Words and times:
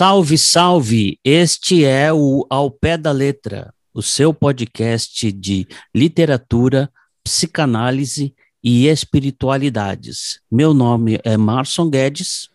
Salve, 0.00 0.38
salve! 0.38 1.20
Este 1.22 1.84
é 1.84 2.10
o 2.10 2.46
Ao 2.48 2.70
Pé 2.70 2.96
da 2.96 3.12
Letra, 3.12 3.70
o 3.92 4.00
seu 4.00 4.32
podcast 4.32 5.30
de 5.30 5.68
literatura, 5.94 6.90
psicanálise 7.22 8.34
e 8.64 8.86
espiritualidades. 8.86 10.40
Meu 10.50 10.72
nome 10.72 11.20
é 11.22 11.36
Marson 11.36 11.90
Guedes. 11.90 12.48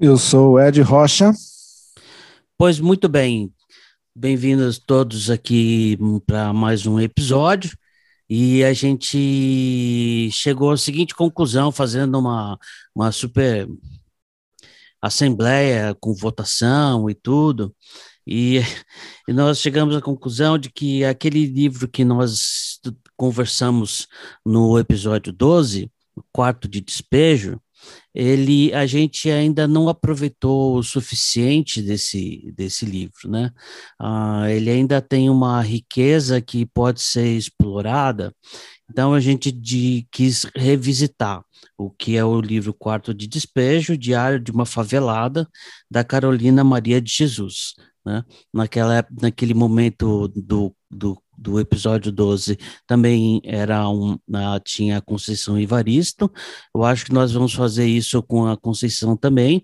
Eu 0.00 0.18
sou 0.18 0.60
Ed 0.60 0.82
Rocha. 0.82 1.32
Pois 2.58 2.80
muito 2.80 3.08
bem, 3.08 3.52
bem-vindos 4.12 4.76
todos 4.76 5.30
aqui 5.30 5.96
para 6.26 6.52
mais 6.52 6.84
um 6.84 6.98
episódio. 6.98 7.78
E 8.28 8.64
a 8.64 8.72
gente 8.72 10.30
chegou 10.32 10.72
à 10.72 10.76
seguinte 10.76 11.14
conclusão, 11.14 11.70
fazendo 11.70 12.18
uma, 12.18 12.58
uma 12.92 13.12
super 13.12 13.68
assembleia 15.00 15.96
com 16.00 16.14
votação 16.14 17.08
e 17.08 17.14
tudo, 17.14 17.74
e, 18.26 18.58
e, 19.28 19.32
nós 19.32 19.60
chegamos 19.60 19.96
à 19.96 20.00
conclusão 20.02 20.58
de 20.58 20.70
que 20.70 21.04
aquele 21.04 21.46
livro 21.46 21.88
que 21.88 22.04
nós 22.04 22.78
conversamos 23.16 24.06
no 24.44 24.78
episódio 24.78 25.32
12, 25.32 25.90
o 26.14 26.22
quarto 26.32 26.68
de 26.68 26.80
despejo, 26.80 27.60
ele 28.14 28.72
a 28.74 28.86
gente 28.86 29.30
ainda 29.30 29.66
não 29.68 29.88
aproveitou 29.88 30.76
o 30.76 30.82
suficiente 30.82 31.80
desse, 31.80 32.52
desse 32.56 32.84
livro, 32.84 33.28
né? 33.28 33.50
Ah, 33.98 34.46
ele 34.50 34.70
ainda 34.70 35.00
tem 35.00 35.30
uma 35.30 35.60
riqueza 35.62 36.40
que 36.40 36.66
pode 36.66 37.00
ser 37.00 37.36
explorada, 37.36 38.34
então 38.90 39.12
a 39.12 39.20
gente 39.20 39.52
de, 39.52 40.06
quis 40.10 40.46
revisitar 40.56 41.44
o 41.76 41.90
que 41.90 42.16
é 42.16 42.24
o 42.24 42.40
livro 42.40 42.72
Quarto 42.72 43.12
de 43.12 43.26
Despejo, 43.26 43.96
Diário 43.96 44.40
de 44.40 44.50
uma 44.50 44.66
Favelada, 44.66 45.48
da 45.90 46.02
Carolina 46.02 46.64
Maria 46.64 47.00
de 47.00 47.12
Jesus. 47.12 47.74
Né? 48.04 48.24
Naquela, 48.52 49.06
naquele 49.20 49.54
momento 49.54 50.28
do, 50.28 50.74
do, 50.90 51.22
do 51.36 51.60
episódio 51.60 52.10
12 52.10 52.58
também 52.86 53.40
era 53.44 53.88
um, 53.88 54.18
tinha 54.64 54.98
a 54.98 55.02
Conceição 55.02 55.58
Ivaristo. 55.58 56.30
Eu 56.74 56.84
acho 56.84 57.04
que 57.04 57.12
nós 57.12 57.32
vamos 57.32 57.52
fazer 57.52 57.86
isso 57.86 58.22
com 58.22 58.46
a 58.46 58.56
Conceição 58.56 59.16
também, 59.16 59.62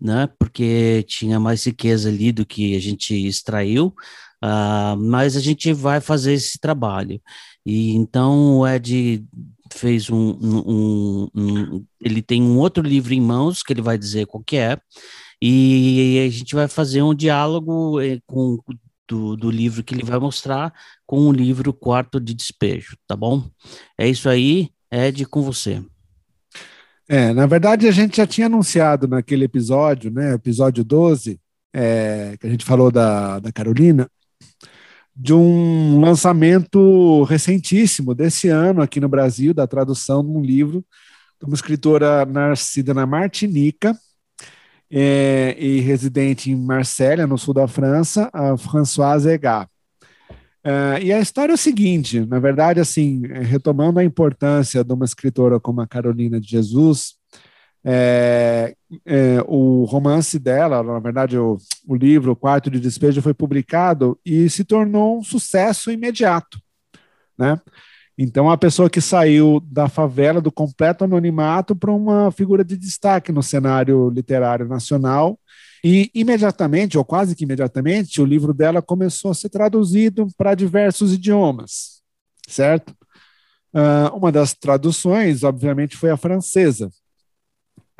né? 0.00 0.28
Porque 0.38 1.04
tinha 1.06 1.38
mais 1.38 1.64
riqueza 1.64 2.08
ali 2.08 2.32
do 2.32 2.44
que 2.44 2.76
a 2.76 2.80
gente 2.80 3.14
extraiu. 3.14 3.94
Uh, 4.42 4.96
mas 4.96 5.36
a 5.36 5.40
gente 5.40 5.72
vai 5.72 6.00
fazer 6.00 6.32
esse 6.32 6.58
trabalho. 6.58 7.20
E 7.64 7.92
então 7.94 8.58
o 8.58 8.66
Ed 8.66 9.24
fez 9.72 10.10
um, 10.10 10.36
um, 10.40 11.28
um, 11.34 11.84
ele 12.00 12.22
tem 12.22 12.42
um 12.42 12.58
outro 12.58 12.82
livro 12.82 13.14
em 13.14 13.20
mãos 13.20 13.62
que 13.62 13.72
ele 13.72 13.82
vai 13.82 13.96
dizer 13.96 14.26
qual 14.26 14.42
que 14.42 14.56
é 14.56 14.76
e 15.40 16.22
a 16.26 16.30
gente 16.30 16.54
vai 16.54 16.66
fazer 16.68 17.02
um 17.02 17.14
diálogo 17.14 18.00
eh, 18.00 18.18
com 18.26 18.58
do, 19.08 19.36
do 19.36 19.50
livro 19.50 19.82
que 19.82 19.92
ele 19.92 20.04
vai 20.04 20.18
mostrar 20.20 20.72
com 21.04 21.26
o 21.26 21.32
livro 21.32 21.72
Quarto 21.72 22.20
de 22.20 22.32
Despejo, 22.32 22.96
tá 23.08 23.16
bom? 23.16 23.44
É 23.98 24.08
isso 24.08 24.28
aí, 24.28 24.70
Ed, 24.90 25.26
com 25.26 25.42
você. 25.42 25.82
É, 27.08 27.32
na 27.32 27.44
verdade 27.44 27.88
a 27.88 27.90
gente 27.90 28.18
já 28.18 28.26
tinha 28.26 28.46
anunciado 28.46 29.08
naquele 29.08 29.44
episódio, 29.44 30.12
né, 30.12 30.34
episódio 30.34 30.84
12, 30.84 31.40
é, 31.74 32.36
que 32.38 32.46
a 32.46 32.50
gente 32.50 32.64
falou 32.64 32.92
da, 32.92 33.40
da 33.40 33.50
Carolina, 33.50 34.08
de 35.14 35.34
um 35.34 36.00
lançamento 36.00 37.24
recentíssimo 37.24 38.14
desse 38.14 38.48
ano 38.48 38.80
aqui 38.80 39.00
no 39.00 39.08
Brasil, 39.08 39.52
da 39.52 39.66
tradução 39.66 40.24
de 40.24 40.30
um 40.30 40.40
livro 40.40 40.84
de 41.40 41.46
uma 41.46 41.54
escritora 41.54 42.24
nascida 42.26 42.92
na 42.92 43.06
Martinica 43.06 43.96
é, 44.90 45.56
e 45.58 45.80
residente 45.80 46.50
em 46.50 46.56
Marsella, 46.56 47.26
no 47.26 47.38
sul 47.38 47.54
da 47.54 47.66
França, 47.66 48.28
a 48.32 48.56
Françoise 48.56 49.28
Egat. 49.28 49.68
É, 50.62 51.02
e 51.02 51.12
a 51.12 51.20
história 51.20 51.52
é 51.52 51.54
o 51.54 51.58
seguinte, 51.58 52.20
na 52.26 52.38
verdade, 52.38 52.80
assim, 52.80 53.22
retomando 53.26 53.98
a 53.98 54.04
importância 54.04 54.84
de 54.84 54.92
uma 54.92 55.06
escritora 55.06 55.58
como 55.58 55.80
a 55.80 55.86
Carolina 55.86 56.38
de 56.38 56.48
Jesus, 56.48 57.14
é, 57.84 58.74
é, 59.06 59.42
o 59.46 59.84
romance 59.84 60.38
dela, 60.38 60.82
na 60.82 60.98
verdade, 60.98 61.38
o, 61.38 61.56
o 61.86 61.94
livro, 61.94 62.32
O 62.32 62.36
Quarto 62.36 62.70
de 62.70 62.78
Despejo, 62.78 63.22
foi 63.22 63.32
publicado 63.32 64.18
e 64.24 64.48
se 64.50 64.64
tornou 64.64 65.18
um 65.18 65.22
sucesso 65.22 65.90
imediato, 65.90 66.60
né? 67.38 67.60
Então, 68.22 68.50
a 68.50 68.58
pessoa 68.58 68.90
que 68.90 69.00
saiu 69.00 69.60
da 69.64 69.88
favela, 69.88 70.42
do 70.42 70.52
completo 70.52 71.04
anonimato, 71.04 71.74
para 71.74 71.90
uma 71.90 72.30
figura 72.30 72.62
de 72.62 72.76
destaque 72.76 73.32
no 73.32 73.42
cenário 73.42 74.10
literário 74.10 74.68
nacional. 74.68 75.40
E 75.82 76.10
imediatamente, 76.14 76.98
ou 76.98 77.04
quase 77.04 77.34
que 77.34 77.44
imediatamente, 77.44 78.20
o 78.20 78.26
livro 78.26 78.52
dela 78.52 78.82
começou 78.82 79.30
a 79.30 79.34
ser 79.34 79.48
traduzido 79.48 80.28
para 80.36 80.54
diversos 80.54 81.14
idiomas, 81.14 82.02
certo? 82.46 82.94
Uh, 83.72 84.14
uma 84.14 84.30
das 84.30 84.52
traduções, 84.52 85.42
obviamente, 85.42 85.96
foi 85.96 86.10
a 86.10 86.16
francesa. 86.18 86.90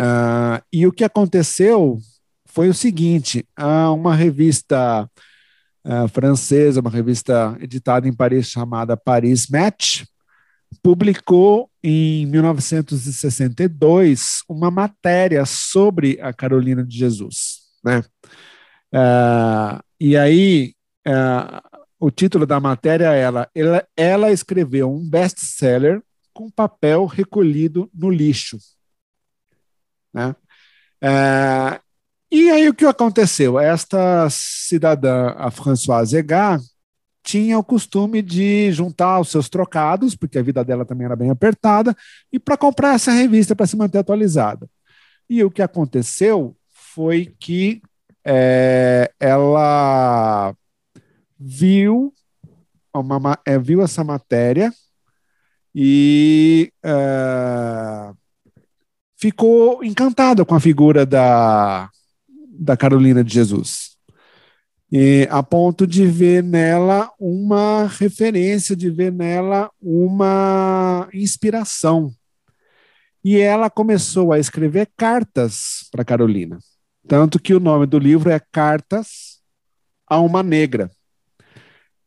Uh, 0.00 0.62
e 0.72 0.86
o 0.86 0.92
que 0.92 1.04
aconteceu 1.04 1.98
foi 2.46 2.70
o 2.70 2.74
seguinte: 2.74 3.46
uma 3.94 4.14
revista 4.14 5.06
uh, 5.84 6.08
francesa, 6.08 6.80
uma 6.80 6.88
revista 6.88 7.54
editada 7.60 8.08
em 8.08 8.12
Paris 8.12 8.48
chamada 8.48 8.96
Paris 8.96 9.46
Match, 9.48 10.04
publicou 10.82 11.70
em 11.82 12.24
1962 12.26 14.42
uma 14.48 14.70
matéria 14.70 15.44
sobre 15.44 16.18
a 16.22 16.32
Carolina 16.32 16.82
de 16.82 16.96
Jesus. 16.96 17.58
Né? 17.84 18.02
Uh, 18.92 19.78
e 20.00 20.16
aí, 20.16 20.72
o 21.98 22.10
título 22.10 22.46
da 22.46 22.58
matéria 22.58 23.12
é 23.12 23.20
ela, 23.20 23.46
ela, 23.54 23.86
ela 23.94 24.32
escreveu 24.32 24.90
um 24.90 25.06
best-seller 25.06 26.02
com 26.32 26.50
papel 26.50 27.04
recolhido 27.04 27.90
no 27.92 28.08
lixo. 28.08 28.56
Né? 30.12 30.34
É, 31.02 31.80
e 32.30 32.50
aí 32.50 32.68
o 32.68 32.74
que 32.74 32.84
aconteceu? 32.84 33.58
Esta 33.58 34.28
cidadã, 34.30 35.34
a 35.36 35.50
Françoise 35.50 36.16
Egat, 36.16 36.62
tinha 37.22 37.58
o 37.58 37.64
costume 37.64 38.22
de 38.22 38.72
juntar 38.72 39.20
os 39.20 39.28
seus 39.28 39.48
trocados, 39.48 40.14
porque 40.14 40.38
a 40.38 40.42
vida 40.42 40.64
dela 40.64 40.84
também 40.84 41.04
era 41.04 41.16
bem 41.16 41.30
apertada, 41.30 41.94
e 42.32 42.38
para 42.38 42.56
comprar 42.56 42.94
essa 42.94 43.12
revista 43.12 43.54
para 43.54 43.66
se 43.66 43.76
manter 43.76 43.98
atualizada. 43.98 44.68
E 45.28 45.44
o 45.44 45.50
que 45.50 45.62
aconteceu 45.62 46.56
foi 46.72 47.34
que 47.38 47.82
é, 48.24 49.12
ela 49.18 50.54
viu, 51.38 52.12
uma, 52.94 53.38
é, 53.46 53.58
viu 53.58 53.82
essa 53.82 54.04
matéria 54.04 54.72
e 55.74 56.72
é, 56.82 58.12
ficou 59.20 59.84
encantada 59.84 60.44
com 60.44 60.54
a 60.54 60.60
figura 60.60 61.04
da, 61.04 61.90
da 62.58 62.76
Carolina 62.76 63.22
de 63.22 63.34
Jesus. 63.34 63.90
E, 64.90 65.28
a 65.30 65.42
ponto 65.42 65.86
de 65.86 66.06
ver 66.06 66.42
nela 66.42 67.10
uma 67.18 67.86
referência, 67.86 68.74
de 68.74 68.90
ver 68.90 69.12
nela 69.12 69.70
uma 69.80 71.08
inspiração. 71.12 72.12
E 73.22 73.38
ela 73.38 73.68
começou 73.68 74.32
a 74.32 74.38
escrever 74.38 74.88
cartas 74.96 75.86
para 75.92 76.04
Carolina. 76.04 76.58
Tanto 77.06 77.38
que 77.38 77.54
o 77.54 77.60
nome 77.60 77.86
do 77.86 77.98
livro 77.98 78.30
é 78.30 78.40
Cartas 78.50 79.40
a 80.06 80.18
uma 80.18 80.42
Negra. 80.42 80.90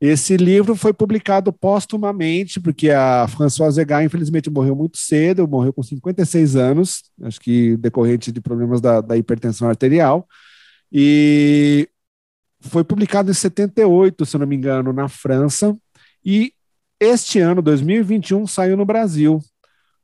Esse 0.05 0.35
livro 0.35 0.75
foi 0.75 0.91
publicado 0.91 1.53
póstumamente, 1.53 2.59
porque 2.59 2.89
a 2.89 3.25
Françoise 3.25 3.79
Egat, 3.79 4.03
infelizmente, 4.05 4.49
morreu 4.49 4.75
muito 4.75 4.97
cedo, 4.97 5.47
morreu 5.47 5.71
com 5.71 5.81
56 5.81 6.57
anos, 6.57 7.03
acho 7.21 7.39
que 7.39 7.77
decorrente 7.77 8.29
de 8.29 8.41
problemas 8.41 8.81
da, 8.81 8.99
da 8.99 9.15
hipertensão 9.15 9.69
arterial, 9.69 10.27
e 10.91 11.87
foi 12.59 12.83
publicado 12.83 13.31
em 13.31 13.33
78, 13.33 14.25
se 14.25 14.37
não 14.37 14.45
me 14.45 14.57
engano, 14.57 14.91
na 14.91 15.07
França, 15.07 15.73
e 16.25 16.51
este 16.99 17.39
ano, 17.39 17.61
2021, 17.61 18.45
saiu 18.45 18.75
no 18.75 18.83
Brasil, 18.83 19.39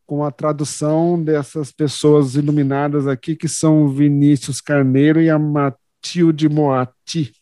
com 0.05 0.23
a 0.23 0.31
tradução 0.31 1.21
dessas 1.21 1.73
pessoas 1.73 2.35
iluminadas 2.35 3.05
aqui, 3.05 3.35
que 3.35 3.49
são 3.49 3.89
Vinícius 3.89 4.61
Carneiro 4.61 5.21
e 5.21 5.29
a 5.29 5.37
Matilde 5.37 6.47
Moati. 6.47 7.33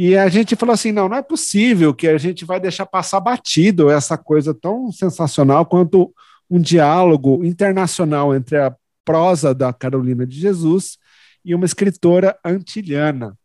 E 0.00 0.16
a 0.16 0.28
gente 0.28 0.54
falou 0.54 0.74
assim: 0.74 0.92
não, 0.92 1.08
não 1.08 1.16
é 1.16 1.22
possível 1.22 1.92
que 1.92 2.06
a 2.06 2.16
gente 2.16 2.44
vai 2.44 2.60
deixar 2.60 2.86
passar 2.86 3.18
batido 3.18 3.90
essa 3.90 4.16
coisa 4.16 4.54
tão 4.54 4.92
sensacional 4.92 5.66
quanto 5.66 6.14
um 6.48 6.60
diálogo 6.60 7.44
internacional 7.44 8.32
entre 8.32 8.58
a 8.58 8.72
prosa 9.04 9.52
da 9.52 9.72
Carolina 9.72 10.24
de 10.24 10.38
Jesus 10.38 10.98
e 11.44 11.52
uma 11.52 11.66
escritora 11.66 12.38
antilhana. 12.44 13.36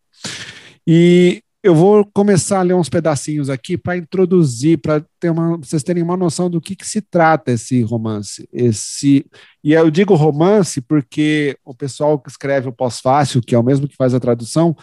E 0.86 1.42
eu 1.64 1.74
vou 1.74 2.06
começar 2.14 2.60
a 2.60 2.62
ler 2.62 2.76
uns 2.76 2.90
pedacinhos 2.90 3.50
aqui 3.50 3.76
para 3.76 3.98
introduzir, 3.98 4.78
para 4.78 5.04
ter 5.20 5.32
uma, 5.32 5.58
vocês 5.58 5.82
terem 5.82 6.04
uma 6.04 6.16
noção 6.16 6.52
do 6.52 6.62
que, 6.62 6.76
que 6.76 6.86
se 6.86 7.02
trata 7.02 7.54
esse 7.54 7.82
romance. 7.82 8.48
Esse, 8.54 9.26
e 9.64 9.74
eu 9.74 9.90
digo 9.90 10.14
romance 10.14 10.82
porque 10.82 11.58
o 11.66 11.74
pessoal 11.74 12.20
que 12.20 12.30
escreve 12.30 12.70
o 12.70 12.74
pós-fácil, 12.74 13.42
que 13.42 13.56
é 13.56 13.58
o 13.58 13.64
mesmo 13.64 13.88
que 13.88 13.96
faz 13.96 14.14
a 14.14 14.20
tradução, 14.20 14.76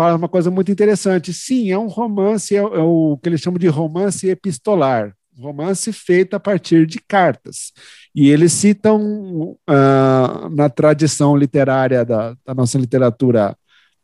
fala 0.00 0.16
uma 0.16 0.30
coisa 0.30 0.50
muito 0.50 0.72
interessante. 0.72 1.30
Sim, 1.30 1.70
é 1.70 1.78
um 1.78 1.86
romance, 1.86 2.56
é, 2.56 2.58
é 2.58 2.62
o 2.62 3.18
que 3.22 3.28
eles 3.28 3.38
chamam 3.38 3.58
de 3.58 3.68
romance 3.68 4.26
epistolar, 4.26 5.14
romance 5.38 5.92
feito 5.92 6.34
a 6.34 6.40
partir 6.40 6.86
de 6.86 6.98
cartas. 7.06 7.70
E 8.14 8.30
eles 8.30 8.50
citam 8.54 9.58
uh, 9.68 10.48
na 10.56 10.70
tradição 10.70 11.36
literária 11.36 12.02
da, 12.02 12.34
da 12.46 12.54
nossa 12.54 12.78
literatura 12.78 13.54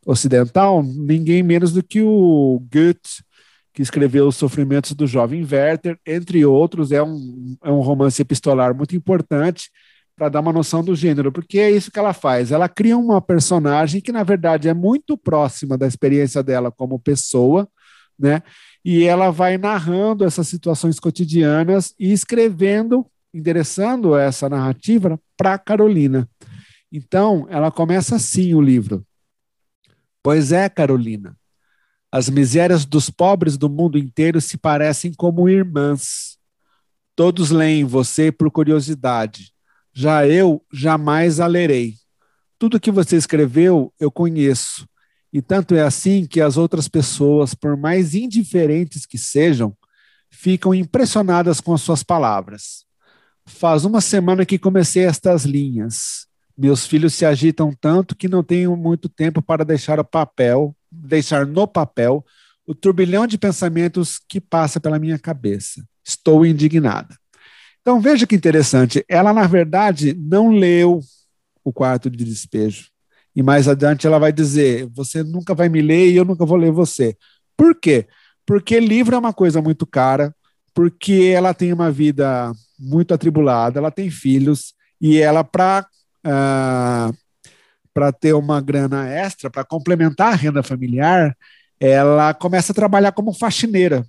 ocidental, 0.05 0.83
ninguém 0.83 1.41
menos 1.41 1.73
do 1.73 1.81
que 1.81 2.03
o 2.03 2.63
Goethe, 2.71 3.23
que 3.73 3.81
escreveu 3.81 4.27
Os 4.27 4.35
Sofrimentos 4.35 4.93
do 4.93 5.07
Jovem 5.07 5.43
Werther, 5.51 5.97
entre 6.05 6.45
outros, 6.45 6.91
é 6.91 7.01
um, 7.01 7.57
é 7.63 7.71
um 7.71 7.81
romance 7.81 8.21
epistolar 8.21 8.75
muito 8.75 8.95
importante 8.95 9.71
para 10.17 10.29
dar 10.29 10.39
uma 10.39 10.51
noção 10.51 10.83
do 10.83 10.95
gênero, 10.95 11.31
porque 11.31 11.59
é 11.59 11.69
isso 11.69 11.91
que 11.91 11.99
ela 11.99 12.11
faz. 12.11 12.51
Ela 12.51 12.67
cria 12.67 12.97
uma 12.97 13.21
personagem 13.21 14.01
que, 14.01 14.11
na 14.11 14.23
verdade, 14.23 14.67
é 14.67 14.73
muito 14.73 15.15
próxima 15.15 15.77
da 15.77 15.85
experiência 15.85 16.41
dela 16.41 16.71
como 16.71 16.99
pessoa, 16.99 17.69
né? 18.17 18.41
E 18.83 19.03
ela 19.03 19.29
vai 19.29 19.59
narrando 19.59 20.25
essas 20.25 20.47
situações 20.47 20.99
cotidianas 20.99 21.93
e 21.99 22.11
escrevendo, 22.11 23.05
endereçando 23.31 24.15
essa 24.15 24.49
narrativa 24.49 25.19
para 25.37 25.59
Carolina. 25.59 26.27
Então, 26.91 27.45
ela 27.49 27.69
começa 27.69 28.15
assim 28.15 28.55
o 28.55 28.61
livro. 28.61 29.05
Pois 30.23 30.51
é, 30.51 30.67
Carolina, 30.67 31.37
as 32.11 32.27
misérias 32.27 32.85
dos 32.85 33.07
pobres 33.09 33.55
do 33.55 33.69
mundo 33.69 33.99
inteiro 33.99 34.41
se 34.41 34.57
parecem 34.57 35.13
como 35.13 35.47
irmãs. 35.47 36.39
Todos 37.15 37.51
leem 37.51 37.85
você 37.85 38.31
por 38.31 38.49
curiosidade. 38.49 39.51
Já 39.99 40.27
eu 40.27 40.63
jamais 40.71 41.39
a 41.39 41.47
lerei. 41.47 41.95
Tudo 42.59 42.79
que 42.79 42.91
você 42.91 43.15
escreveu 43.15 43.91
eu 43.99 44.11
conheço. 44.11 44.87
E 45.33 45.41
tanto 45.41 45.73
é 45.73 45.81
assim 45.81 46.27
que 46.27 46.39
as 46.39 46.55
outras 46.55 46.87
pessoas, 46.87 47.55
por 47.55 47.75
mais 47.75 48.13
indiferentes 48.13 49.07
que 49.07 49.17
sejam, 49.17 49.75
ficam 50.29 50.71
impressionadas 50.71 51.59
com 51.59 51.73
as 51.73 51.81
suas 51.81 52.03
palavras. 52.03 52.85
Faz 53.47 53.85
uma 53.85 53.99
semana 53.99 54.45
que 54.45 54.59
comecei 54.59 55.03
estas 55.03 55.45
linhas. 55.45 56.27
Meus 56.55 56.85
filhos 56.85 57.15
se 57.15 57.25
agitam 57.25 57.73
tanto 57.73 58.15
que 58.15 58.27
não 58.27 58.43
tenho 58.43 58.77
muito 58.77 59.09
tempo 59.09 59.41
para 59.41 59.65
deixar 59.65 59.99
o 59.99 60.05
papel, 60.05 60.75
deixar 60.91 61.43
no 61.43 61.67
papel 61.67 62.23
o 62.67 62.75
turbilhão 62.75 63.25
de 63.25 63.35
pensamentos 63.35 64.19
que 64.29 64.39
passa 64.39 64.79
pela 64.79 64.99
minha 64.99 65.17
cabeça. 65.17 65.83
Estou 66.05 66.45
indignada. 66.45 67.17
Então 67.87 68.01
veja 68.01 68.27
que 68.27 68.35
interessante, 68.35 69.01
ela 69.07 69.31
na 69.31 69.47
verdade 69.47 70.13
não 70.13 70.49
leu 70.49 70.99
o 71.63 71.71
quarto 71.71 72.09
de 72.09 72.25
despejo. 72.25 72.89
E 73.33 73.41
mais 73.41 73.65
adiante 73.65 74.05
ela 74.05 74.19
vai 74.19 74.33
dizer: 74.33 74.85
você 74.87 75.23
nunca 75.23 75.55
vai 75.55 75.69
me 75.69 75.81
ler 75.81 76.09
e 76.09 76.17
eu 76.17 76.25
nunca 76.25 76.45
vou 76.45 76.57
ler 76.57 76.69
você. 76.69 77.15
Por 77.55 77.73
quê? 77.79 78.05
Porque 78.45 78.77
livro 78.77 79.15
é 79.15 79.17
uma 79.17 79.31
coisa 79.31 79.61
muito 79.61 79.87
cara, 79.87 80.35
porque 80.73 81.31
ela 81.33 81.53
tem 81.53 81.71
uma 81.71 81.89
vida 81.89 82.51
muito 82.77 83.13
atribulada, 83.13 83.79
ela 83.79 83.89
tem 83.89 84.11
filhos, 84.11 84.73
e 84.99 85.21
ela, 85.21 85.41
para 85.41 85.87
ah, 86.25 87.09
para 87.93 88.11
ter 88.11 88.33
uma 88.33 88.59
grana 88.59 89.07
extra, 89.07 89.49
para 89.49 89.63
complementar 89.63 90.33
a 90.33 90.35
renda 90.35 90.61
familiar, 90.61 91.37
ela 91.79 92.33
começa 92.33 92.73
a 92.73 92.75
trabalhar 92.75 93.13
como 93.13 93.31
faxineira. 93.31 94.05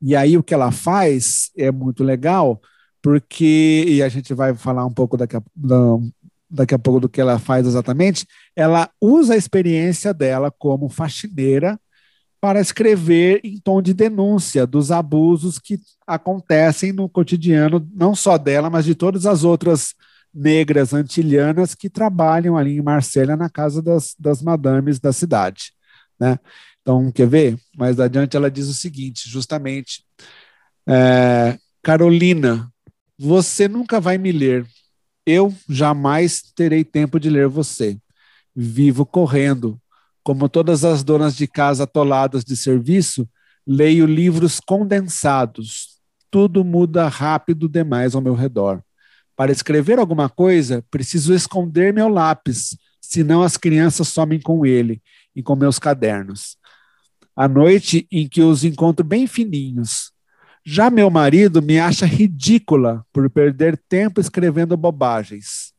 E 0.00 0.14
aí 0.14 0.36
o 0.36 0.42
que 0.42 0.54
ela 0.54 0.70
faz 0.70 1.50
é 1.56 1.70
muito 1.70 2.04
legal, 2.04 2.60
porque, 3.02 3.84
e 3.86 4.02
a 4.02 4.08
gente 4.08 4.34
vai 4.34 4.54
falar 4.54 4.84
um 4.84 4.92
pouco 4.92 5.16
daqui 5.16 5.36
a, 5.36 5.42
daqui 6.50 6.74
a 6.74 6.78
pouco 6.78 7.00
do 7.00 7.08
que 7.08 7.20
ela 7.20 7.38
faz 7.38 7.66
exatamente, 7.66 8.26
ela 8.54 8.90
usa 9.00 9.34
a 9.34 9.36
experiência 9.36 10.12
dela 10.12 10.50
como 10.50 10.88
faxineira 10.88 11.78
para 12.40 12.60
escrever 12.60 13.40
em 13.42 13.58
tom 13.58 13.80
de 13.80 13.94
denúncia 13.94 14.66
dos 14.66 14.92
abusos 14.92 15.58
que 15.58 15.78
acontecem 16.06 16.92
no 16.92 17.08
cotidiano, 17.08 17.86
não 17.94 18.14
só 18.14 18.38
dela, 18.38 18.70
mas 18.70 18.84
de 18.84 18.94
todas 18.94 19.26
as 19.26 19.42
outras 19.42 19.94
negras 20.32 20.92
antilhanas 20.92 21.74
que 21.74 21.88
trabalham 21.88 22.56
ali 22.56 22.76
em 22.76 22.82
Marsella 22.82 23.36
na 23.36 23.48
casa 23.48 23.82
das, 23.82 24.14
das 24.18 24.42
madames 24.42 25.00
da 25.00 25.12
cidade. 25.12 25.72
Né? 26.20 26.38
Então, 26.86 27.10
quer 27.10 27.26
ver? 27.26 27.58
Mais 27.76 27.98
adiante 27.98 28.36
ela 28.36 28.48
diz 28.48 28.68
o 28.68 28.72
seguinte, 28.72 29.28
justamente, 29.28 30.04
é, 30.88 31.58
Carolina, 31.82 32.70
você 33.18 33.66
nunca 33.66 33.98
vai 33.98 34.16
me 34.18 34.30
ler. 34.30 34.64
Eu 35.26 35.52
jamais 35.68 36.40
terei 36.54 36.84
tempo 36.84 37.18
de 37.18 37.28
ler 37.28 37.48
você. 37.48 37.98
Vivo 38.54 39.04
correndo. 39.04 39.80
Como 40.22 40.48
todas 40.48 40.84
as 40.84 41.02
donas 41.02 41.36
de 41.36 41.48
casa 41.48 41.82
atoladas 41.82 42.44
de 42.44 42.56
serviço, 42.56 43.28
leio 43.66 44.06
livros 44.06 44.60
condensados. 44.60 45.98
Tudo 46.30 46.64
muda 46.64 47.08
rápido 47.08 47.68
demais 47.68 48.14
ao 48.14 48.20
meu 48.20 48.34
redor. 48.34 48.80
Para 49.34 49.50
escrever 49.50 49.98
alguma 49.98 50.28
coisa, 50.28 50.84
preciso 50.88 51.34
esconder 51.34 51.92
meu 51.92 52.08
lápis, 52.08 52.78
senão 53.00 53.42
as 53.42 53.56
crianças 53.56 54.06
somem 54.06 54.40
com 54.40 54.64
ele 54.64 55.02
e 55.34 55.42
com 55.42 55.56
meus 55.56 55.80
cadernos. 55.80 56.56
À 57.36 57.46
noite 57.46 58.06
em 58.10 58.26
que 58.26 58.40
os 58.40 58.64
encontro 58.64 59.04
bem 59.04 59.26
fininhos. 59.26 60.10
Já 60.64 60.90
meu 60.90 61.10
marido 61.10 61.62
me 61.62 61.78
acha 61.78 62.06
ridícula 62.06 63.04
por 63.12 63.28
perder 63.30 63.76
tempo 63.88 64.20
escrevendo 64.20 64.76
bobagens. 64.76 65.72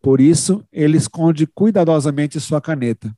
Por 0.00 0.20
isso, 0.20 0.64
ele 0.72 0.96
esconde 0.96 1.46
cuidadosamente 1.46 2.40
sua 2.40 2.60
caneta. 2.60 3.14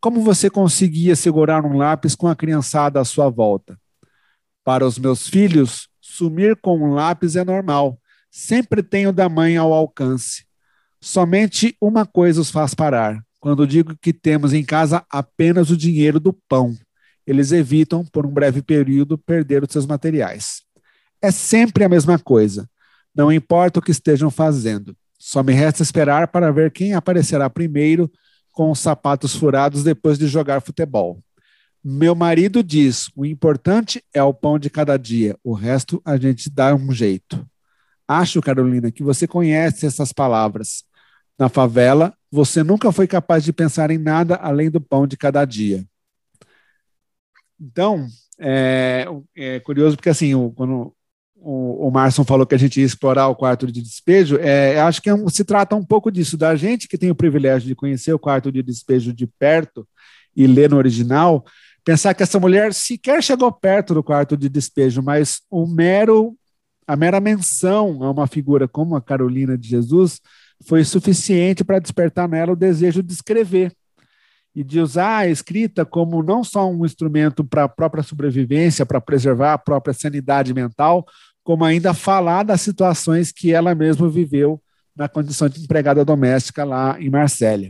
Como 0.00 0.20
você 0.20 0.50
conseguia 0.50 1.14
segurar 1.14 1.64
um 1.64 1.76
lápis 1.76 2.14
com 2.14 2.26
a 2.26 2.34
criançada 2.34 3.00
à 3.00 3.04
sua 3.04 3.30
volta? 3.30 3.78
Para 4.64 4.84
os 4.84 4.98
meus 4.98 5.28
filhos, 5.28 5.88
sumir 6.00 6.56
com 6.56 6.76
um 6.76 6.92
lápis 6.92 7.36
é 7.36 7.44
normal 7.44 7.98
sempre 8.32 8.82
tenho 8.82 9.12
da 9.12 9.28
mãe 9.28 9.58
ao 9.58 9.74
alcance. 9.74 10.46
Somente 10.98 11.76
uma 11.78 12.06
coisa 12.06 12.40
os 12.40 12.50
faz 12.50 12.74
parar. 12.74 13.22
Quando 13.38 13.66
digo 13.66 13.94
que 14.00 14.12
temos 14.12 14.54
em 14.54 14.64
casa 14.64 15.04
apenas 15.10 15.70
o 15.70 15.76
dinheiro 15.76 16.18
do 16.18 16.32
pão, 16.32 16.74
eles 17.26 17.52
evitam, 17.52 18.04
por 18.04 18.26
um 18.26 18.30
breve 18.30 18.62
período, 18.62 19.16
perder 19.16 19.62
os 19.62 19.72
seus 19.72 19.86
materiais. 19.86 20.62
É 21.20 21.30
sempre 21.30 21.84
a 21.84 21.88
mesma 21.88 22.18
coisa. 22.18 22.68
Não 23.14 23.32
importa 23.32 23.78
o 23.78 23.82
que 23.82 23.90
estejam 23.90 24.30
fazendo. 24.30 24.96
Só 25.18 25.42
me 25.42 25.52
resta 25.52 25.82
esperar 25.82 26.28
para 26.28 26.50
ver 26.50 26.72
quem 26.72 26.94
aparecerá 26.94 27.48
primeiro 27.48 28.10
com 28.50 28.70
os 28.70 28.80
sapatos 28.80 29.34
furados 29.34 29.84
depois 29.84 30.18
de 30.18 30.26
jogar 30.26 30.60
futebol. 30.60 31.22
Meu 31.84 32.14
marido 32.14 32.62
diz: 32.62 33.08
o 33.16 33.24
importante 33.24 34.02
é 34.12 34.22
o 34.22 34.34
pão 34.34 34.58
de 34.58 34.70
cada 34.70 34.96
dia, 34.96 35.36
o 35.42 35.52
resto 35.52 36.00
a 36.04 36.16
gente 36.16 36.50
dá 36.50 36.74
um 36.74 36.92
jeito. 36.92 37.44
Acho, 38.06 38.40
Carolina, 38.40 38.90
que 38.90 39.02
você 39.02 39.26
conhece 39.26 39.86
essas 39.86 40.12
palavras. 40.12 40.84
Na 41.38 41.48
favela, 41.48 42.14
você 42.30 42.62
nunca 42.62 42.92
foi 42.92 43.06
capaz 43.06 43.42
de 43.42 43.52
pensar 43.52 43.90
em 43.90 43.98
nada 43.98 44.36
além 44.36 44.70
do 44.70 44.80
pão 44.80 45.06
de 45.06 45.16
cada 45.16 45.44
dia. 45.44 45.84
Então, 47.62 48.08
é, 48.40 49.06
é 49.36 49.60
curioso 49.60 49.96
porque 49.96 50.08
assim, 50.08 50.34
o, 50.34 50.50
quando 50.50 50.92
o, 51.36 51.86
o 51.86 51.90
Marson 51.92 52.24
falou 52.24 52.44
que 52.44 52.56
a 52.56 52.58
gente 52.58 52.80
ia 52.80 52.86
explorar 52.86 53.28
o 53.28 53.36
quarto 53.36 53.70
de 53.70 53.80
despejo, 53.80 54.36
é, 54.36 54.80
acho 54.80 55.00
que 55.00 55.08
é 55.08 55.14
um, 55.14 55.28
se 55.28 55.44
trata 55.44 55.76
um 55.76 55.84
pouco 55.84 56.10
disso, 56.10 56.36
da 56.36 56.56
gente 56.56 56.88
que 56.88 56.98
tem 56.98 57.10
o 57.10 57.14
privilégio 57.14 57.68
de 57.68 57.76
conhecer 57.76 58.12
o 58.12 58.18
quarto 58.18 58.50
de 58.50 58.62
despejo 58.62 59.12
de 59.12 59.26
perto 59.26 59.86
e 60.34 60.44
ler 60.46 60.70
no 60.70 60.76
original, 60.76 61.44
pensar 61.84 62.14
que 62.14 62.22
essa 62.22 62.40
mulher 62.40 62.74
sequer 62.74 63.22
chegou 63.22 63.52
perto 63.52 63.94
do 63.94 64.02
quarto 64.02 64.36
de 64.36 64.48
despejo, 64.48 65.00
mas 65.00 65.40
o 65.48 65.66
mero 65.66 66.36
a 66.84 66.96
mera 66.96 67.20
menção 67.20 68.02
a 68.02 68.10
uma 68.10 68.26
figura 68.26 68.66
como 68.66 68.96
a 68.96 69.00
Carolina 69.00 69.56
de 69.56 69.68
Jesus 69.68 70.20
foi 70.66 70.84
suficiente 70.84 71.62
para 71.62 71.78
despertar 71.78 72.28
nela 72.28 72.52
o 72.52 72.56
desejo 72.56 73.02
de 73.02 73.12
escrever 73.12 73.72
e 74.54 74.62
de 74.62 74.80
usar 74.80 75.18
a 75.18 75.28
escrita 75.28 75.84
como 75.84 76.22
não 76.22 76.44
só 76.44 76.70
um 76.70 76.84
instrumento 76.84 77.42
para 77.42 77.64
a 77.64 77.68
própria 77.68 78.02
sobrevivência, 78.02 78.84
para 78.84 79.00
preservar 79.00 79.54
a 79.54 79.58
própria 79.58 79.94
sanidade 79.94 80.52
mental, 80.52 81.06
como 81.42 81.64
ainda 81.64 81.94
falar 81.94 82.42
das 82.42 82.60
situações 82.60 83.32
que 83.32 83.52
ela 83.52 83.74
mesma 83.74 84.08
viveu 84.08 84.60
na 84.94 85.08
condição 85.08 85.48
de 85.48 85.62
empregada 85.62 86.04
doméstica 86.04 86.64
lá 86.64 87.00
em 87.00 87.08
Marsella. 87.08 87.68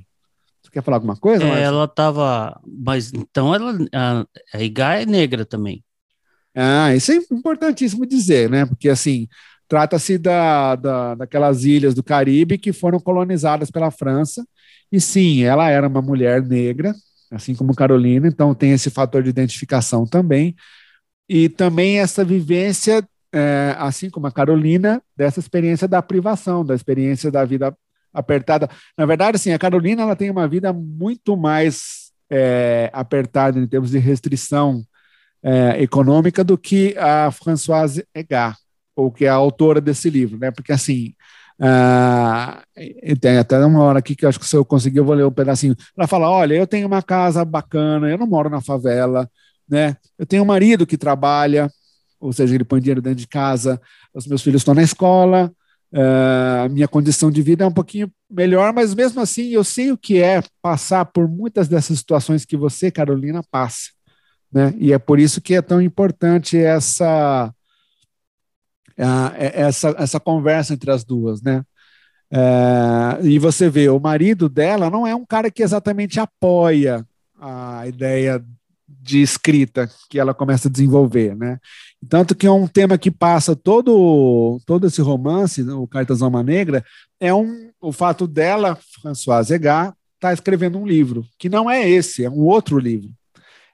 Você 0.62 0.70
quer 0.72 0.82
falar 0.82 0.96
alguma 0.96 1.16
coisa? 1.16 1.44
Ela 1.44 1.84
estava. 1.84 2.60
Mas 2.66 3.12
então 3.12 3.54
ela, 3.54 3.76
a, 3.92 4.26
a 4.54 4.62
Igá 4.62 5.00
é 5.00 5.06
negra 5.06 5.44
também. 5.44 5.84
Ah, 6.54 6.94
isso 6.94 7.12
é 7.12 7.16
importantíssimo 7.30 8.04
dizer, 8.04 8.50
né? 8.50 8.66
Porque 8.66 8.88
assim 8.88 9.28
trata-se 9.68 10.18
da, 10.18 10.76
da, 10.76 11.14
daquelas 11.14 11.64
ilhas 11.64 11.94
do 11.94 12.02
Caribe 12.02 12.58
que 12.58 12.74
foram 12.74 13.00
colonizadas 13.00 13.70
pela 13.70 13.90
França. 13.90 14.46
E 14.92 15.00
sim, 15.00 15.42
ela 15.42 15.70
era 15.70 15.88
uma 15.88 16.02
mulher 16.02 16.42
negra, 16.42 16.94
assim 17.30 17.54
como 17.54 17.74
Carolina, 17.74 18.28
então 18.28 18.54
tem 18.54 18.72
esse 18.72 18.90
fator 18.90 19.22
de 19.22 19.30
identificação 19.30 20.06
também, 20.06 20.54
e 21.26 21.48
também 21.48 21.98
essa 21.98 22.22
vivência, 22.22 23.02
é, 23.32 23.74
assim 23.78 24.10
como 24.10 24.26
a 24.26 24.32
Carolina, 24.32 25.02
dessa 25.16 25.40
experiência 25.40 25.88
da 25.88 26.02
privação, 26.02 26.62
da 26.62 26.74
experiência 26.74 27.30
da 27.30 27.42
vida 27.42 27.74
apertada. 28.12 28.68
Na 28.98 29.06
verdade, 29.06 29.36
assim, 29.36 29.52
a 29.52 29.58
Carolina 29.58 30.02
ela 30.02 30.14
tem 30.14 30.30
uma 30.30 30.46
vida 30.46 30.72
muito 30.74 31.34
mais 31.34 32.12
é, 32.30 32.90
apertada 32.92 33.58
em 33.58 33.66
termos 33.66 33.90
de 33.90 33.98
restrição 33.98 34.84
é, 35.42 35.82
econômica 35.82 36.44
do 36.44 36.58
que 36.58 36.94
a 36.98 37.30
Françoise 37.30 38.06
Egar, 38.14 38.58
ou 38.94 39.10
que 39.10 39.24
é 39.24 39.28
a 39.28 39.34
autora 39.34 39.80
desse 39.80 40.10
livro, 40.10 40.38
né? 40.38 40.50
Porque 40.50 40.72
assim, 40.72 41.14
ah, 41.64 42.60
tem 43.20 43.38
até 43.38 43.64
uma 43.64 43.84
hora 43.84 44.00
aqui 44.00 44.16
que 44.16 44.24
eu 44.24 44.28
acho 44.28 44.40
que 44.40 44.48
se 44.48 44.56
eu 44.56 44.64
conseguir 44.64 44.98
eu 44.98 45.04
vou 45.04 45.14
ler 45.14 45.24
um 45.24 45.30
pedacinho. 45.30 45.76
Ela 45.96 46.08
fala: 46.08 46.28
olha, 46.28 46.54
eu 46.54 46.66
tenho 46.66 46.88
uma 46.88 47.02
casa 47.02 47.44
bacana, 47.44 48.10
eu 48.10 48.18
não 48.18 48.26
moro 48.26 48.50
na 48.50 48.60
favela, 48.60 49.30
né? 49.68 49.96
Eu 50.18 50.26
tenho 50.26 50.42
um 50.42 50.46
marido 50.46 50.84
que 50.84 50.98
trabalha, 50.98 51.70
ou 52.18 52.32
seja, 52.32 52.52
ele 52.52 52.64
põe 52.64 52.80
dinheiro 52.80 53.00
dentro 53.00 53.20
de 53.20 53.28
casa, 53.28 53.80
os 54.12 54.26
meus 54.26 54.42
filhos 54.42 54.62
estão 54.62 54.74
na 54.74 54.82
escola, 54.82 55.52
a 56.64 56.68
minha 56.68 56.88
condição 56.88 57.30
de 57.30 57.40
vida 57.42 57.62
é 57.62 57.66
um 57.66 57.72
pouquinho 57.72 58.10
melhor, 58.28 58.72
mas 58.72 58.92
mesmo 58.92 59.20
assim 59.20 59.50
eu 59.50 59.62
sei 59.62 59.92
o 59.92 59.96
que 59.98 60.20
é 60.20 60.42
passar 60.60 61.04
por 61.04 61.28
muitas 61.28 61.68
dessas 61.68 61.96
situações 61.96 62.44
que 62.44 62.56
você, 62.56 62.90
Carolina, 62.90 63.40
passa. 63.52 63.90
Né? 64.52 64.74
E 64.78 64.92
é 64.92 64.98
por 64.98 65.20
isso 65.20 65.40
que 65.40 65.54
é 65.54 65.62
tão 65.62 65.80
importante 65.80 66.58
essa, 66.58 67.54
essa, 68.96 69.94
essa 69.98 70.20
conversa 70.20 70.74
entre 70.74 70.90
as 70.90 71.04
duas. 71.04 71.42
Né? 71.42 71.62
É, 72.30 73.26
e 73.26 73.38
você 73.38 73.68
vê, 73.68 73.88
o 73.88 74.00
marido 74.00 74.48
dela 74.48 74.88
não 74.88 75.06
é 75.06 75.14
um 75.14 75.24
cara 75.24 75.50
que 75.50 75.62
exatamente 75.62 76.18
apoia 76.18 77.06
a 77.38 77.86
ideia 77.86 78.42
de 79.02 79.20
escrita 79.20 79.90
que 80.08 80.18
ela 80.18 80.32
começa 80.32 80.68
a 80.68 80.70
desenvolver, 80.70 81.34
né? 81.34 81.58
Tanto 82.08 82.34
que 82.34 82.46
é 82.46 82.50
um 82.50 82.68
tema 82.68 82.96
que 82.96 83.10
passa 83.10 83.56
todo, 83.56 84.60
todo 84.64 84.86
esse 84.86 85.02
romance, 85.02 85.62
o 85.62 85.86
Cartas 85.86 86.22
Alma 86.22 86.42
Negra, 86.42 86.84
é 87.18 87.34
um, 87.34 87.70
o 87.80 87.92
fato 87.92 88.26
dela, 88.26 88.78
Françoise 89.00 89.52
Egar, 89.52 89.88
estar 89.88 90.28
tá 90.28 90.32
escrevendo 90.32 90.78
um 90.78 90.86
livro, 90.86 91.24
que 91.38 91.48
não 91.48 91.68
é 91.68 91.88
esse, 91.88 92.24
é 92.24 92.30
um 92.30 92.40
outro 92.40 92.78
livro. 92.78 93.10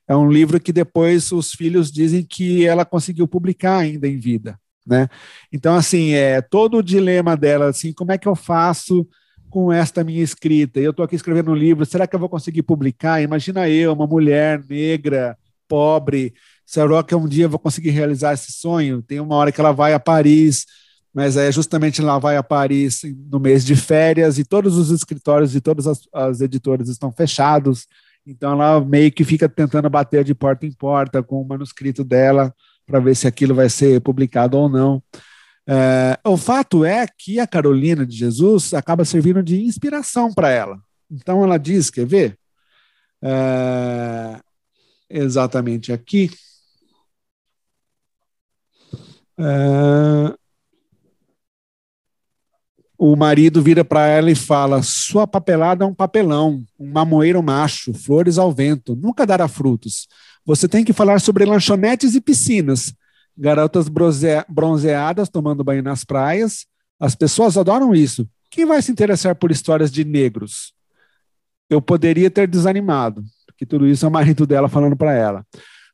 É 0.07 0.17
um 0.17 0.31
livro 0.31 0.59
que 0.59 0.73
depois 0.73 1.31
os 1.33 1.53
filhos 1.53 1.93
dizem 1.93 2.23
que 2.25 2.65
ela 2.65 2.85
conseguiu 2.85 3.29
publicar 3.29 3.77
ainda 3.77 4.09
em 4.09 4.19
vida, 4.19 4.59
né? 4.89 5.09
Então, 5.53 5.75
assim, 5.75 6.13
é 6.13 6.41
todo 6.41 6.79
o 6.79 6.83
dilema 6.83 7.37
dela, 7.37 7.69
assim, 7.69 7.93
como 7.93 8.11
é 8.11 8.19
que 8.19 8.27
eu 8.27 8.35
faço 8.35 9.07
com 9.51 9.71
esta 9.71 10.03
minha 10.03 10.23
escrita? 10.23 10.81
Eu 10.81 10.91
estou 10.91 11.05
aqui 11.05 11.15
escrevendo 11.15 11.51
um 11.51 11.55
livro, 11.55 11.85
será 11.85 12.07
que 12.07 12.17
eu 12.17 12.21
vou 12.21 12.29
conseguir 12.29 12.63
publicar? 12.63 13.21
Imagina 13.21 13.69
eu, 13.69 13.93
uma 13.93 14.07
mulher 14.07 14.65
negra, 14.69 15.37
pobre, 15.69 16.33
será 16.65 17.03
que 17.03 17.15
um 17.15 17.29
dia 17.29 17.45
eu 17.45 17.51
vou 17.51 17.59
conseguir 17.59 17.91
realizar 17.91 18.33
esse 18.33 18.53
sonho? 18.53 19.03
Tem 19.03 19.21
uma 19.21 19.37
hora 19.37 19.53
que 19.53 19.61
ela 19.61 19.73
vai 19.73 19.93
a 19.93 20.01
Paris, 20.01 20.65
mas 21.13 21.37
é 21.37 21.53
justamente 21.53 22.01
ela 22.01 22.19
vai 22.19 22.37
a 22.37 22.43
Paris 22.43 23.03
no 23.31 23.39
mês 23.39 23.65
de 23.65 23.77
férias 23.77 24.39
e 24.39 24.45
todos 24.45 24.79
os 24.79 24.91
escritórios 24.91 25.53
de 25.53 25.61
todas 25.61 25.87
as, 25.87 26.01
as 26.13 26.41
editoras 26.41 26.89
estão 26.89 27.13
fechados. 27.13 27.87
Então 28.27 28.53
ela 28.53 28.81
meio 28.81 29.13
que 29.13 29.25
fica 29.25 29.49
tentando 29.49 29.89
bater 29.91 30.25
de 30.25 30.35
porta 30.35 30.67
em 30.67 30.73
porta 30.73 31.23
com 31.23 31.41
o 31.41 31.47
manuscrito 31.47 32.05
dela 32.05 32.55
para 32.89 32.99
ver 32.99 33.15
se 33.15 33.29
aquilo 33.29 33.55
vai 33.55 33.69
ser 33.69 34.01
publicado 34.01 34.57
ou 34.57 34.69
não. 34.69 35.03
É, 35.69 36.19
o 36.25 36.39
fato 36.39 36.83
é 36.83 37.07
que 37.07 37.39
a 37.39 37.47
Carolina 37.47 38.07
de 38.07 38.17
Jesus 38.17 38.73
acaba 38.73 39.05
servindo 39.05 39.43
de 39.43 39.63
inspiração 39.63 40.33
para 40.33 40.49
ela. 40.49 40.81
Então 41.11 41.45
ela 41.45 41.59
diz, 41.59 41.91
quer 41.91 42.07
ver? 42.07 42.39
É, 43.23 44.41
exatamente 45.11 45.93
aqui. 45.93 46.31
É, 49.39 50.35
o 52.97 53.15
marido 53.15 53.63
vira 53.63 53.85
para 53.85 54.07
ela 54.07 54.31
e 54.31 54.35
fala: 54.35 54.83
Sua 54.83 55.27
papelada 55.27 55.85
é 55.85 55.87
um 55.87 55.95
papelão, 55.95 56.65
um 56.79 56.91
mamoeiro 56.91 57.43
macho, 57.43 57.95
flores 57.95 58.39
ao 58.39 58.53
vento, 58.53 58.97
nunca 58.97 59.27
dará 59.27 59.47
frutos. 59.47 60.09
Você 60.49 60.67
tem 60.67 60.83
que 60.83 60.95
falar 60.95 61.21
sobre 61.21 61.45
lanchonetes 61.45 62.15
e 62.15 62.23
piscinas, 62.23 62.95
garotas 63.37 63.87
bronzeadas 64.49 65.29
tomando 65.29 65.63
banho 65.63 65.83
nas 65.83 66.05
praias. 66.05 66.65
As 66.99 67.15
pessoas 67.15 67.59
adoram 67.59 67.95
isso. 67.95 68.27
Quem 68.51 68.65
vai 68.65 68.81
se 68.81 68.91
interessar 68.91 69.35
por 69.35 69.51
histórias 69.51 69.93
de 69.93 70.07
negros? 70.07 70.73
Eu 71.69 71.83
poderia 71.83 72.31
ter 72.31 72.49
desanimado, 72.49 73.23
porque 73.47 73.67
tudo 73.67 73.87
isso 73.87 74.07
é 74.07 74.09
o 74.09 74.11
marido 74.11 74.47
dela 74.47 74.71
falando 74.71 74.97
para 74.97 75.13
ela. 75.13 75.47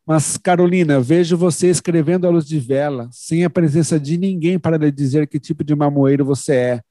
Mas, 0.06 0.36
Carolina, 0.36 1.00
vejo 1.00 1.36
você 1.36 1.68
escrevendo 1.68 2.24
à 2.24 2.30
luz 2.30 2.46
de 2.46 2.60
vela, 2.60 3.08
sem 3.10 3.44
a 3.44 3.50
presença 3.50 3.98
de 3.98 4.16
ninguém 4.16 4.56
para 4.56 4.76
lhe 4.76 4.92
dizer 4.92 5.26
que 5.26 5.40
tipo 5.40 5.64
de 5.64 5.74
mamoeiro 5.74 6.24
você 6.24 6.54
é. 6.54 6.82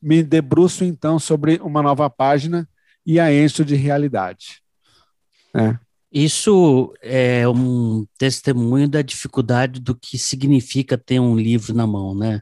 Me 0.00 0.22
debruço 0.22 0.84
então 0.86 1.18
sobre 1.18 1.60
uma 1.62 1.82
nova 1.82 2.08
página 2.08 2.66
e 3.04 3.20
a 3.20 3.30
encho 3.30 3.62
de 3.62 3.74
realidade. 3.74 4.62
É. 5.54 5.89
Isso 6.12 6.92
é 7.00 7.48
um 7.48 8.04
testemunho 8.18 8.88
da 8.88 9.00
dificuldade 9.00 9.80
do 9.80 9.94
que 9.94 10.18
significa 10.18 10.98
ter 10.98 11.20
um 11.20 11.36
livro 11.36 11.72
na 11.72 11.86
mão, 11.86 12.14
né? 12.16 12.40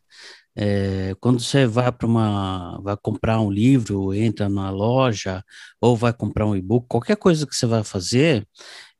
É, 0.56 1.14
quando 1.20 1.40
você 1.40 1.66
vai 1.66 1.92
para 1.92 2.06
uma, 2.06 2.80
vai 2.82 2.96
comprar 2.96 3.40
um 3.40 3.50
livro, 3.50 4.12
entra 4.14 4.48
na 4.48 4.70
loja 4.70 5.44
ou 5.80 5.96
vai 5.96 6.12
comprar 6.12 6.46
um 6.46 6.56
e-book, 6.56 6.87
qualquer 6.88 7.16
coisa 7.16 7.46
que 7.46 7.54
você 7.54 7.66
vai 7.66 7.84
fazer, 7.84 8.46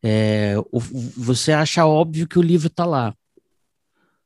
é, 0.03 0.55
o, 0.71 0.81
você 0.81 1.53
acha 1.53 1.87
óbvio 1.87 2.29
que 2.29 2.39
o 2.39 2.43
livro 2.43 2.69
está 2.69 2.85
lá. 2.85 3.15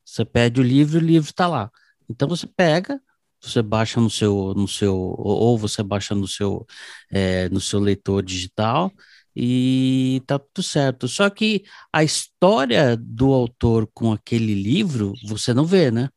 Você 0.05 0.25
pede 0.25 0.61
o 0.61 0.65
livro, 0.65 0.99
o 0.99 1.03
livro 1.03 1.31
está 1.31 1.47
lá. 1.47 1.71
Então 2.09 2.29
você 2.29 2.47
pega, 2.47 3.01
você 3.41 3.63
baixa 3.63 4.01
no 4.01 4.11
seu, 4.11 4.55
no 4.57 4.69
seu, 4.69 4.95
ou 4.97 5.57
você 5.57 5.83
baixa 5.83 6.15
no 6.15 6.29
seu, 6.29 6.67
é, 7.11 7.49
no 7.49 7.61
seu 7.61 7.81
leitor 7.81 8.23
digital 8.23 8.93
e 9.35 10.23
tá 10.27 10.39
tudo 10.39 10.63
certo. 10.63 11.09
Só 11.09 11.29
que 11.31 11.65
a 11.93 12.05
história 12.05 12.97
do 12.97 13.33
autor 13.33 13.89
com 13.93 14.13
aquele 14.13 14.55
livro 14.55 15.13
você 15.25 15.55
não 15.55 15.65
vê, 15.65 15.91
né? 15.91 16.09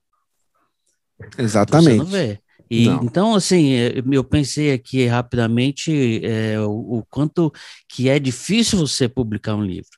Exatamente. 1.37 1.91
Você 1.91 1.97
não 1.97 2.05
vê. 2.05 2.39
E, 2.69 2.87
então, 2.87 3.35
assim, 3.35 3.73
é, 3.73 3.93
eu 4.11 4.23
pensei 4.23 4.73
aqui 4.73 5.05
rapidamente 5.05 6.25
é, 6.25 6.59
o, 6.59 6.97
o, 6.97 7.05
quanto 7.09 7.53
que 7.87 8.09
é 8.09 8.17
difícil 8.17 8.79
você 8.79 9.07
publicar 9.07 9.55
um 9.55 9.63
livro. 9.63 9.91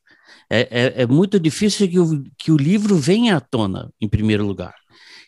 É, 0.50 0.60
é, 0.70 1.02
é, 1.02 1.06
muito 1.06 1.40
difícil 1.40 1.88
que 1.88 1.98
o, 1.98 2.24
que 2.36 2.52
o 2.52 2.56
livro 2.56 2.96
venha 2.96 3.36
à 3.36 3.40
tona, 3.40 3.90
em 4.00 4.08
primeiro 4.08 4.44
lugar. 4.46 4.74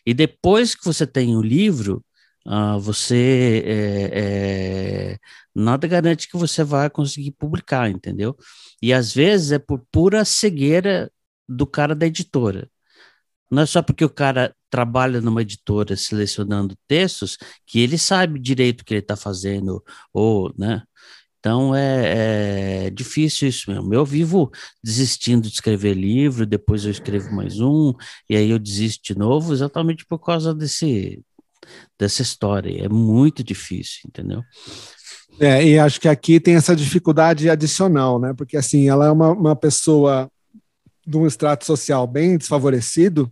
E 0.05 0.13
depois 0.13 0.73
que 0.75 0.85
você 0.85 1.05
tem 1.05 1.35
o 1.35 1.41
livro, 1.41 2.03
uh, 2.47 2.79
você 2.79 3.63
é, 3.65 5.11
é, 5.13 5.19
nada 5.55 5.87
garante 5.87 6.27
que 6.29 6.37
você 6.37 6.63
vai 6.63 6.89
conseguir 6.89 7.31
publicar, 7.31 7.89
entendeu? 7.89 8.35
E 8.81 8.93
às 8.93 9.13
vezes 9.13 9.51
é 9.51 9.59
por 9.59 9.85
pura 9.91 10.25
cegueira 10.25 11.11
do 11.47 11.65
cara 11.67 11.95
da 11.95 12.05
editora. 12.07 12.69
Não 13.49 13.63
é 13.63 13.65
só 13.65 13.81
porque 13.81 14.05
o 14.05 14.09
cara 14.09 14.55
trabalha 14.69 15.21
numa 15.21 15.41
editora 15.41 15.95
selecionando 15.97 16.77
textos 16.87 17.37
que 17.65 17.79
ele 17.81 17.97
sabe 17.97 18.39
direito 18.39 18.81
o 18.81 18.85
que 18.85 18.93
ele 18.93 19.01
está 19.01 19.15
fazendo, 19.17 19.83
ou, 20.13 20.53
né? 20.57 20.83
Então 21.39 21.75
é, 21.75 22.85
é, 22.85 22.89
difícil 22.91 23.49
isso 23.49 23.71
mesmo. 23.71 23.93
Eu 23.93 24.05
vivo 24.05 24.51
desistindo 24.83 25.47
de 25.47 25.55
escrever 25.55 25.95
livro, 25.95 26.45
depois 26.45 26.85
eu 26.85 26.91
escrevo 26.91 27.33
mais 27.33 27.59
um, 27.59 27.93
e 28.29 28.35
aí 28.37 28.51
eu 28.51 28.59
desisto 28.59 29.13
de 29.13 29.19
novo, 29.19 29.51
exatamente 29.51 30.05
por 30.05 30.19
causa 30.19 30.53
desse, 30.53 31.23
dessa 31.97 32.21
história. 32.21 32.85
É 32.85 32.89
muito 32.89 33.43
difícil, 33.43 34.01
entendeu? 34.07 34.41
É, 35.39 35.65
e 35.65 35.79
acho 35.79 35.99
que 35.99 36.07
aqui 36.07 36.39
tem 36.39 36.55
essa 36.55 36.75
dificuldade 36.75 37.49
adicional, 37.49 38.19
né? 38.19 38.33
Porque 38.35 38.57
assim, 38.57 38.89
ela 38.89 39.07
é 39.07 39.11
uma, 39.11 39.31
uma 39.31 39.55
pessoa 39.55 40.29
de 41.05 41.17
um 41.17 41.25
extrato 41.25 41.65
social 41.65 42.05
bem 42.05 42.37
desfavorecido, 42.37 43.31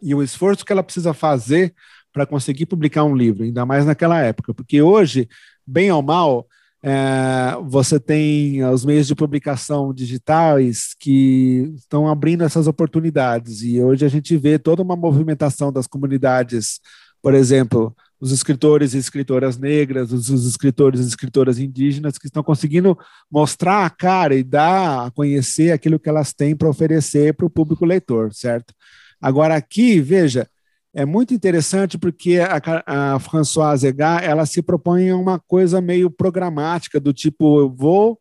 e 0.00 0.14
o 0.14 0.22
esforço 0.22 0.64
que 0.64 0.72
ela 0.72 0.82
precisa 0.82 1.12
fazer 1.12 1.74
para 2.12 2.24
conseguir 2.24 2.66
publicar 2.66 3.04
um 3.04 3.16
livro, 3.16 3.44
ainda 3.44 3.66
mais 3.66 3.84
naquela 3.84 4.20
época, 4.20 4.54
porque 4.54 4.80
hoje, 4.80 5.28
bem 5.66 5.90
ou 5.90 6.02
mal, 6.02 6.46
é, 6.82 7.56
você 7.64 7.98
tem 7.98 8.64
os 8.64 8.84
meios 8.84 9.08
de 9.08 9.14
publicação 9.14 9.92
digitais 9.92 10.94
que 10.98 11.72
estão 11.76 12.08
abrindo 12.08 12.44
essas 12.44 12.66
oportunidades, 12.68 13.62
e 13.62 13.82
hoje 13.82 14.06
a 14.06 14.08
gente 14.08 14.36
vê 14.36 14.58
toda 14.58 14.82
uma 14.82 14.96
movimentação 14.96 15.72
das 15.72 15.86
comunidades, 15.86 16.80
por 17.22 17.34
exemplo, 17.34 17.94
os 18.20 18.32
escritores 18.32 18.94
e 18.94 18.98
escritoras 18.98 19.56
negras, 19.56 20.12
os, 20.12 20.28
escritores 20.46 21.00
e 21.00 21.08
escritoras 21.08 21.58
indígenas 21.58 22.18
que 22.18 22.26
estão 22.26 22.42
conseguindo 22.42 22.98
mostrar 23.30 23.86
a 23.86 23.90
cara 23.90 24.34
e 24.34 24.42
dar 24.42 25.06
a 25.06 25.10
conhecer 25.10 25.70
aquilo 25.70 25.98
que 25.98 26.08
elas 26.08 26.32
têm 26.32 26.56
para 26.56 26.68
oferecer 26.68 27.34
para 27.34 27.46
o 27.46 27.50
público 27.50 27.84
leitor, 27.84 28.32
certo? 28.34 28.74
Agora, 29.20 29.54
aqui, 29.54 30.00
veja, 30.00 30.48
é 30.94 31.04
muito 31.04 31.32
interessante 31.32 31.96
porque 31.98 32.38
a, 32.40 33.14
a 33.14 33.18
Françoise 33.20 33.86
Egar, 33.86 34.24
ela 34.24 34.46
se 34.46 34.62
propõe 34.62 35.10
a 35.10 35.16
uma 35.16 35.38
coisa 35.38 35.80
meio 35.80 36.10
programática, 36.10 36.98
do 36.98 37.12
tipo, 37.12 37.60
eu 37.60 37.70
vou 37.70 38.18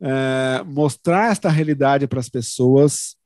é, 0.00 0.62
mostrar 0.64 1.32
esta 1.32 1.48
realidade 1.48 2.06
para 2.06 2.20
as 2.20 2.28
pessoas 2.28 3.16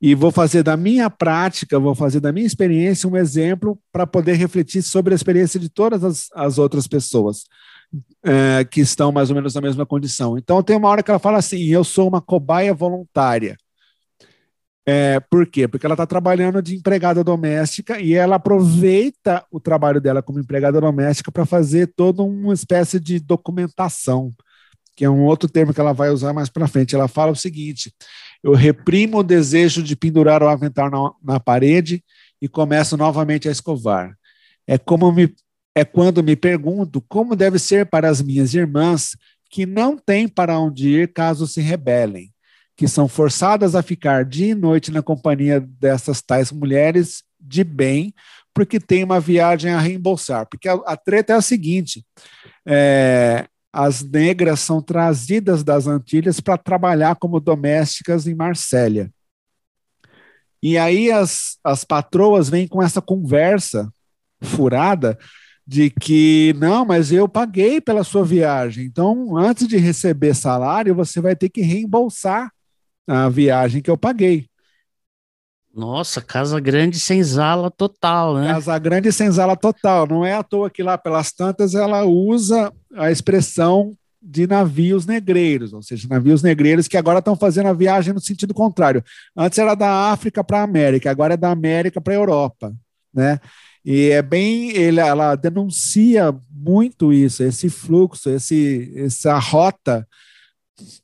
e 0.00 0.14
vou 0.14 0.30
fazer 0.30 0.62
da 0.62 0.76
minha 0.76 1.08
prática, 1.08 1.78
vou 1.78 1.94
fazer 1.94 2.20
da 2.20 2.32
minha 2.32 2.46
experiência 2.46 3.08
um 3.08 3.16
exemplo 3.16 3.78
para 3.92 4.06
poder 4.06 4.34
refletir 4.34 4.82
sobre 4.82 5.14
a 5.14 5.16
experiência 5.16 5.58
de 5.58 5.68
todas 5.68 6.04
as, 6.04 6.28
as 6.34 6.58
outras 6.58 6.86
pessoas 6.86 7.44
é, 8.22 8.64
que 8.64 8.80
estão 8.80 9.12
mais 9.12 9.30
ou 9.30 9.36
menos 9.36 9.54
na 9.54 9.60
mesma 9.60 9.86
condição. 9.86 10.36
Então, 10.36 10.62
tem 10.62 10.76
uma 10.76 10.88
hora 10.88 11.02
que 11.02 11.10
ela 11.10 11.18
fala 11.18 11.38
assim: 11.38 11.62
eu 11.64 11.84
sou 11.84 12.08
uma 12.08 12.20
cobaia 12.20 12.74
voluntária. 12.74 13.56
É, 14.86 15.18
por 15.18 15.46
quê? 15.46 15.66
Porque 15.66 15.86
ela 15.86 15.94
está 15.94 16.06
trabalhando 16.06 16.60
de 16.60 16.76
empregada 16.76 17.24
doméstica 17.24 17.98
e 17.98 18.12
ela 18.12 18.36
aproveita 18.36 19.42
o 19.50 19.58
trabalho 19.58 19.98
dela 19.98 20.22
como 20.22 20.38
empregada 20.38 20.78
doméstica 20.78 21.32
para 21.32 21.46
fazer 21.46 21.86
toda 21.96 22.22
uma 22.22 22.52
espécie 22.52 23.00
de 23.00 23.18
documentação, 23.18 24.30
que 24.94 25.04
é 25.04 25.08
um 25.08 25.24
outro 25.24 25.48
termo 25.48 25.72
que 25.72 25.80
ela 25.80 25.94
vai 25.94 26.10
usar 26.10 26.34
mais 26.34 26.50
para 26.50 26.68
frente. 26.68 26.94
Ela 26.94 27.08
fala 27.08 27.32
o 27.32 27.36
seguinte: 27.36 27.94
eu 28.44 28.52
reprimo 28.52 29.18
o 29.18 29.22
desejo 29.22 29.82
de 29.82 29.96
pendurar 29.96 30.42
o 30.42 30.48
avental 30.48 30.90
na, 30.90 31.34
na 31.34 31.40
parede 31.40 32.04
e 32.40 32.48
começo 32.48 32.96
novamente 32.96 33.48
a 33.48 33.52
escovar. 33.52 34.14
É 34.66 34.78
me 35.12 35.34
é 35.76 35.84
quando 35.84 36.22
me 36.22 36.36
pergunto 36.36 37.00
como 37.08 37.34
deve 37.34 37.58
ser 37.58 37.86
para 37.86 38.08
as 38.08 38.22
minhas 38.22 38.54
irmãs 38.54 39.16
que 39.50 39.66
não 39.66 39.98
têm 39.98 40.28
para 40.28 40.56
onde 40.56 40.88
ir 40.88 41.12
caso 41.12 41.48
se 41.48 41.60
rebelem 41.60 42.32
que 42.76 42.88
são 42.88 43.08
forçadas 43.08 43.74
a 43.74 43.82
ficar 43.82 44.24
dia 44.24 44.48
e 44.48 44.54
noite 44.54 44.90
na 44.90 45.02
companhia 45.02 45.60
dessas 45.60 46.20
tais 46.20 46.50
mulheres 46.50 47.22
de 47.40 47.62
bem, 47.62 48.12
porque 48.52 48.80
tem 48.80 49.04
uma 49.04 49.20
viagem 49.20 49.70
a 49.70 49.78
reembolsar. 49.78 50.46
Porque 50.48 50.68
a, 50.68 50.74
a 50.86 50.96
treta 50.96 51.34
é 51.34 51.36
a 51.36 51.42
seguinte: 51.42 52.04
é, 52.66 53.46
as 53.74 54.04
negras 54.04 54.60
são 54.60 54.80
trazidas 54.80 55.64
das 55.64 55.88
Antilhas 55.88 56.38
para 56.38 56.56
trabalhar 56.56 57.16
como 57.16 57.40
domésticas 57.40 58.24
em 58.24 58.34
Marsella. 58.34 59.10
E 60.62 60.78
aí 60.78 61.10
as, 61.10 61.58
as 61.64 61.82
patroas 61.82 62.48
vêm 62.48 62.68
com 62.68 62.80
essa 62.80 63.02
conversa 63.02 63.92
furada 64.40 65.18
de 65.66 65.90
que 65.90 66.54
não, 66.56 66.84
mas 66.84 67.10
eu 67.10 67.28
paguei 67.28 67.80
pela 67.80 68.04
sua 68.04 68.24
viagem. 68.24 68.84
Então, 68.84 69.36
antes 69.36 69.66
de 69.66 69.76
receber 69.76 70.34
salário, 70.34 70.94
você 70.94 71.20
vai 71.20 71.34
ter 71.34 71.48
que 71.48 71.60
reembolsar 71.60 72.52
a 73.08 73.28
viagem 73.28 73.82
que 73.82 73.90
eu 73.90 73.98
paguei. 73.98 74.46
Nossa, 75.74 76.20
Casa 76.20 76.60
Grande 76.60 77.00
sem 77.00 77.22
zala 77.22 77.70
total, 77.70 78.36
né? 78.36 78.52
Casa 78.52 78.78
Grande 78.78 79.12
sem 79.12 79.30
zala 79.30 79.56
total. 79.56 80.06
Não 80.06 80.24
é 80.24 80.34
à 80.34 80.42
toa 80.42 80.70
que 80.70 80.82
lá 80.82 80.96
pelas 80.96 81.32
tantas 81.32 81.74
ela 81.74 82.04
usa 82.04 82.72
a 82.94 83.10
expressão 83.10 83.92
de 84.22 84.46
navios 84.46 85.04
negreiros, 85.04 85.74
ou 85.74 85.82
seja, 85.82 86.08
navios 86.08 86.42
negreiros 86.42 86.88
que 86.88 86.96
agora 86.96 87.18
estão 87.18 87.36
fazendo 87.36 87.66
a 87.66 87.74
viagem 87.74 88.14
no 88.14 88.20
sentido 88.20 88.54
contrário. 88.54 89.04
Antes 89.36 89.58
era 89.58 89.74
da 89.74 90.12
África 90.12 90.42
para 90.42 90.60
a 90.60 90.62
América, 90.62 91.10
agora 91.10 91.34
é 91.34 91.36
da 91.36 91.50
América 91.50 92.00
para 92.00 92.14
a 92.14 92.16
Europa, 92.16 92.72
né? 93.12 93.38
E 93.84 94.08
é 94.10 94.22
bem, 94.22 94.70
ele, 94.70 94.98
ela 94.98 95.34
denuncia 95.34 96.34
muito 96.50 97.12
isso, 97.12 97.42
esse 97.42 97.68
fluxo, 97.68 98.30
esse, 98.30 98.90
essa 98.96 99.38
rota 99.38 100.08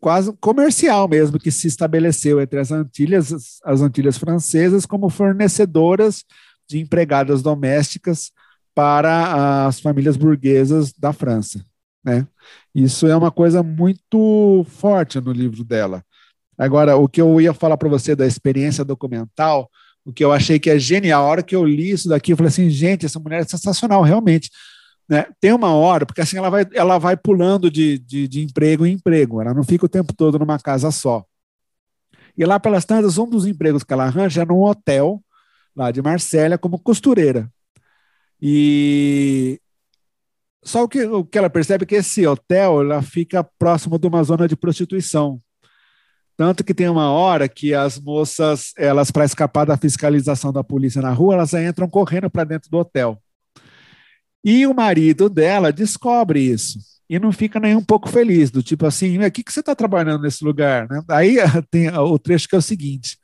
quase 0.00 0.32
comercial 0.40 1.08
mesmo 1.08 1.38
que 1.38 1.50
se 1.50 1.66
estabeleceu 1.66 2.40
entre 2.40 2.58
as 2.58 2.70
Antilhas, 2.70 3.60
as 3.64 3.80
Antilhas 3.80 4.18
francesas, 4.18 4.86
como 4.86 5.08
fornecedoras 5.08 6.24
de 6.68 6.78
empregadas 6.78 7.42
domésticas 7.42 8.32
para 8.74 9.66
as 9.66 9.80
famílias 9.80 10.16
burguesas 10.16 10.92
da 10.92 11.12
França. 11.12 11.64
Né? 12.04 12.26
Isso 12.74 13.06
é 13.06 13.16
uma 13.16 13.30
coisa 13.30 13.62
muito 13.62 14.64
forte 14.68 15.20
no 15.20 15.32
livro 15.32 15.64
dela. 15.64 16.04
Agora, 16.56 16.96
o 16.96 17.08
que 17.08 17.20
eu 17.20 17.40
ia 17.40 17.54
falar 17.54 17.76
para 17.76 17.88
você 17.88 18.14
da 18.14 18.26
experiência 18.26 18.84
documental, 18.84 19.70
o 20.04 20.12
que 20.12 20.24
eu 20.24 20.32
achei 20.32 20.58
que 20.58 20.70
é 20.70 20.78
genial, 20.78 21.24
a 21.24 21.26
hora 21.26 21.42
que 21.42 21.56
eu 21.56 21.64
li 21.64 21.90
isso 21.90 22.08
daqui, 22.08 22.32
eu 22.32 22.36
falei 22.36 22.48
assim, 22.48 22.70
gente, 22.70 23.06
essa 23.06 23.18
mulher 23.18 23.42
é 23.42 23.44
sensacional, 23.44 24.02
realmente. 24.02 24.50
Né? 25.10 25.26
Tem 25.40 25.52
uma 25.52 25.74
hora, 25.74 26.06
porque 26.06 26.20
assim 26.20 26.36
ela 26.36 26.48
vai, 26.48 26.64
ela 26.72 26.96
vai 26.96 27.16
pulando 27.16 27.68
de, 27.68 27.98
de, 27.98 28.28
de 28.28 28.42
emprego 28.42 28.86
em 28.86 28.92
emprego, 28.92 29.40
ela 29.40 29.52
não 29.52 29.64
fica 29.64 29.84
o 29.84 29.88
tempo 29.88 30.14
todo 30.14 30.38
numa 30.38 30.56
casa 30.60 30.92
só. 30.92 31.24
E 32.38 32.44
lá 32.44 32.60
pelas 32.60 32.84
tantas, 32.84 33.18
um 33.18 33.28
dos 33.28 33.44
empregos 33.44 33.82
que 33.82 33.92
ela 33.92 34.04
arranja 34.04 34.42
é 34.42 34.44
num 34.44 34.62
hotel 34.62 35.20
lá 35.74 35.90
de 35.90 36.00
Marsella 36.00 36.56
como 36.56 36.78
costureira. 36.78 37.50
E 38.40 39.60
só 40.62 40.84
o 40.84 40.88
que, 40.88 41.04
o 41.04 41.24
que 41.24 41.36
ela 41.36 41.50
percebe 41.50 41.82
é 41.82 41.86
que 41.86 41.96
esse 41.96 42.24
hotel 42.24 42.80
ela 42.80 43.02
fica 43.02 43.42
próximo 43.42 43.98
de 43.98 44.06
uma 44.06 44.22
zona 44.22 44.46
de 44.46 44.54
prostituição. 44.54 45.42
Tanto 46.36 46.62
que 46.62 46.72
tem 46.72 46.88
uma 46.88 47.10
hora 47.10 47.48
que 47.48 47.74
as 47.74 47.98
moças, 47.98 48.72
elas 48.78 49.10
para 49.10 49.24
escapar 49.24 49.66
da 49.66 49.76
fiscalização 49.76 50.52
da 50.52 50.62
polícia 50.62 51.02
na 51.02 51.10
rua, 51.10 51.34
elas 51.34 51.52
entram 51.52 51.88
correndo 51.90 52.30
para 52.30 52.44
dentro 52.44 52.70
do 52.70 52.78
hotel. 52.78 53.20
E 54.44 54.66
o 54.66 54.74
marido 54.74 55.28
dela 55.28 55.72
descobre 55.72 56.40
isso 56.40 56.78
e 57.10 57.18
não 57.18 57.32
fica 57.32 57.58
nem 57.58 57.74
um 57.74 57.82
pouco 57.82 58.08
feliz, 58.08 58.52
do 58.52 58.62
tipo 58.62 58.86
assim, 58.86 59.18
o 59.18 59.30
que, 59.32 59.42
que 59.42 59.52
você 59.52 59.58
está 59.58 59.74
trabalhando 59.74 60.22
nesse 60.22 60.44
lugar? 60.44 60.88
Né? 60.88 61.02
Aí 61.08 61.36
tem 61.68 61.90
o 61.90 62.18
trecho 62.20 62.48
que 62.48 62.54
é 62.54 62.58
o 62.58 62.62
seguinte: 62.62 63.18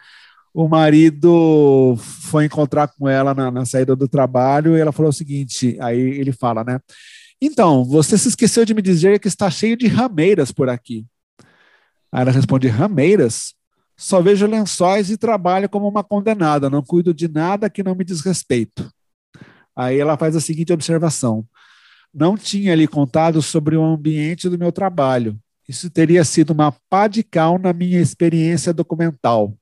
o 0.53 0.67
marido 0.69 1.97
foi 1.99 2.47
encontrar 2.47 2.89
com 2.89 3.09
ela 3.09 3.33
na, 3.33 3.49
na 3.49 3.65
saída 3.65 3.95
do 3.95 4.09
trabalho 4.09 4.77
e 4.77 4.81
ela 4.81 4.91
falou 4.91 5.11
o 5.11 5.15
seguinte: 5.15 5.77
aí 5.81 6.01
ele 6.01 6.33
fala, 6.33 6.65
né? 6.65 6.81
Então, 7.41 7.85
você 7.85 8.19
se 8.19 8.29
esqueceu 8.29 8.65
de 8.65 8.75
me 8.75 8.83
dizer 8.83 9.21
que 9.21 9.29
está 9.29 9.49
cheio 9.49 9.77
de 9.77 9.87
rameiras 9.87 10.51
por 10.51 10.69
aqui. 10.69 11.07
Aí 12.11 12.23
ela 12.23 12.33
responde: 12.33 12.67
rameiras? 12.67 13.55
Só 13.97 14.21
vejo 14.21 14.47
lençóis 14.47 15.11
e 15.11 15.17
trabalho 15.17 15.69
como 15.69 15.89
uma 15.89 16.03
condenada, 16.03 16.69
não 16.69 16.83
cuido 16.83 17.15
de 17.15 17.29
nada 17.29 17.71
que 17.71 17.83
não 17.83 17.95
me 17.95 18.05
diz 18.05 18.21
respeito. 18.21 18.91
Aí 19.77 20.01
ela 20.01 20.17
faz 20.17 20.35
a 20.35 20.41
seguinte 20.41 20.73
observação: 20.73 21.47
não 22.13 22.37
tinha 22.37 22.75
lhe 22.75 22.89
contado 22.89 23.43
sobre 23.43 23.77
o 23.77 23.85
ambiente 23.85 24.49
do 24.49 24.59
meu 24.59 24.73
trabalho. 24.73 25.39
Isso 25.69 25.91
teria 25.91 26.25
sido 26.25 26.51
uma 26.53 26.73
pá 26.89 27.07
de 27.09 27.23
cal 27.23 27.59
na 27.59 27.73
minha 27.73 28.01
experiência 28.01 28.73
documental. 28.73 29.55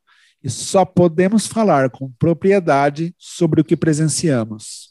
E 0.43 0.51
só 0.51 0.85
podemos 0.85 1.47
falar 1.47 1.91
com 1.91 2.13
propriedade 2.13 3.15
sobre 3.19 3.61
o 3.61 3.65
que 3.65 3.77
presenciamos. 3.77 4.91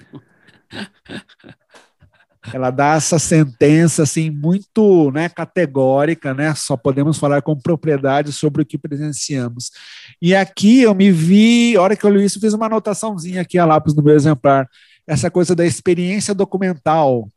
Ela 2.52 2.70
dá 2.70 2.94
essa 2.94 3.18
sentença 3.18 4.02
assim 4.02 4.30
muito, 4.30 5.10
né, 5.10 5.28
categórica, 5.28 6.32
né? 6.34 6.54
Só 6.54 6.76
podemos 6.76 7.18
falar 7.18 7.42
com 7.42 7.56
propriedade 7.56 8.32
sobre 8.32 8.62
o 8.62 8.66
que 8.66 8.78
presenciamos. 8.78 9.70
E 10.20 10.34
aqui 10.34 10.82
eu 10.82 10.94
me 10.94 11.10
vi, 11.10 11.76
hora 11.76 11.96
que 11.96 12.04
eu 12.04 12.10
li 12.10 12.24
isso, 12.24 12.40
fiz 12.40 12.52
uma 12.52 12.66
anotaçãozinha 12.66 13.42
aqui 13.42 13.58
a 13.58 13.64
lápis 13.64 13.94
no 13.94 14.02
meu 14.02 14.14
exemplar, 14.14 14.68
essa 15.06 15.30
coisa 15.30 15.54
da 15.54 15.64
experiência 15.64 16.34
documental, 16.34 17.28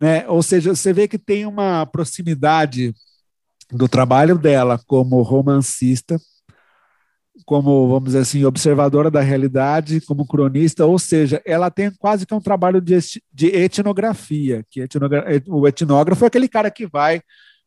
né? 0.00 0.24
Ou 0.28 0.42
seja, 0.42 0.74
você 0.74 0.92
vê 0.92 1.06
que 1.06 1.18
tem 1.18 1.46
uma 1.46 1.86
proximidade 1.86 2.94
do 3.72 3.88
trabalho 3.88 4.36
dela 4.36 4.80
como 4.86 5.22
romancista 5.22 6.20
como, 7.44 7.88
vamos 7.88 8.04
dizer 8.06 8.20
assim, 8.20 8.44
observadora 8.44 9.10
da 9.10 9.20
realidade, 9.20 10.00
como 10.02 10.26
cronista, 10.26 10.86
ou 10.86 10.98
seja, 10.98 11.42
ela 11.44 11.70
tem 11.70 11.90
quase 11.90 12.26
que 12.26 12.34
um 12.34 12.40
trabalho 12.40 12.80
de, 12.80 12.98
etnografia, 13.54 14.64
que 14.70 14.80
etnogra 14.80 15.24
o 15.48 15.66
etnógrafo 15.66 16.24
é 16.24 16.28
aquele 16.28 16.48
cara 16.48 16.70
que 16.70 16.86
vai 16.86 17.20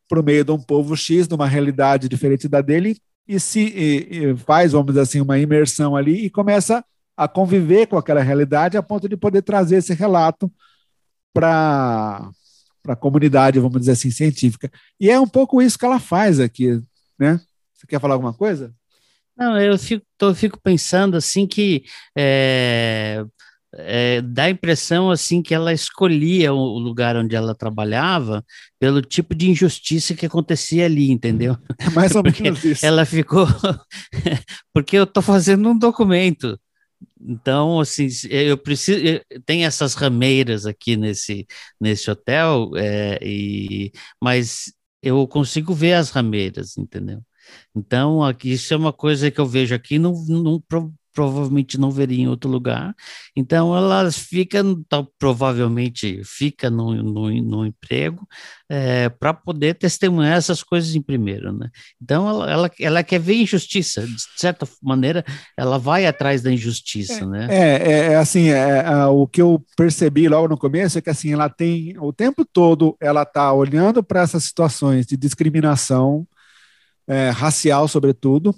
para 0.08 0.20
o 0.20 0.24
meio 0.24 0.44
de 0.44 0.52
um 0.52 0.60
povo 0.60 0.96
X, 0.96 1.28
de 1.28 1.34
uma 1.34 1.48
realidade 1.48 2.08
diferente 2.10 2.48
da 2.48 2.62
dele, 2.62 2.98
e 3.28 3.40
se 3.40 3.62
e, 3.62 4.32
e 4.32 4.38
faz, 4.38 4.74
vamos 4.74 4.88
dizer 4.88 5.02
assim, 5.02 5.22
uma 5.22 5.40
imersão 5.40 5.96
ali 5.96 6.26
e 6.26 6.30
começa 6.30 6.84
a 7.16 7.28
conviver 7.28 7.88
com 7.88 7.98
aquela 7.98 8.22
realidade 8.22 8.78
a 8.78 8.84
ponto 8.84 9.08
de 9.08 9.16
poder 9.16 9.42
trazer 9.42 9.78
esse 9.78 9.94
relato 9.94 10.52
para 11.34 12.30
a 12.88 12.96
comunidade, 12.96 13.60
vamos 13.60 13.80
dizer 13.80 13.94
assim, 13.94 14.12
científica. 14.12 14.72
E 15.00 15.10
é 15.10 15.20
um 15.20 15.28
pouco 15.28 15.62
isso 15.62 15.78
que 15.78 15.86
ela 15.86 16.00
faz 16.00 16.40
aqui, 16.40 16.82
né? 17.18 17.40
Você 17.74 17.88
quer 17.88 18.00
falar 18.00 18.16
alguma 18.16 18.34
coisa? 18.34 18.74
Não, 19.44 19.60
eu 19.60 19.78
fico, 19.78 20.06
tô, 20.18 20.34
fico 20.34 20.58
pensando 20.64 21.18
assim 21.18 21.46
que 21.46 21.84
é, 22.18 23.26
é, 23.76 24.22
dá 24.22 24.44
a 24.44 24.50
impressão 24.50 25.12
assim 25.12 25.42
que 25.42 25.54
ela 25.54 25.74
escolhia 25.74 26.54
o 26.54 26.80
lugar 26.80 27.18
onde 27.18 27.36
ela 27.36 27.54
trabalhava 27.54 28.42
pelo 28.80 29.02
tipo 29.02 29.36
de 29.36 29.50
injustiça 29.50 30.16
que 30.16 30.26
acontecia 30.26 30.86
ali, 30.86 31.12
entendeu? 31.12 31.58
É 31.78 31.90
mais 31.90 32.16
ou 32.16 32.24
menos 32.42 32.64
isso. 32.64 32.86
Ela 32.86 33.04
ficou 33.04 33.46
porque 34.74 34.96
eu 34.96 35.04
estou 35.04 35.22
fazendo 35.22 35.68
um 35.70 35.78
documento. 35.78 36.58
Então, 37.20 37.82
assim, 37.82 38.08
eu 38.30 38.58
preciso. 38.58 39.02
Tem 39.46 39.66
essas 39.66 39.94
rameiras 39.94 40.66
aqui 40.66 40.96
nesse, 40.96 41.46
nesse 41.80 42.10
hotel, 42.10 42.72
é, 42.78 43.20
e, 43.22 43.92
mas 44.22 44.72
eu 45.02 45.28
consigo 45.28 45.74
ver 45.74 45.94
as 45.96 46.12
rameiras, 46.12 46.78
entendeu? 46.78 47.22
Então, 47.76 48.24
aqui, 48.24 48.52
isso 48.54 48.74
é 48.74 48.78
uma 48.78 48.94
coisa 48.94 49.32
que 49.32 49.40
eu 49.40 49.46
vejo 49.46 49.74
aqui, 49.74 49.98
não, 50.00 50.14
não 50.28 50.62
provavelmente 51.14 51.80
não 51.80 51.92
veria 51.92 52.24
em 52.24 52.28
outro 52.28 52.50
lugar. 52.50 52.94
Então 53.36 53.76
ela 53.78 54.12
fica, 54.12 54.64
tá, 54.90 55.06
provavelmente 55.20 56.22
fica 56.26 56.70
no, 56.70 56.94
no, 56.96 57.30
no 57.30 57.66
emprego 57.66 58.28
é, 58.68 59.08
para 59.10 59.34
poder 59.34 59.76
testemunhar 59.76 60.36
essas 60.36 60.64
coisas 60.64 60.96
em 60.96 61.02
primeiro, 61.02 61.54
né? 61.54 61.70
Então 62.02 62.28
ela, 62.28 62.52
ela, 62.52 62.72
ela, 62.80 63.04
quer 63.04 63.20
ver 63.20 63.36
injustiça, 63.36 64.02
de 64.02 64.24
certa 64.36 64.68
maneira, 64.82 65.24
ela 65.56 65.78
vai 65.78 66.06
atrás 66.06 66.42
da 66.42 66.52
injustiça, 66.52 67.24
é, 67.24 67.26
né? 67.26 67.48
É, 67.50 67.92
é, 67.92 68.14
é 68.14 68.16
assim, 68.16 68.50
é, 68.50 68.80
é, 68.80 69.06
o 69.06 69.28
que 69.28 69.42
eu 69.42 69.64
percebi 69.78 70.28
logo 70.28 70.48
no 70.48 70.58
começo 70.58 70.98
é 70.98 71.02
que 71.02 71.10
assim 71.10 71.32
ela 71.32 71.50
tem 71.50 71.96
o 72.00 72.12
tempo 72.12 72.44
todo 72.44 72.98
ela 73.00 73.22
está 73.22 73.54
olhando 73.54 74.04
para 74.04 74.22
essas 74.22 74.46
situações 74.46 75.06
de 75.06 75.16
discriminação 75.16 76.28
é, 77.08 77.30
racial, 77.30 77.88
sobretudo, 77.88 78.56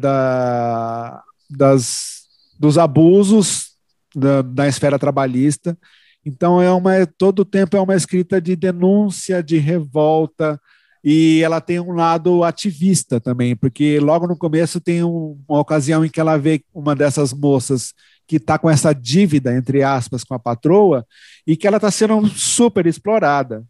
da, 0.00 1.22
das, 1.48 2.24
dos 2.58 2.76
abusos 2.76 3.74
da, 4.14 4.42
da 4.42 4.68
esfera 4.68 4.98
trabalhista 4.98 5.76
então 6.24 6.60
é 6.62 6.72
uma 6.72 7.06
todo 7.06 7.40
o 7.40 7.44
tempo 7.44 7.76
é 7.76 7.80
uma 7.80 7.94
escrita 7.94 8.40
de 8.40 8.56
denúncia, 8.56 9.42
de 9.42 9.58
revolta 9.58 10.60
e 11.02 11.42
ela 11.42 11.60
tem 11.60 11.78
um 11.78 11.92
lado 11.92 12.42
ativista 12.42 13.20
também, 13.20 13.54
porque 13.54 14.00
logo 14.00 14.26
no 14.26 14.38
começo 14.38 14.80
tem 14.80 15.04
um, 15.04 15.38
uma 15.46 15.60
ocasião 15.60 16.02
em 16.02 16.08
que 16.08 16.18
ela 16.18 16.38
vê 16.38 16.64
uma 16.72 16.96
dessas 16.96 17.32
moças 17.34 17.92
que 18.26 18.36
está 18.36 18.58
com 18.58 18.70
essa 18.70 18.94
dívida 18.94 19.54
entre 19.54 19.82
aspas 19.82 20.24
com 20.24 20.34
a 20.34 20.38
patroa 20.38 21.04
e 21.46 21.56
que 21.58 21.66
ela 21.66 21.76
está 21.76 21.90
sendo 21.90 22.26
super 22.28 22.86
explorada. 22.86 23.62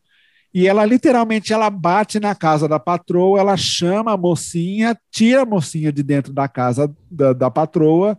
E 0.55 0.69
ela 0.69 0.87
literalmente 0.87 1.53
ela 1.53 1.69
bate 1.69 2.21
na 2.21 2.33
casa 2.33 2.69
da 2.69 2.79
patroa, 2.79 3.41
ela 3.41 3.57
chama 3.57 4.13
a 4.13 4.17
mocinha, 4.17 4.97
tira 5.11 5.43
a 5.43 5.47
mocinha 5.47 5.93
de 5.93 6.01
dentro 6.01 6.33
da 6.33 6.47
casa 6.47 6.95
da, 7.11 7.33
da 7.33 7.51
patroa 7.51 8.17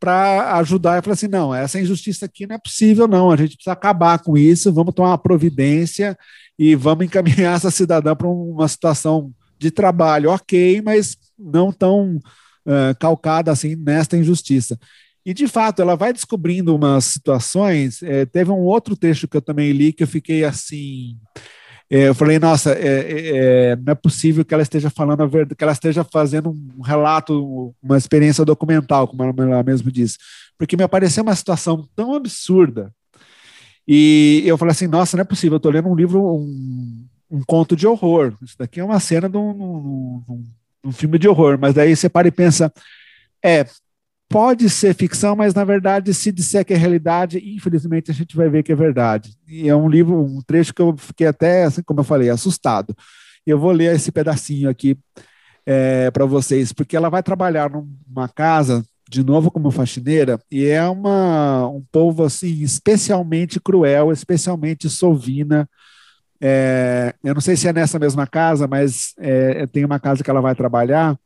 para 0.00 0.56
ajudar 0.56 0.98
e 0.98 1.02
falar 1.02 1.12
assim: 1.12 1.28
não, 1.28 1.54
essa 1.54 1.78
injustiça 1.78 2.24
aqui 2.24 2.46
não 2.46 2.56
é 2.56 2.58
possível, 2.58 3.06
não. 3.06 3.30
A 3.30 3.36
gente 3.36 3.56
precisa 3.56 3.72
acabar 3.72 4.18
com 4.18 4.34
isso, 4.34 4.72
vamos 4.72 4.94
tomar 4.94 5.10
uma 5.10 5.18
providência 5.18 6.16
e 6.58 6.74
vamos 6.74 7.04
encaminhar 7.04 7.52
essa 7.56 7.70
cidadã 7.70 8.16
para 8.16 8.28
uma 8.28 8.66
situação 8.66 9.30
de 9.58 9.70
trabalho, 9.70 10.30
ok, 10.30 10.80
mas 10.80 11.18
não 11.38 11.70
tão 11.70 12.16
uh, 12.16 12.98
calcada 12.98 13.52
assim 13.52 13.76
nesta 13.76 14.16
injustiça. 14.16 14.78
E 15.24 15.34
de 15.34 15.46
fato, 15.46 15.82
ela 15.82 15.96
vai 15.96 16.14
descobrindo 16.14 16.74
umas 16.74 17.04
situações. 17.04 18.02
É, 18.02 18.24
teve 18.26 18.50
um 18.50 18.60
outro 18.60 18.96
texto 18.96 19.28
que 19.28 19.36
eu 19.36 19.42
também 19.42 19.72
li 19.72 19.92
que 19.92 20.02
eu 20.02 20.08
fiquei 20.08 20.44
assim 20.44 21.16
é, 21.90 22.08
eu 22.08 22.14
falei, 22.14 22.38
nossa, 22.38 22.72
é, 22.72 22.86
é, 22.86 23.36
é, 23.72 23.76
não 23.76 23.92
é 23.92 23.94
possível 23.94 24.44
que 24.44 24.54
ela 24.54 24.62
esteja 24.62 24.88
falando 24.88 25.22
a 25.22 25.26
verdade, 25.26 25.54
que 25.54 25.62
ela 25.62 25.72
esteja 25.72 26.02
fazendo 26.02 26.50
um 26.50 26.82
relato, 26.82 27.74
uma 27.82 27.96
experiência 27.96 28.44
documental, 28.44 29.06
como 29.06 29.22
ela 29.22 29.62
mesmo 29.62 29.92
disse, 29.92 30.16
porque 30.58 30.76
me 30.76 30.82
apareceu 30.82 31.22
uma 31.22 31.36
situação 31.36 31.86
tão 31.94 32.14
absurda. 32.14 32.92
E 33.86 34.42
eu 34.46 34.56
falei 34.56 34.72
assim, 34.72 34.86
nossa, 34.86 35.16
não 35.16 35.22
é 35.22 35.26
possível, 35.26 35.54
eu 35.54 35.58
estou 35.58 35.70
lendo 35.70 35.88
um 35.88 35.94
livro, 35.94 36.20
um, 36.20 37.06
um, 37.30 37.42
conto 37.46 37.76
de 37.76 37.86
horror. 37.86 38.32
Isso 38.42 38.56
daqui 38.58 38.80
é 38.80 38.84
uma 38.84 38.98
cena 38.98 39.28
de 39.28 39.36
um, 39.36 40.22
um, 40.26 40.44
um 40.84 40.92
filme 40.92 41.18
de 41.18 41.28
horror, 41.28 41.58
mas 41.60 41.74
daí 41.74 41.94
você 41.94 42.08
para 42.08 42.26
e 42.26 42.30
pensa, 42.30 42.72
é, 43.44 43.66
pode 44.28 44.68
ser 44.68 44.94
ficção, 44.94 45.36
mas 45.36 45.54
na 45.54 45.64
verdade, 45.64 46.12
se 46.12 46.32
disser 46.32 46.64
que 46.64 46.72
é 46.74 46.76
realidade, 46.76 47.38
infelizmente 47.38 48.10
a 48.10 48.14
gente 48.14 48.36
vai 48.36 48.48
ver 48.48 48.62
que 48.62 48.72
é 48.72 48.76
verdade. 48.76 49.36
E 49.46 49.68
é 49.68 49.76
um 49.76 49.88
livro, 49.88 50.20
um 50.20 50.40
trecho 50.42 50.74
que 50.74 50.82
eu 50.82 50.96
fiquei 50.96 51.26
até, 51.26 51.64
assim 51.64 51.82
como 51.82 52.00
eu 52.00 52.04
falei, 52.04 52.30
assustado. 52.30 52.96
Eu 53.46 53.58
vou 53.58 53.72
ler 53.72 53.94
esse 53.94 54.10
pedacinho 54.10 54.68
aqui 54.68 54.98
é, 55.66 56.10
para 56.10 56.24
vocês, 56.26 56.72
porque 56.72 56.96
ela 56.96 57.08
vai 57.08 57.22
trabalhar 57.22 57.70
numa 57.70 58.28
casa, 58.28 58.84
de 59.08 59.22
novo 59.22 59.50
como 59.50 59.70
faxineira, 59.70 60.40
e 60.50 60.64
é 60.66 60.82
uma, 60.88 61.68
um 61.68 61.84
povo 61.92 62.24
assim 62.24 62.62
especialmente 62.62 63.60
cruel, 63.60 64.10
especialmente 64.10 64.88
sovina. 64.88 65.68
É, 66.40 67.14
eu 67.22 67.34
não 67.34 67.40
sei 67.40 67.56
se 67.56 67.68
é 67.68 67.72
nessa 67.72 67.98
mesma 67.98 68.26
casa, 68.26 68.66
mas 68.66 69.14
é, 69.18 69.66
tem 69.66 69.84
uma 69.84 70.00
casa 70.00 70.24
que 70.24 70.30
ela 70.30 70.40
vai 70.40 70.54
trabalhar 70.54 71.16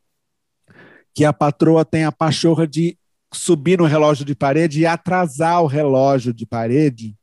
que 1.18 1.24
a 1.24 1.32
patroa 1.32 1.84
tem 1.84 2.04
a 2.04 2.12
pachorra 2.12 2.64
de 2.64 2.96
subir 3.34 3.76
no 3.76 3.86
relógio 3.86 4.24
de 4.24 4.36
parede 4.36 4.78
e 4.78 4.86
atrasar 4.86 5.60
o 5.60 5.66
relógio 5.66 6.32
de 6.32 6.46
parede 6.46 7.16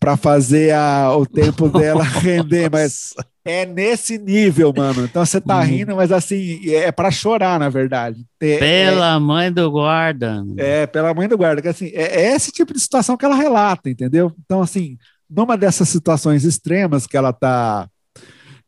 para 0.00 0.16
fazer 0.16 0.72
a, 0.72 1.14
o 1.14 1.26
tempo 1.26 1.68
dela 1.78 2.02
render, 2.04 2.70
mas 2.70 3.12
é 3.44 3.66
nesse 3.66 4.16
nível, 4.16 4.72
mano. 4.74 5.04
Então 5.04 5.26
você 5.26 5.42
tá 5.42 5.58
uhum. 5.58 5.64
rindo, 5.64 5.94
mas 5.94 6.10
assim, 6.10 6.66
é 6.70 6.90
para 6.90 7.10
chorar, 7.10 7.60
na 7.60 7.68
verdade. 7.68 8.24
É, 8.40 8.56
pela 8.56 9.16
é, 9.16 9.18
mãe 9.18 9.52
do 9.52 9.70
guarda. 9.70 10.42
É, 10.56 10.86
pela 10.86 11.12
mãe 11.12 11.28
do 11.28 11.36
guarda, 11.36 11.60
que 11.60 11.68
assim, 11.68 11.90
é, 11.92 12.22
é, 12.22 12.34
esse 12.34 12.50
tipo 12.50 12.72
de 12.72 12.80
situação 12.80 13.14
que 13.14 13.26
ela 13.26 13.36
relata, 13.36 13.90
entendeu? 13.90 14.32
Então 14.42 14.62
assim, 14.62 14.96
numa 15.28 15.54
dessas 15.54 15.90
situações 15.90 16.44
extremas 16.44 17.06
que 17.06 17.18
ela 17.18 17.30
tá 17.30 17.86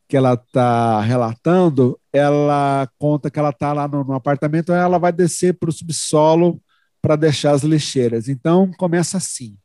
que 0.07 0.15
ela 0.15 0.33
está 0.33 1.01
relatando, 1.01 1.99
ela 2.13 2.87
conta 2.97 3.29
que 3.29 3.39
ela 3.39 3.49
está 3.49 3.73
lá 3.73 3.87
no, 3.87 4.03
no 4.03 4.13
apartamento, 4.13 4.71
ela 4.71 4.97
vai 4.97 5.11
descer 5.11 5.57
para 5.57 5.69
o 5.69 5.73
subsolo 5.73 6.61
para 7.01 7.15
deixar 7.15 7.51
as 7.51 7.63
lixeiras. 7.63 8.27
Então 8.27 8.71
começa 8.77 9.17
assim. 9.17 9.57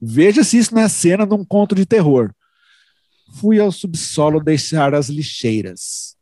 Veja 0.00 0.42
se 0.42 0.56
isso 0.56 0.74
não 0.74 0.82
é 0.82 0.88
cena 0.88 1.26
de 1.26 1.34
um 1.34 1.44
conto 1.44 1.74
de 1.74 1.84
terror. 1.84 2.32
Fui 3.34 3.60
ao 3.60 3.70
subsolo 3.70 4.42
deixar 4.42 4.94
as 4.94 5.08
lixeiras. 5.08 6.16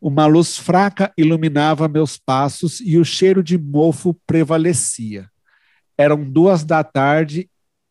Uma 0.00 0.26
luz 0.26 0.56
fraca 0.56 1.12
iluminava 1.16 1.86
meus 1.86 2.16
passos 2.16 2.80
e 2.80 2.98
o 2.98 3.04
cheiro 3.04 3.42
de 3.42 3.56
mofo 3.56 4.14
prevalecia. 4.26 5.30
Eram 5.96 6.24
duas 6.24 6.64
da 6.64 6.82
tarde 6.82 7.48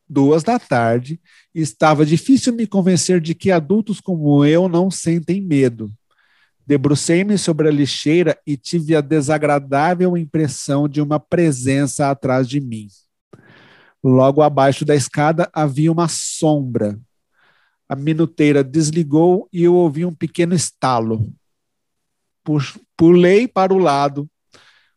duas 0.10 0.42
da 0.44 0.58
tarde, 0.58 1.22
estava 1.54 2.06
difícil 2.06 2.54
me 2.54 2.66
convencer 2.66 3.22
de 3.22 3.36
que 3.36 3.52
adultos 3.52 4.02
como 4.02 4.44
eu 4.44 4.68
não 4.68 4.90
sentem 4.90 5.42
medo. 5.42 5.92
Debrucei-me 6.66 7.38
sobre 7.38 7.68
a 7.68 7.72
lixeira 7.72 8.38
e 8.46 8.58
tive 8.58 8.96
a 8.96 9.02
desagradável 9.02 10.18
impressão 10.18 10.88
de 10.88 11.02
uma 11.02 11.20
presença 11.20 12.10
atrás 12.10 12.48
de 12.48 12.60
mim. 12.60 12.88
Logo 14.04 14.42
abaixo 14.42 14.86
da 14.86 14.96
escada 14.96 15.50
havia 15.54 15.92
uma 15.92 16.08
sombra. 16.08 17.00
A 17.88 17.96
minuteira 17.96 18.64
desligou 18.64 19.50
e 19.52 19.64
eu 19.64 19.74
ouvi 19.74 20.06
um 20.06 20.14
pequeno 20.14 20.54
estalo. 20.54 21.34
Pulei 22.96 23.48
para 23.48 23.74
o 23.74 23.80
lado. 23.80 24.30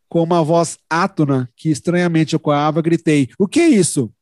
Com 0.07 0.21
uma 0.21 0.43
voz 0.43 0.77
átona 0.87 1.49
que 1.55 1.69
estranhamente 1.69 2.35
ecoava, 2.35 2.83
gritei: 2.83 3.29
O 3.39 3.47
que 3.47 3.59
é 3.59 3.67
isso? 3.67 4.13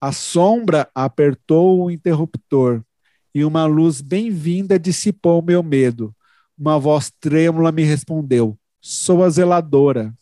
A 0.00 0.12
sombra 0.12 0.88
apertou 0.94 1.82
o 1.82 1.90
interruptor 1.90 2.84
e 3.34 3.44
uma 3.44 3.66
luz 3.66 4.00
bem-vinda 4.00 4.78
dissipou 4.78 5.42
meu 5.42 5.60
medo. 5.60 6.14
Uma 6.56 6.78
voz 6.78 7.10
trêmula 7.18 7.72
me 7.72 7.82
respondeu: 7.82 8.56
Sou 8.80 9.24
a 9.24 9.30
zeladora. 9.30 10.14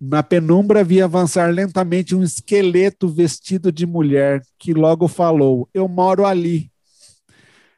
Na 0.00 0.22
penumbra 0.22 0.84
vi 0.84 1.02
avançar 1.02 1.52
lentamente 1.52 2.14
um 2.14 2.22
esqueleto 2.22 3.08
vestido 3.08 3.72
de 3.72 3.84
mulher 3.84 4.40
que 4.56 4.72
logo 4.72 5.08
falou: 5.08 5.68
Eu 5.74 5.88
moro 5.88 6.24
ali. 6.24 6.70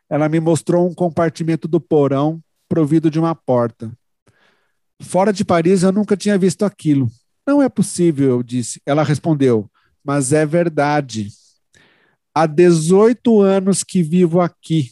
Ela 0.08 0.28
me 0.28 0.38
mostrou 0.38 0.86
um 0.86 0.94
compartimento 0.94 1.66
do 1.66 1.80
porão 1.80 2.42
provido 2.68 3.10
de 3.10 3.18
uma 3.18 3.34
porta. 3.34 3.90
Fora 5.00 5.32
de 5.32 5.46
Paris 5.46 5.82
eu 5.82 5.92
nunca 5.92 6.14
tinha 6.14 6.36
visto 6.36 6.62
aquilo. 6.62 7.10
Não 7.46 7.62
é 7.62 7.68
possível, 7.68 8.30
eu 8.30 8.42
disse. 8.42 8.80
Ela 8.84 9.04
respondeu, 9.04 9.70
mas 10.04 10.32
é 10.32 10.44
verdade. 10.44 11.28
Há 12.34 12.46
18 12.46 13.40
anos 13.40 13.84
que 13.84 14.02
vivo 14.02 14.40
aqui. 14.40 14.90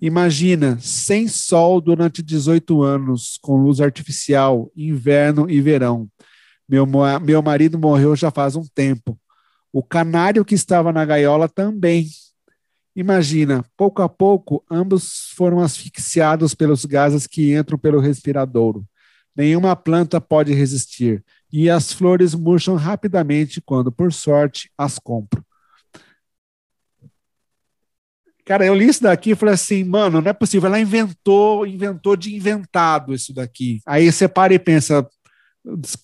Imagina, 0.00 0.78
sem 0.80 1.28
sol 1.28 1.80
durante 1.80 2.22
18 2.22 2.82
anos, 2.82 3.38
com 3.40 3.56
luz 3.56 3.80
artificial, 3.80 4.70
inverno 4.76 5.50
e 5.50 5.60
verão. 5.60 6.08
Meu, 6.68 6.86
meu 7.22 7.42
marido 7.42 7.78
morreu 7.78 8.16
já 8.16 8.30
faz 8.30 8.56
um 8.56 8.64
tempo. 8.74 9.18
O 9.72 9.82
canário 9.82 10.44
que 10.44 10.54
estava 10.54 10.92
na 10.92 11.04
gaiola 11.04 11.48
também. 11.48 12.08
Imagina, 12.94 13.64
pouco 13.76 14.00
a 14.00 14.08
pouco, 14.08 14.64
ambos 14.70 15.30
foram 15.34 15.60
asfixiados 15.60 16.54
pelos 16.54 16.84
gases 16.86 17.26
que 17.26 17.54
entram 17.54 17.78
pelo 17.78 18.00
respiradouro. 18.00 18.86
Nenhuma 19.36 19.76
planta 19.76 20.18
pode 20.18 20.54
resistir 20.54 21.22
e 21.52 21.70
as 21.70 21.92
flores 21.92 22.34
murcham 22.34 22.74
rapidamente 22.74 23.60
quando, 23.60 23.92
por 23.92 24.12
sorte, 24.12 24.70
as 24.76 24.98
compro. 24.98 25.44
Cara, 28.44 28.64
eu 28.64 28.74
li 28.74 28.88
isso 28.88 29.02
daqui 29.02 29.30
e 29.32 29.34
falei 29.34 29.54
assim, 29.54 29.82
mano, 29.82 30.20
não 30.22 30.30
é 30.30 30.32
possível. 30.32 30.68
Ela 30.68 30.78
inventou, 30.78 31.66
inventou 31.66 32.16
de 32.16 32.34
inventado 32.34 33.12
isso 33.12 33.34
daqui. 33.34 33.80
Aí 33.84 34.10
você 34.10 34.28
para 34.28 34.54
e 34.54 34.58
pensa, 34.58 35.04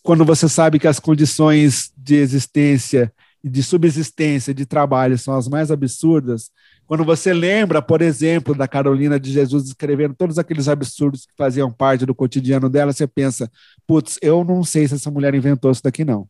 quando 0.02 0.24
você 0.24 0.48
sabe 0.48 0.80
que 0.80 0.88
as 0.88 0.98
condições 0.98 1.92
de 1.96 2.16
existência 2.16 3.12
e 3.44 3.48
de 3.48 3.62
subsistência 3.62 4.52
de 4.52 4.66
trabalho 4.66 5.16
são 5.16 5.36
as 5.36 5.46
mais 5.46 5.70
absurdas, 5.70 6.50
quando 6.92 7.06
você 7.06 7.32
lembra, 7.32 7.80
por 7.80 8.02
exemplo, 8.02 8.54
da 8.54 8.68
Carolina 8.68 9.18
de 9.18 9.32
Jesus 9.32 9.64
escrevendo 9.64 10.14
todos 10.14 10.38
aqueles 10.38 10.68
absurdos 10.68 11.24
que 11.24 11.32
faziam 11.34 11.72
parte 11.72 12.04
do 12.04 12.14
cotidiano 12.14 12.68
dela, 12.68 12.92
você 12.92 13.06
pensa, 13.06 13.50
putz, 13.86 14.18
eu 14.20 14.44
não 14.44 14.62
sei 14.62 14.86
se 14.86 14.96
essa 14.96 15.10
mulher 15.10 15.34
inventou 15.34 15.70
isso 15.70 15.82
daqui, 15.82 16.04
não. 16.04 16.28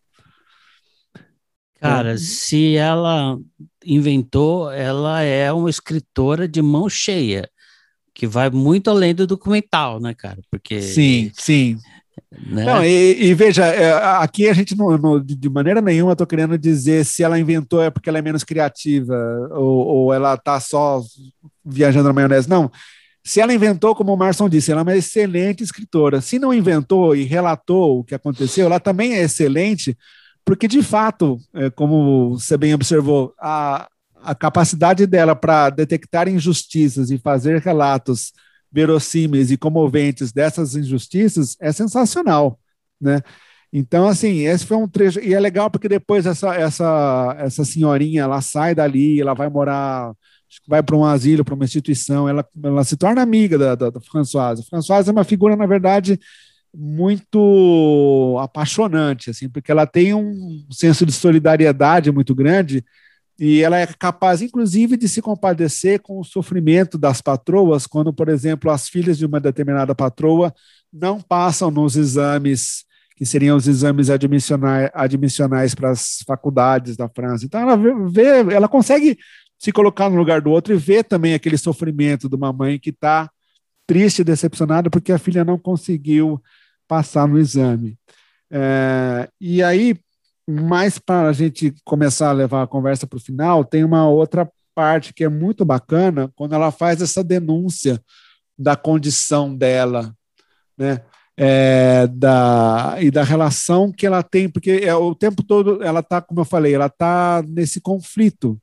Cara, 1.81 2.12
é. 2.12 2.16
se 2.16 2.77
ela 2.77 3.37
inventou, 3.85 4.70
ela 4.70 5.22
é 5.22 5.53
uma 5.53 5.68
escritora 5.68 6.46
de 6.46 6.62
mão 6.62 6.88
cheia, 6.88 7.51
que 8.14 8.25
vai 8.25 8.48
muito 8.48 8.88
além 8.88 9.16
do 9.16 9.27
documental, 9.27 9.98
né, 9.98 10.14
cara? 10.14 10.38
Porque 10.48 10.81
sim, 10.81 11.33
sim. 11.35 11.77
Né? 12.31 12.64
Não, 12.64 12.85
e, 12.85 13.25
e, 13.25 13.35
veja, 13.35 13.64
é, 13.66 13.92
aqui 14.22 14.48
a 14.48 14.53
gente 14.53 14.77
não, 14.77 14.96
não 14.96 15.20
de 15.22 15.48
maneira 15.48 15.81
nenhuma 15.81 16.12
estou 16.12 16.27
querendo 16.27 16.59
dizer 16.59 17.05
se 17.05 17.22
ela 17.22 17.38
inventou 17.38 17.83
é 17.83 17.90
porque 17.90 18.09
ela 18.09 18.18
é 18.18 18.22
menos 18.22 18.44
criativa 18.44 19.14
ou, 19.51 19.87
ou 19.87 20.14
ela 20.14 20.35
está 20.35 20.59
só 20.59 21.03
viajando 21.64 22.09
na 22.09 22.12
maionese. 22.12 22.48
Não. 22.48 22.70
Se 23.25 23.40
ela 23.40 23.55
inventou, 23.55 23.94
como 23.94 24.12
o 24.12 24.16
Marson 24.16 24.48
disse, 24.48 24.72
ela 24.72 24.81
é 24.81 24.83
uma 24.83 24.96
excelente 24.96 25.62
escritora. 25.62 26.20
Se 26.20 26.38
não 26.38 26.53
inventou 26.53 27.14
e 27.14 27.22
relatou 27.22 28.01
o 28.01 28.05
que 28.05 28.14
aconteceu, 28.14 28.66
ela 28.66 28.81
também 28.81 29.14
é 29.14 29.22
excelente, 29.22 29.96
porque 30.44 30.66
de 30.66 30.83
fato, 30.83 31.38
é, 31.55 31.70
como 31.70 32.37
você 32.37 32.57
bem 32.57 32.75
observou, 32.75 33.33
a, 33.38 33.88
a 34.22 34.35
capacidade 34.35 35.07
dela 35.07 35.37
para 35.37 35.70
detectar 35.70 36.29
injustiças 36.29 37.11
e 37.11 37.18
fazer 37.18 37.61
relatos 37.61 38.33
verossímeis 38.72 39.50
e 39.50 39.56
comoventes 39.56 40.32
dessas 40.32 40.74
injustiças 40.74 41.56
é 41.61 41.70
sensacional, 41.72 42.58
né? 43.00 43.20
Então, 43.72 44.06
assim, 44.06 44.40
esse 44.40 44.66
foi 44.66 44.76
um 44.76 44.87
trecho, 44.87 45.18
e 45.20 45.32
é 45.32 45.40
legal 45.40 45.70
porque 45.70 45.88
depois 45.88 46.26
essa, 46.26 46.54
essa, 46.54 47.37
essa 47.38 47.64
senhorinha, 47.64 48.22
ela 48.22 48.40
sai 48.42 48.74
dali, 48.74 49.18
ela 49.20 49.35
vai 49.35 49.48
morar, 49.48 50.12
vai 50.68 50.82
para 50.82 50.96
um 50.96 51.04
asilo, 51.04 51.44
para 51.44 51.54
uma 51.54 51.64
instituição, 51.64 52.28
ela, 52.28 52.46
ela 52.62 52.85
se 52.85 52.96
torna 52.98 53.22
amiga 53.22 53.56
da, 53.56 53.74
da, 53.74 53.90
da 53.90 54.00
Françoise. 54.00 54.66
Françoise 54.68 55.08
é 55.08 55.12
uma 55.12 55.24
figura, 55.24 55.56
na 55.56 55.64
verdade, 55.64 56.20
muito 56.74 58.38
apaixonante, 58.42 59.30
assim, 59.30 59.48
porque 59.48 59.72
ela 59.72 59.87
tem 59.87 60.12
um 60.14 60.66
senso 60.70 61.06
de 61.06 61.12
solidariedade 61.12 62.12
muito 62.12 62.35
grande 62.35 62.85
e 63.44 63.61
ela 63.61 63.76
é 63.76 63.88
capaz, 63.88 64.40
inclusive, 64.40 64.96
de 64.96 65.09
se 65.09 65.20
compadecer 65.20 66.00
com 66.00 66.20
o 66.20 66.24
sofrimento 66.24 66.96
das 66.96 67.20
patroas, 67.20 67.88
quando, 67.88 68.12
por 68.12 68.28
exemplo, 68.28 68.70
as 68.70 68.88
filhas 68.88 69.18
de 69.18 69.26
uma 69.26 69.40
determinada 69.40 69.96
patroa 69.96 70.55
não 70.92 71.20
passam 71.20 71.68
nos 71.68 71.96
exames 71.96 72.85
que 73.16 73.26
seriam 73.26 73.57
os 73.57 73.66
exames 73.66 74.11
admissionais, 74.11 74.90
admissionais 74.94 75.74
para 75.74 75.90
as 75.90 76.18
faculdades 76.24 76.96
da 76.96 77.09
França. 77.09 77.44
Então, 77.44 77.61
ela 77.61 77.76
vê, 78.09 78.55
ela 78.55 78.68
consegue 78.68 79.18
se 79.59 79.72
colocar 79.72 80.09
no 80.09 80.14
lugar 80.14 80.40
do 80.40 80.50
outro 80.52 80.72
e 80.72 80.76
ver 80.76 81.02
também 81.02 81.35
aquele 81.35 81.59
sofrimento 81.59 82.28
de 82.28 82.37
uma 82.37 82.52
mãe 82.52 82.78
que 82.78 82.90
está 82.90 83.28
triste 83.88 84.22
decepcionada 84.22 84.88
porque 84.88 85.11
a 85.11 85.18
filha 85.18 85.44
não 85.44 85.59
conseguiu 85.59 86.40
passar 86.87 87.26
no 87.26 87.40
exame. 87.40 87.98
É, 88.48 89.28
e 89.40 89.64
aí, 89.64 89.96
mas 90.48 90.98
para 90.98 91.28
a 91.28 91.33
gente 91.33 91.74
começar 91.85 92.31
a 92.31 92.33
levar 92.33 92.62
a 92.62 92.66
conversa 92.66 93.07
para 93.07 93.16
o 93.16 93.20
final, 93.20 93.64
tem 93.64 93.85
uma 93.85 94.09
outra 94.09 94.50
parte 94.74 95.12
que 95.12 95.24
é 95.24 95.28
muito 95.28 95.64
bacana 95.64 96.31
quando 96.35 96.55
ela 96.55 96.70
faz 96.70 97.00
essa 97.00 97.22
denúncia 97.22 98.02
da 98.59 98.76
condição 98.76 99.55
dela, 99.55 100.14
né? 100.76 101.00
É, 101.35 102.07
da, 102.09 102.96
e 103.00 103.11
da 103.11 103.24
relação 103.24 103.90
que 103.90 104.07
ela 104.07 104.22
tem, 104.22 104.50
porque 104.50 104.83
é, 104.85 104.94
o 104.94 105.14
tempo 105.14 105.42
todo 105.42 105.83
ela 105.83 106.00
está, 106.00 106.20
como 106.20 106.40
eu 106.40 106.44
falei, 106.44 106.74
ela 106.74 106.87
está 106.87 107.42
nesse 107.48 107.81
conflito 107.81 108.61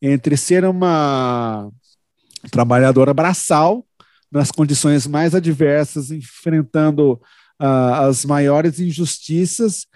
entre 0.00 0.34
ser 0.34 0.64
uma 0.64 1.70
trabalhadora 2.50 3.12
braçal 3.12 3.84
nas 4.32 4.50
condições 4.50 5.06
mais 5.06 5.34
adversas, 5.34 6.10
enfrentando 6.10 7.20
uh, 7.60 7.94
as 8.08 8.24
maiores 8.24 8.80
injustiças 8.80 9.86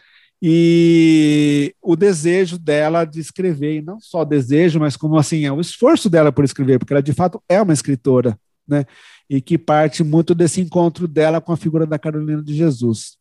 e 0.42 1.74
o 1.82 1.94
desejo 1.94 2.58
dela 2.58 3.04
de 3.04 3.20
escrever, 3.20 3.76
e 3.76 3.82
não 3.82 4.00
só 4.00 4.24
desejo, 4.24 4.80
mas 4.80 4.96
como 4.96 5.18
assim, 5.18 5.44
é 5.44 5.52
o 5.52 5.60
esforço 5.60 6.08
dela 6.08 6.32
por 6.32 6.44
escrever, 6.44 6.78
porque 6.78 6.92
ela 6.94 7.02
de 7.02 7.12
fato 7.12 7.42
é 7.48 7.60
uma 7.60 7.74
escritora, 7.74 8.38
né? 8.66 8.86
E 9.28 9.40
que 9.40 9.58
parte 9.58 10.02
muito 10.02 10.34
desse 10.34 10.60
encontro 10.60 11.06
dela 11.06 11.40
com 11.40 11.52
a 11.52 11.56
figura 11.56 11.86
da 11.86 11.98
Carolina 11.98 12.42
de 12.42 12.54
Jesus. 12.54 13.18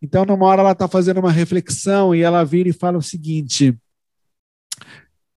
Então, 0.00 0.24
numa 0.24 0.46
hora 0.46 0.60
ela 0.60 0.72
está 0.72 0.86
fazendo 0.86 1.18
uma 1.18 1.32
reflexão 1.32 2.14
e 2.14 2.22
ela 2.22 2.44
vira 2.44 2.68
e 2.68 2.72
fala 2.72 2.98
o 2.98 3.02
seguinte: 3.02 3.76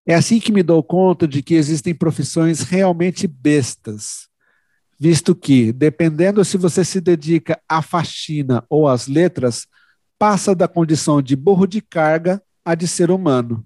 é 0.06 0.14
assim 0.14 0.40
que 0.40 0.52
me 0.52 0.62
dou 0.62 0.84
conta 0.84 1.28
de 1.28 1.42
que 1.42 1.56
existem 1.56 1.96
profissões 1.96 2.62
realmente 2.62 3.28
bestas, 3.28 4.28
visto 5.00 5.36
que, 5.36 5.74
dependendo 5.74 6.46
se 6.46 6.58
você 6.58 6.86
se 6.86 7.02
dedica 7.02 7.60
à 7.68 7.82
faxina 7.82 8.64
ou 8.70 8.88
às 8.88 9.08
letras, 9.08 9.66
passa 10.18 10.56
da 10.56 10.68
condição 10.68 11.22
de 11.22 11.36
burro 11.36 11.68
de 11.68 11.82
carga 11.82 12.42
a 12.66 12.76
de 12.76 12.88
ser 12.88 13.12
humano. 13.12 13.66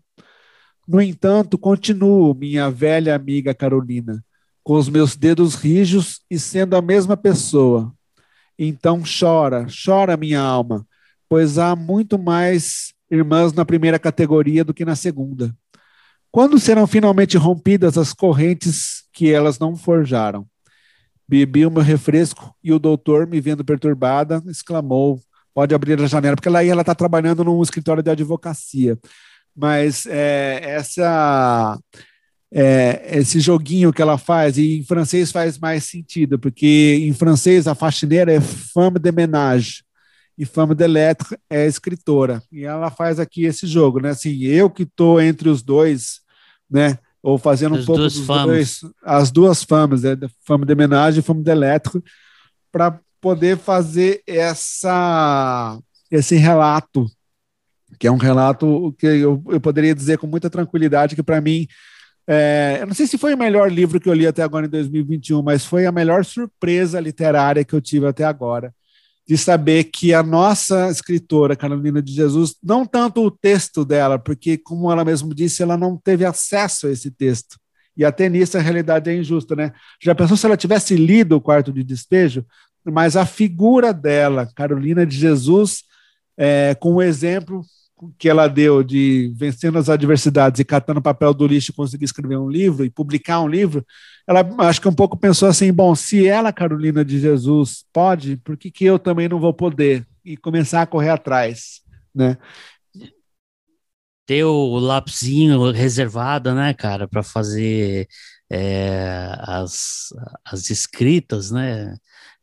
No 0.87 1.01
entanto, 1.01 1.57
continuo, 1.57 2.33
minha 2.33 2.69
velha 2.69 3.15
amiga 3.15 3.53
Carolina, 3.53 4.23
com 4.63 4.73
os 4.73 4.89
meus 4.89 5.15
dedos 5.15 5.55
rijos 5.55 6.21
e 6.29 6.37
sendo 6.37 6.75
a 6.75 6.81
mesma 6.81 7.15
pessoa. 7.15 7.93
Então 8.57 9.01
chora, 9.03 9.65
chora 9.85 10.17
minha 10.17 10.41
alma, 10.41 10.85
pois 11.29 11.57
há 11.57 11.75
muito 11.75 12.19
mais 12.19 12.93
irmãs 13.09 13.53
na 13.53 13.65
primeira 13.65 13.97
categoria 13.97 14.63
do 14.63 14.73
que 14.73 14.85
na 14.85 14.95
segunda. 14.95 15.55
Quando 16.31 16.59
serão 16.59 16.87
finalmente 16.87 17.37
rompidas 17.37 17.97
as 17.97 18.13
correntes 18.13 19.03
que 19.11 19.31
elas 19.31 19.59
não 19.59 19.75
forjaram? 19.75 20.45
Bebi 21.27 21.65
o 21.65 21.71
meu 21.71 21.81
refresco 21.81 22.55
e 22.63 22.71
o 22.71 22.79
doutor, 22.79 23.27
me 23.27 23.41
vendo 23.41 23.65
perturbada, 23.65 24.43
exclamou: 24.47 25.19
pode 25.53 25.73
abrir 25.75 26.01
a 26.01 26.07
janela, 26.07 26.35
porque 26.35 26.47
ela 26.47 26.63
ela 26.63 26.81
está 26.81 26.95
trabalhando 26.95 27.43
num 27.43 27.61
escritório 27.61 28.03
de 28.03 28.09
advocacia. 28.09 28.97
Mas 29.55 30.05
é, 30.05 30.61
essa 30.63 31.77
é, 32.53 33.17
esse 33.17 33.39
joguinho 33.39 33.93
que 33.93 34.01
ela 34.01 34.17
faz, 34.17 34.57
e 34.57 34.79
em 34.79 34.83
francês 34.83 35.31
faz 35.31 35.57
mais 35.57 35.85
sentido, 35.85 36.37
porque 36.37 36.99
em 37.01 37.13
francês 37.13 37.67
a 37.67 37.73
faxineira 37.73 38.33
é 38.33 38.41
femme 38.41 38.99
de 38.99 39.11
ménage 39.11 39.83
e 40.37 40.45
femme 40.45 40.75
de 40.75 40.87
lettres 40.87 41.37
é 41.49 41.65
escritora. 41.65 42.41
E 42.51 42.65
ela 42.65 42.91
faz 42.91 43.19
aqui 43.19 43.45
esse 43.45 43.65
jogo, 43.65 44.01
né? 44.01 44.09
Assim, 44.09 44.43
eu 44.43 44.69
que 44.69 44.83
estou 44.83 45.21
entre 45.21 45.47
os 45.49 45.61
dois, 45.61 46.21
né? 46.69 46.97
Ou 47.23 47.37
fazendo 47.37 47.75
as 47.75 47.83
um 47.83 47.85
pouco 47.85 48.01
dos 48.01 48.25
dois, 48.25 48.81
as 49.03 49.31
duas 49.31 49.63
fames, 49.63 50.01
né? 50.01 50.17
femme 50.45 50.65
de 50.65 50.75
ménage 50.75 51.19
e 51.19 51.23
femme 51.23 51.43
de 51.43 51.53
lettres, 51.53 52.01
para 52.71 52.99
poder 53.21 53.57
fazer 53.57 54.23
essa, 54.25 55.79
esse 56.09 56.35
relato, 56.35 57.05
que 57.99 58.07
é 58.07 58.11
um 58.11 58.17
relato 58.17 58.93
que 58.97 59.05
eu, 59.05 59.41
eu 59.49 59.61
poderia 59.61 59.93
dizer 59.93 60.17
com 60.17 60.25
muita 60.25 60.49
tranquilidade 60.49 61.15
que, 61.15 61.21
para 61.21 61.39
mim, 61.39 61.67
é, 62.27 62.79
eu 62.81 62.87
não 62.87 62.93
sei 62.93 63.05
se 63.05 63.17
foi 63.17 63.33
o 63.33 63.37
melhor 63.37 63.71
livro 63.71 63.99
que 63.99 64.09
eu 64.09 64.13
li 64.13 64.25
até 64.25 64.41
agora 64.41 64.65
em 64.65 64.69
2021, 64.69 65.41
mas 65.43 65.65
foi 65.65 65.85
a 65.85 65.91
melhor 65.91 66.25
surpresa 66.25 66.99
literária 66.99 67.63
que 67.63 67.73
eu 67.73 67.81
tive 67.81 68.07
até 68.07 68.23
agora, 68.23 68.73
de 69.27 69.37
saber 69.37 69.85
que 69.85 70.13
a 70.13 70.23
nossa 70.23 70.89
escritora, 70.89 71.55
Carolina 71.55 72.01
de 72.01 72.11
Jesus, 72.11 72.55
não 72.63 72.85
tanto 72.85 73.23
o 73.23 73.31
texto 73.31 73.85
dela, 73.85 74.17
porque, 74.17 74.57
como 74.57 74.91
ela 74.91 75.05
mesma 75.05 75.33
disse, 75.33 75.61
ela 75.61 75.77
não 75.77 75.95
teve 75.95 76.25
acesso 76.25 76.87
a 76.87 76.91
esse 76.91 77.11
texto. 77.11 77.59
E 77.95 78.05
até 78.05 78.29
nisso 78.29 78.57
a 78.57 78.61
realidade 78.61 79.09
é 79.09 79.15
injusta, 79.15 79.55
né? 79.55 79.73
Já 80.01 80.15
pensou 80.15 80.37
se 80.37 80.45
ela 80.45 80.57
tivesse 80.57 80.95
lido 80.95 81.35
o 81.35 81.41
quarto 81.41 81.71
de 81.71 81.83
despejo? 81.83 82.45
Mas 82.85 83.15
a 83.15 83.25
figura 83.25 83.93
dela, 83.93 84.49
Carolina 84.55 85.05
de 85.05 85.17
Jesus, 85.17 85.83
é, 86.37 86.75
com 86.75 86.95
o 86.95 87.01
exemplo 87.01 87.63
que 88.17 88.27
ela 88.27 88.47
deu 88.47 88.83
de 88.83 89.31
vencendo 89.35 89.77
as 89.77 89.89
adversidades 89.89 90.59
e 90.59 90.65
catando 90.65 91.01
papel 91.01 91.33
do 91.33 91.45
lixo 91.45 91.73
conseguir 91.73 92.05
escrever 92.05 92.37
um 92.37 92.49
livro 92.49 92.83
e 92.83 92.89
publicar 92.89 93.41
um 93.41 93.47
livro, 93.47 93.85
ela 94.27 94.47
acho 94.67 94.81
que 94.81 94.87
um 94.87 94.93
pouco 94.93 95.17
pensou 95.17 95.47
assim, 95.47 95.71
bom, 95.71 95.93
se 95.93 96.27
ela, 96.27 96.51
Carolina 96.51 97.05
de 97.05 97.19
Jesus, 97.19 97.85
pode, 97.93 98.37
por 98.37 98.57
que, 98.57 98.71
que 98.71 98.85
eu 98.85 98.97
também 98.97 99.29
não 99.29 99.39
vou 99.39 99.53
poder? 99.53 100.05
E 100.25 100.35
começar 100.37 100.81
a 100.81 100.87
correr 100.87 101.09
atrás, 101.09 101.81
né? 102.13 102.37
Ter 104.25 104.43
o 104.45 104.79
lapisinho 104.79 105.71
reservado, 105.71 106.53
né, 106.55 106.73
cara, 106.73 107.07
para 107.07 107.21
fazer 107.21 108.07
é, 108.49 109.35
as, 109.39 110.07
as 110.45 110.69
escritas, 110.69 111.51
né? 111.51 111.95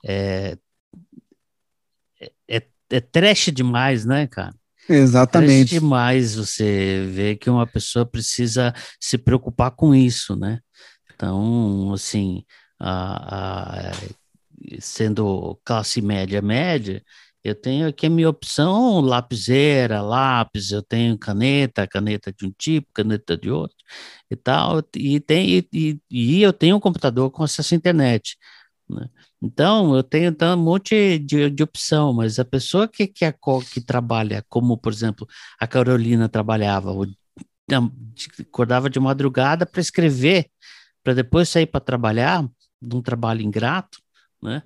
É, 0.05 0.57
é, 2.49 2.63
é 2.91 3.01
trash 3.01 3.51
demais, 3.53 4.05
né, 4.05 4.27
cara? 4.27 4.55
Exatamente. 4.89 5.77
É 5.77 5.81
demais 5.81 6.35
você 6.35 7.07
ver 7.13 7.37
que 7.37 7.51
uma 7.51 7.67
pessoa 7.67 8.07
precisa 8.07 8.73
se 8.99 9.19
preocupar 9.19 9.71
com 9.73 9.95
isso, 9.95 10.35
né? 10.35 10.61
Então, 11.15 11.93
assim, 11.93 12.45
a, 12.81 13.91
a, 13.91 13.93
sendo 14.81 15.59
classe 15.65 16.01
média 16.01 16.41
média, 16.41 17.03
Eu 17.45 17.55
tenho 17.55 17.89
aqui 17.89 18.07
a 18.07 18.11
minha 18.11 18.29
opção 18.29 19.01
lapiseira, 19.01 20.03
lápis, 20.03 20.71
eu 20.73 20.83
tenho 20.83 21.17
caneta, 21.19 21.87
caneta 21.87 22.33
de 22.33 22.47
um 22.47 22.53
tipo, 22.59 22.89
caneta 22.93 23.37
de 23.37 23.51
outro 23.51 23.77
e 24.31 24.37
tal, 24.37 24.83
e, 24.97 25.21
tem, 25.21 25.67
e, 25.73 26.01
e 26.11 26.43
eu 26.43 26.53
tenho 26.53 26.77
um 26.77 26.81
computador 26.81 27.31
com 27.31 27.43
acesso 27.45 27.75
à 27.75 27.77
internet. 27.77 28.37
Né? 28.89 29.09
Então, 29.43 29.95
eu 29.95 30.03
tenho 30.03 30.31
então, 30.31 30.59
um 30.59 30.63
monte 30.63 31.19
de, 31.19 31.51
de 31.51 31.63
opção, 31.63 32.13
mas 32.13 32.39
a 32.39 32.45
pessoa 32.45 32.89
que, 32.89 33.07
que, 33.07 33.25
que 33.73 33.81
trabalha, 33.81 34.45
como, 34.49 34.79
por 34.79 34.93
exemplo, 34.93 35.27
a 35.61 35.67
Carolina 35.67 36.29
trabalhava, 36.29 36.93
acordava 38.41 38.89
de 38.89 38.99
madrugada 38.99 39.67
para 39.67 39.81
escrever, 39.81 40.51
para 41.03 41.15
depois 41.15 41.49
sair 41.49 41.67
para 41.67 41.81
trabalhar, 41.81 42.49
de 42.81 42.97
um 42.97 43.03
trabalho 43.03 43.43
ingrato, 43.43 43.99
né? 44.43 44.63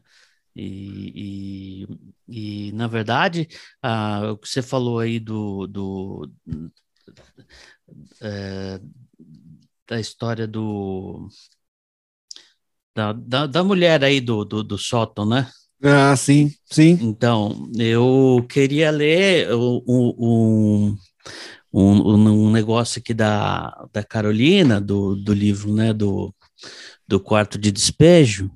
E, 0.55 1.87
e, 2.29 2.69
e 2.69 2.73
na 2.73 2.87
verdade, 2.87 3.49
ah, 3.83 4.33
o 4.33 4.37
que 4.39 4.49
você 4.49 4.61
falou 4.61 4.99
aí 4.99 5.19
do, 5.19 5.67
do 5.67 6.31
é, 8.21 8.81
da 9.89 10.01
história 10.01 10.47
do 10.47 11.29
da, 12.95 13.13
da, 13.13 13.47
da, 13.47 13.65
mulher 13.65 14.03
aí 14.05 14.21
do, 14.21 14.45
do, 14.45 14.63
do 14.63 14.79
sótão, 14.79 15.27
né? 15.27 15.49
Ah, 15.83 16.15
sim, 16.17 16.53
sim. 16.65 16.99
Então, 17.01 17.71
eu 17.77 18.45
queria 18.49 18.91
ler 18.91 19.53
um, 19.55 20.97
um, 21.73 22.27
um 22.29 22.51
negócio 22.51 23.01
aqui 23.01 23.13
da, 23.13 23.87
da 23.93 24.05
Carolina, 24.05 24.81
do, 24.81 25.17
do 25.17 25.33
livro, 25.33 25.75
né, 25.75 25.93
do, 25.93 26.33
do 27.07 27.19
quarto 27.19 27.59
de 27.59 27.73
despejo, 27.73 28.51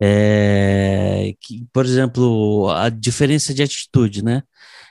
é, 0.00 1.34
que, 1.40 1.66
por 1.72 1.84
exemplo, 1.84 2.68
a 2.70 2.88
diferença 2.88 3.54
de 3.54 3.62
atitude, 3.62 4.22
né? 4.22 4.42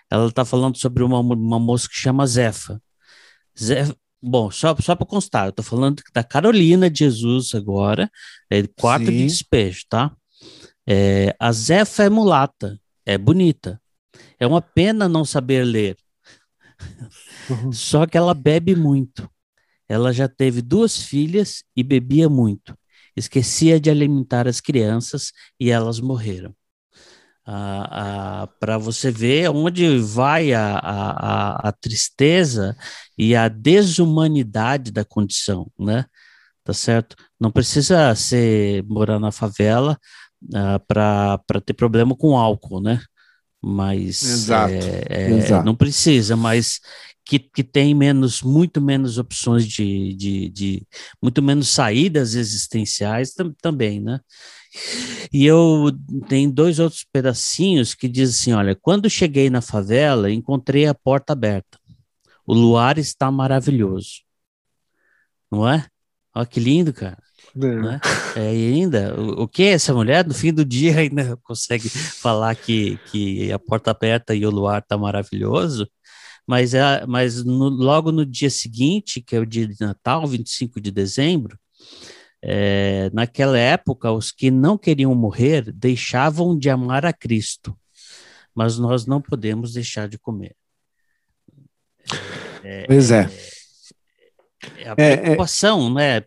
Ela 0.09 0.27
está 0.27 0.45
falando 0.45 0.77
sobre 0.77 1.03
uma, 1.03 1.19
uma 1.19 1.59
moça 1.59 1.87
que 1.87 1.95
chama 1.95 2.25
Zefa. 2.25 2.81
Zefa 3.59 3.95
bom, 4.21 4.51
só, 4.51 4.75
só 4.79 4.95
para 4.95 5.05
constar, 5.05 5.45
eu 5.45 5.49
estou 5.49 5.65
falando 5.65 6.01
da 6.13 6.23
Carolina 6.23 6.89
de 6.89 6.99
Jesus 6.99 7.53
agora, 7.55 8.09
é, 8.49 8.63
quarto 8.79 9.07
Sim. 9.07 9.11
de 9.11 9.27
despejo, 9.27 9.83
tá? 9.89 10.15
É, 10.87 11.35
a 11.39 11.51
Zefa 11.51 12.03
é 12.03 12.09
mulata, 12.09 12.79
é 13.05 13.17
bonita. 13.17 13.81
É 14.39 14.47
uma 14.47 14.61
pena 14.61 15.09
não 15.09 15.25
saber 15.25 15.63
ler. 15.63 15.97
Uhum. 17.49 17.71
Só 17.71 18.05
que 18.05 18.17
ela 18.17 18.33
bebe 18.33 18.75
muito. 18.75 19.29
Ela 19.89 20.11
já 20.11 20.27
teve 20.27 20.61
duas 20.61 21.01
filhas 21.01 21.63
e 21.75 21.83
bebia 21.83 22.29
muito. 22.29 22.77
Esquecia 23.15 23.79
de 23.79 23.89
alimentar 23.89 24.47
as 24.47 24.61
crianças 24.61 25.31
e 25.59 25.71
elas 25.71 25.99
morreram. 25.99 26.55
Para 28.59 28.77
você 28.77 29.09
ver 29.09 29.49
onde 29.49 29.99
vai 29.99 30.53
a, 30.53 30.77
a, 30.77 31.69
a, 31.69 31.71
tristeza 31.71 32.75
e 33.17 33.35
a 33.35 33.47
desumanidade 33.47 34.91
da 34.91 35.05
condição, 35.05 35.71
né? 35.79 36.05
Tá 36.63 36.73
certo? 36.73 37.15
Não 37.39 37.49
precisa 37.49 38.13
ser 38.15 38.83
morar 38.83 39.19
na 39.19 39.31
favela 39.31 39.97
ah, 40.53 40.79
para 40.85 41.61
ter 41.65 41.73
problema 41.73 42.15
com 42.15 42.37
álcool, 42.37 42.81
né? 42.81 43.01
Mas 43.61 44.21
exato, 44.23 44.73
é, 44.73 45.03
é, 45.09 45.29
exato. 45.31 45.65
não 45.65 45.75
precisa, 45.75 46.35
mas 46.35 46.79
que, 47.25 47.39
que 47.39 47.63
tem 47.63 47.93
menos, 47.93 48.41
muito 48.41 48.81
menos 48.81 49.17
opções 49.17 49.67
de, 49.67 50.13
de, 50.15 50.49
de 50.49 50.87
muito 51.21 51.41
menos 51.41 51.69
saídas 51.69 52.35
existenciais 52.35 53.33
tam, 53.33 53.53
também, 53.61 53.99
né? 53.99 54.19
E 55.31 55.45
eu 55.45 55.91
tenho 56.27 56.51
dois 56.51 56.79
outros 56.79 57.05
pedacinhos 57.11 57.93
que 57.93 58.07
diz 58.07 58.29
assim: 58.31 58.53
olha, 58.53 58.75
quando 58.75 59.09
cheguei 59.09 59.49
na 59.49 59.61
favela, 59.61 60.31
encontrei 60.31 60.85
a 60.87 60.93
porta 60.93 61.33
aberta. 61.33 61.79
O 62.45 62.53
luar 62.53 62.97
está 62.97 63.29
maravilhoso. 63.29 64.21
Não 65.51 65.67
é? 65.67 65.85
Olha 66.33 66.45
que 66.45 66.59
lindo, 66.59 66.93
cara. 66.93 67.17
É. 67.55 67.75
Né? 67.75 67.99
É, 68.35 68.55
e 68.55 68.73
ainda, 68.73 69.19
o, 69.19 69.43
o 69.43 69.47
que 69.47 69.63
essa 69.63 69.93
mulher, 69.93 70.25
no 70.25 70.33
fim 70.33 70.53
do 70.53 70.63
dia, 70.63 70.97
ainda 70.99 71.37
consegue 71.43 71.89
falar 71.89 72.55
que, 72.55 72.97
que 73.11 73.51
a 73.51 73.59
porta 73.59 73.91
aberta 73.91 74.35
e 74.35 74.45
o 74.45 74.51
luar 74.51 74.81
está 74.81 74.97
maravilhoso, 74.97 75.89
mas, 76.45 76.73
é, 76.73 77.05
mas 77.05 77.43
no, 77.43 77.69
logo 77.69 78.11
no 78.11 78.25
dia 78.25 78.49
seguinte, 78.49 79.21
que 79.21 79.35
é 79.35 79.39
o 79.39 79.45
dia 79.45 79.67
de 79.67 79.75
Natal, 79.79 80.25
25 80.25 80.79
de 80.79 80.91
dezembro, 80.91 81.59
é, 82.41 83.09
naquela 83.13 83.57
época, 83.57 84.11
os 84.11 84.31
que 84.31 84.51
não 84.51 84.77
queriam 84.77 85.13
morrer 85.15 85.71
deixavam 85.71 86.57
de 86.57 86.69
amar 86.69 87.05
a 87.05 87.13
Cristo, 87.13 87.77
mas 88.53 88.77
nós 88.77 89.05
não 89.05 89.21
podemos 89.21 89.73
deixar 89.73 90.07
de 90.07 90.17
comer. 90.17 90.55
É, 92.63 92.85
pois 92.85 93.11
é. 93.11 93.29
É 94.77 94.89
a 94.89 94.95
preocupação, 94.95 95.93
né? 95.93 96.19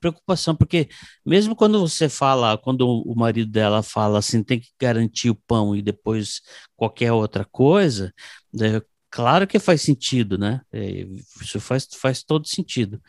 Preocupação, 0.00 0.54
porque 0.54 0.88
mesmo 1.26 1.56
quando 1.56 1.80
você 1.80 2.08
fala, 2.08 2.56
quando 2.56 2.82
o 2.86 3.14
marido 3.16 3.50
dela 3.50 3.82
fala 3.82 4.18
assim, 4.18 4.42
tem 4.42 4.60
que 4.60 4.68
garantir 4.80 5.30
o 5.30 5.34
pão 5.34 5.74
e 5.74 5.82
depois 5.82 6.40
qualquer 6.76 7.12
outra 7.12 7.44
coisa, 7.44 8.12
né, 8.52 8.80
Claro 9.10 9.46
que 9.46 9.58
faz 9.58 9.82
sentido, 9.82 10.36
né? 10.36 10.60
É, 10.72 11.06
isso 11.40 11.58
faz, 11.60 11.88
faz 11.94 12.22
todo 12.22 12.46
sentido. 12.46 13.00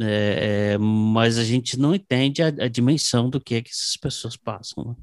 É, 0.00 0.74
é, 0.74 0.78
mas 0.78 1.38
a 1.38 1.44
gente 1.44 1.78
não 1.78 1.94
entende 1.94 2.42
a, 2.42 2.48
a, 2.48 2.68
dimensão 2.68 3.30
do 3.30 3.40
que 3.40 3.54
é 3.54 3.62
que 3.62 3.70
essas 3.70 3.96
pessoas 3.96 4.36
passam. 4.36 4.84
Né? 4.84 4.94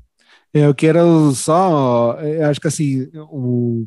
É, 0.62 0.66
eu 0.68 0.76
quero 0.76 1.32
só, 1.34 2.20
eu 2.22 2.48
acho 2.48 2.62
que 2.62 2.68
assim, 2.68 3.10
o 3.16 3.86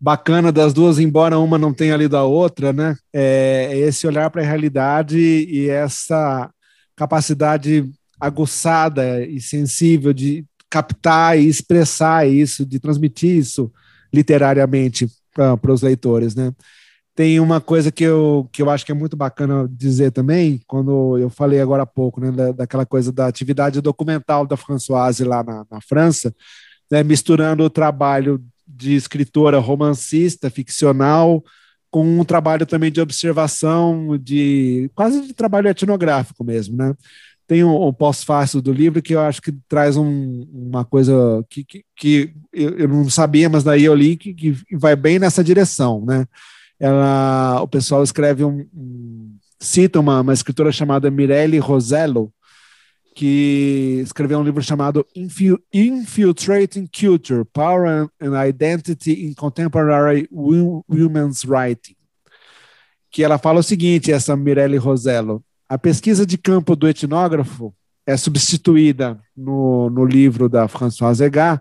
bacana 0.00 0.50
das 0.50 0.72
duas, 0.72 0.98
embora 0.98 1.38
uma 1.38 1.58
não 1.58 1.74
tenha 1.74 1.96
lido 1.96 2.16
a 2.16 2.24
outra, 2.24 2.72
né? 2.72 2.96
É 3.12 3.76
esse 3.76 4.06
olhar 4.06 4.30
para 4.30 4.42
a 4.42 4.44
realidade 4.44 5.18
e 5.18 5.68
essa 5.68 6.50
capacidade 6.96 7.90
aguçada 8.18 9.24
e 9.24 9.40
sensível 9.40 10.12
de 10.12 10.44
captar 10.70 11.38
e 11.38 11.46
expressar 11.46 12.28
isso, 12.28 12.64
de 12.64 12.78
transmitir 12.78 13.36
isso 13.36 13.72
literariamente 14.12 15.08
para 15.34 15.72
os 15.72 15.82
leitores, 15.82 16.34
né? 16.34 16.52
Tem 17.14 17.40
uma 17.40 17.60
coisa 17.60 17.90
que 17.90 18.04
eu, 18.04 18.48
que 18.52 18.62
eu 18.62 18.70
acho 18.70 18.86
que 18.86 18.92
é 18.92 18.94
muito 18.94 19.16
bacana 19.16 19.68
dizer 19.68 20.12
também, 20.12 20.60
quando 20.68 21.18
eu 21.18 21.28
falei 21.28 21.60
agora 21.60 21.82
há 21.82 21.86
pouco, 21.86 22.20
né, 22.20 22.30
da, 22.30 22.52
daquela 22.52 22.86
coisa 22.86 23.10
da 23.10 23.26
atividade 23.26 23.80
documental 23.80 24.46
da 24.46 24.56
Françoise 24.56 25.24
lá 25.24 25.42
na, 25.42 25.66
na 25.68 25.80
França, 25.80 26.32
né, 26.88 27.02
misturando 27.02 27.64
o 27.64 27.70
trabalho 27.70 28.40
de 28.64 28.94
escritora 28.94 29.58
romancista, 29.58 30.48
ficcional, 30.48 31.42
com 31.90 32.04
um 32.20 32.24
trabalho 32.24 32.66
também 32.66 32.92
de 32.92 33.00
observação, 33.00 34.16
de 34.16 34.90
quase 34.94 35.26
de 35.26 35.32
trabalho 35.32 35.68
etnográfico 35.68 36.44
mesmo, 36.44 36.76
né? 36.76 36.94
Tem 37.48 37.64
um, 37.64 37.88
um 37.88 37.92
pós-fácil 37.92 38.60
do 38.60 38.70
livro 38.70 39.00
que 39.00 39.14
eu 39.14 39.20
acho 39.20 39.40
que 39.40 39.50
traz 39.66 39.96
um, 39.96 40.46
uma 40.52 40.84
coisa 40.84 41.42
que, 41.48 41.64
que, 41.64 41.84
que 41.96 42.34
eu, 42.52 42.76
eu, 42.76 42.88
não 42.88 43.08
sabia, 43.08 43.48
mas 43.48 43.64
daí 43.64 43.84
eu 43.84 43.94
li 43.94 44.18
que, 44.18 44.34
que, 44.34 44.54
vai 44.76 44.94
bem 44.94 45.18
nessa 45.18 45.42
direção, 45.42 46.04
né? 46.04 46.26
Ela, 46.78 47.60
o 47.62 47.66
pessoal 47.66 48.04
escreve 48.04 48.44
um 48.44 48.68
cita 49.58 49.98
uma, 49.98 50.20
uma 50.20 50.34
escritora 50.34 50.70
chamada 50.70 51.10
Mirelle 51.10 51.58
Rosello, 51.58 52.32
que 53.16 54.00
escreveu 54.04 54.38
um 54.38 54.44
livro 54.44 54.62
chamado 54.62 55.04
Infiltrating 55.72 56.86
Culture, 56.86 57.44
Power 57.52 58.08
and 58.20 58.46
Identity 58.46 59.26
in 59.26 59.34
Contemporary 59.34 60.28
Women's 60.30 61.44
Writing, 61.44 61.96
que 63.10 63.24
ela 63.24 63.38
fala 63.38 63.60
o 63.60 63.62
seguinte, 63.64 64.12
essa 64.12 64.36
Mirelle 64.36 64.76
Rosello, 64.76 65.42
a 65.68 65.76
pesquisa 65.76 66.24
de 66.24 66.38
campo 66.38 66.74
do 66.74 66.88
etnógrafo 66.88 67.74
é 68.06 68.16
substituída 68.16 69.20
no, 69.36 69.90
no 69.90 70.04
livro 70.04 70.48
da 70.48 70.66
Françoise 70.66 71.22
Egar, 71.22 71.60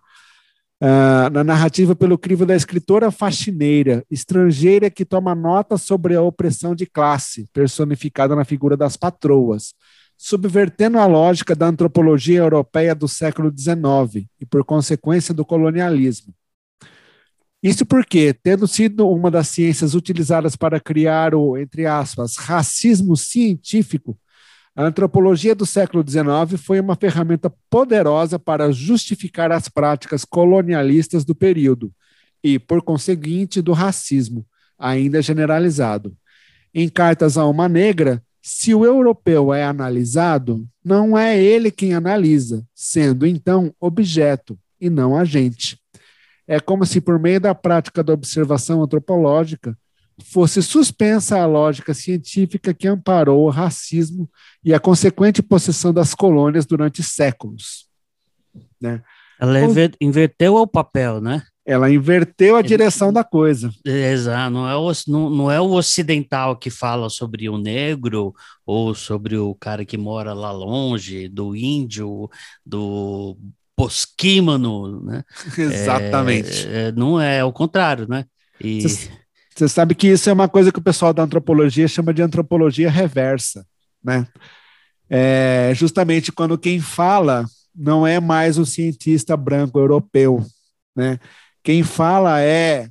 uh, 0.82 1.30
na 1.30 1.44
narrativa 1.44 1.94
pelo 1.94 2.18
crivo 2.18 2.46
da 2.46 2.56
escritora 2.56 3.12
faxineira, 3.12 4.06
estrangeira 4.10 4.90
que 4.90 5.04
toma 5.04 5.36
nota 5.36 5.78
sobre 5.78 6.16
a 6.16 6.22
opressão 6.22 6.74
de 6.74 6.86
classe, 6.86 7.50
personificada 7.52 8.34
na 8.34 8.46
figura 8.46 8.78
das 8.78 8.96
patroas, 8.96 9.74
subvertendo 10.18 10.98
a 10.98 11.06
lógica 11.06 11.54
da 11.54 11.68
antropologia 11.68 12.40
europeia 12.40 12.96
do 12.96 13.10
século 13.10 13.54
XIX 13.56 14.26
e, 14.40 14.46
por 14.46 14.64
consequência, 14.64 15.34
do 15.34 15.44
colonialismo. 15.44 16.34
Isso 17.62 17.86
porque, 17.86 18.34
tendo 18.34 18.68
sido 18.68 19.10
uma 19.10 19.32
das 19.32 19.48
ciências 19.48 19.96
utilizadas 19.96 20.56
para 20.56 20.80
criar 20.80 21.34
o, 21.34 21.58
entre 21.58 21.86
aspas, 21.86 22.38
racismo 22.38 23.18
científico, 23.18 24.18
a 24.76 24.84
antropologia 24.84 25.56
do 25.56 25.66
século 25.66 26.04
XIX 26.08 26.62
foi 26.62 26.80
uma 26.80 26.96
ferramenta 26.96 27.52
poderosa 27.68 28.38
para 28.38 28.72
justificar 28.72 29.52
as 29.52 29.68
práticas 29.68 30.24
colonialistas 30.24 31.26
do 31.26 31.34
período 31.34 31.92
e, 32.44 32.60
por 32.60 32.84
conseguinte, 32.84 33.60
do 33.60 33.74
racismo, 33.74 34.46
ainda 34.78 35.20
generalizado. 35.20 36.16
Em 36.72 36.88
Cartas 36.88 37.40
a 37.40 37.46
uma 37.48 37.68
Negra, 37.68 38.24
se 38.40 38.72
o 38.76 38.86
europeu 38.86 39.52
é 39.52 39.64
analisado, 39.64 40.64
não 40.86 41.18
é 41.18 41.42
ele 41.42 41.72
quem 41.72 41.96
analisa, 41.96 42.64
sendo 42.76 43.26
então 43.26 43.74
objeto 43.80 44.58
e 44.80 44.92
não 44.92 45.18
agente. 45.18 45.80
É 46.48 46.60
como 46.60 46.86
se 46.86 47.02
por 47.02 47.20
meio 47.20 47.40
da 47.42 47.54
prática 47.54 48.04
da 48.04 48.14
observação 48.14 48.82
antropológica 48.82 49.78
fosse 50.24 50.64
suspensa 50.64 51.40
a 51.40 51.46
lógica 51.46 51.94
científica 51.94 52.74
que 52.74 52.88
amparou 52.88 53.46
o 53.46 53.50
racismo 53.50 54.30
e 54.64 54.74
a 54.74 54.80
consequente 54.80 55.44
possessão 55.44 55.94
das 55.94 56.16
colônias 56.16 56.66
durante 56.66 57.04
séculos. 57.04 57.88
Né? 58.82 59.02
Ela 59.40 59.62
então, 59.62 59.90
inverteu 60.02 60.56
o 60.56 60.66
papel, 60.66 61.22
né? 61.22 61.44
Ela 61.64 61.92
inverteu 61.92 62.56
a 62.56 62.62
direção 62.62 63.12
da 63.12 63.26
coisa. 63.26 63.70
Exato, 63.86 64.52
não 64.52 64.70
é, 64.70 64.76
o, 64.76 64.92
não, 65.06 65.30
não 65.30 65.52
é 65.52 65.60
o 65.60 65.74
ocidental 65.74 66.56
que 66.56 66.70
fala 66.70 67.10
sobre 67.10 67.50
o 67.50 67.58
negro 67.58 68.34
ou 68.66 68.96
sobre 68.96 69.38
o 69.38 69.54
cara 69.54 69.84
que 69.84 69.98
mora 69.98 70.34
lá 70.34 70.50
longe, 70.52 71.28
do 71.28 71.54
índio, 71.54 72.30
do 72.66 73.38
posquímano, 73.78 75.06
né? 75.06 75.24
Exatamente. 75.56 76.68
É, 76.68 76.88
é, 76.88 76.92
não 76.92 77.22
é, 77.22 77.38
é 77.38 77.44
o 77.44 77.54
contrário, 77.54 78.08
né? 78.10 78.26
E... 78.60 78.82
Você 79.56 79.68
sabe 79.68 79.96
que 79.96 80.08
isso 80.08 80.30
é 80.30 80.34
uma 80.34 80.48
coisa 80.48 80.72
que 80.72 80.78
o 80.78 80.84
pessoal 80.84 81.12
da 81.12 81.24
antropologia 81.24 81.88
chama 81.88 82.14
de 82.14 82.22
antropologia 82.22 82.92
reversa, 82.92 83.66
né? 84.04 84.28
É 85.10 85.72
justamente 85.74 86.32
quando 86.32 86.58
quem 86.58 86.80
fala 86.80 87.46
não 87.74 88.06
é 88.06 88.20
mais 88.20 88.60
o 88.60 88.66
cientista 88.66 89.36
branco 89.36 89.80
europeu, 89.80 90.46
né? 90.96 91.20
Quem 91.64 91.82
fala 91.82 92.40
é, 92.40 92.88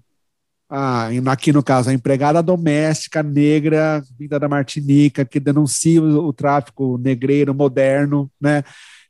a, 0.69 1.09
aqui 1.31 1.53
no 1.53 1.63
caso, 1.63 1.91
a 1.91 1.95
empregada 1.95 2.43
doméstica 2.43 3.23
negra 3.23 4.03
vinda 4.19 4.39
da 4.39 4.49
Martinica, 4.49 5.25
que 5.25 5.39
denuncia 5.39 6.03
o, 6.03 6.27
o 6.27 6.33
tráfico 6.33 6.99
negreiro 6.99 7.55
moderno, 7.55 8.29
né? 8.41 8.65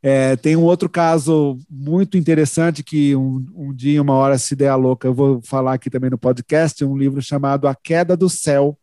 É, 0.09 0.37
tem 0.37 0.55
um 0.55 0.63
outro 0.63 0.89
caso 0.89 1.59
muito 1.69 2.17
interessante 2.17 2.85
que 2.85 3.17
um, 3.17 3.45
um, 3.57 3.75
dia, 3.75 4.01
uma 4.01 4.15
hora, 4.15 4.39
se 4.39 4.55
der 4.55 4.69
a 4.69 4.77
louca, 4.77 5.09
eu 5.09 5.13
vou 5.13 5.43
falar 5.43 5.73
aqui 5.73 5.91
também 5.91 6.09
no 6.09 6.17
podcast, 6.17 6.85
um 6.85 6.97
livro 6.97 7.21
chamado 7.21 7.67
A 7.67 7.75
Queda 7.75 8.17
do 8.17 8.29
Céu, 8.29 8.79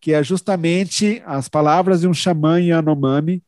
que 0.00 0.14
é 0.14 0.24
justamente 0.24 1.22
as 1.26 1.46
palavras 1.46 2.00
de 2.00 2.08
um 2.08 2.14
xamã 2.14 2.58
Yanomami, 2.58 3.42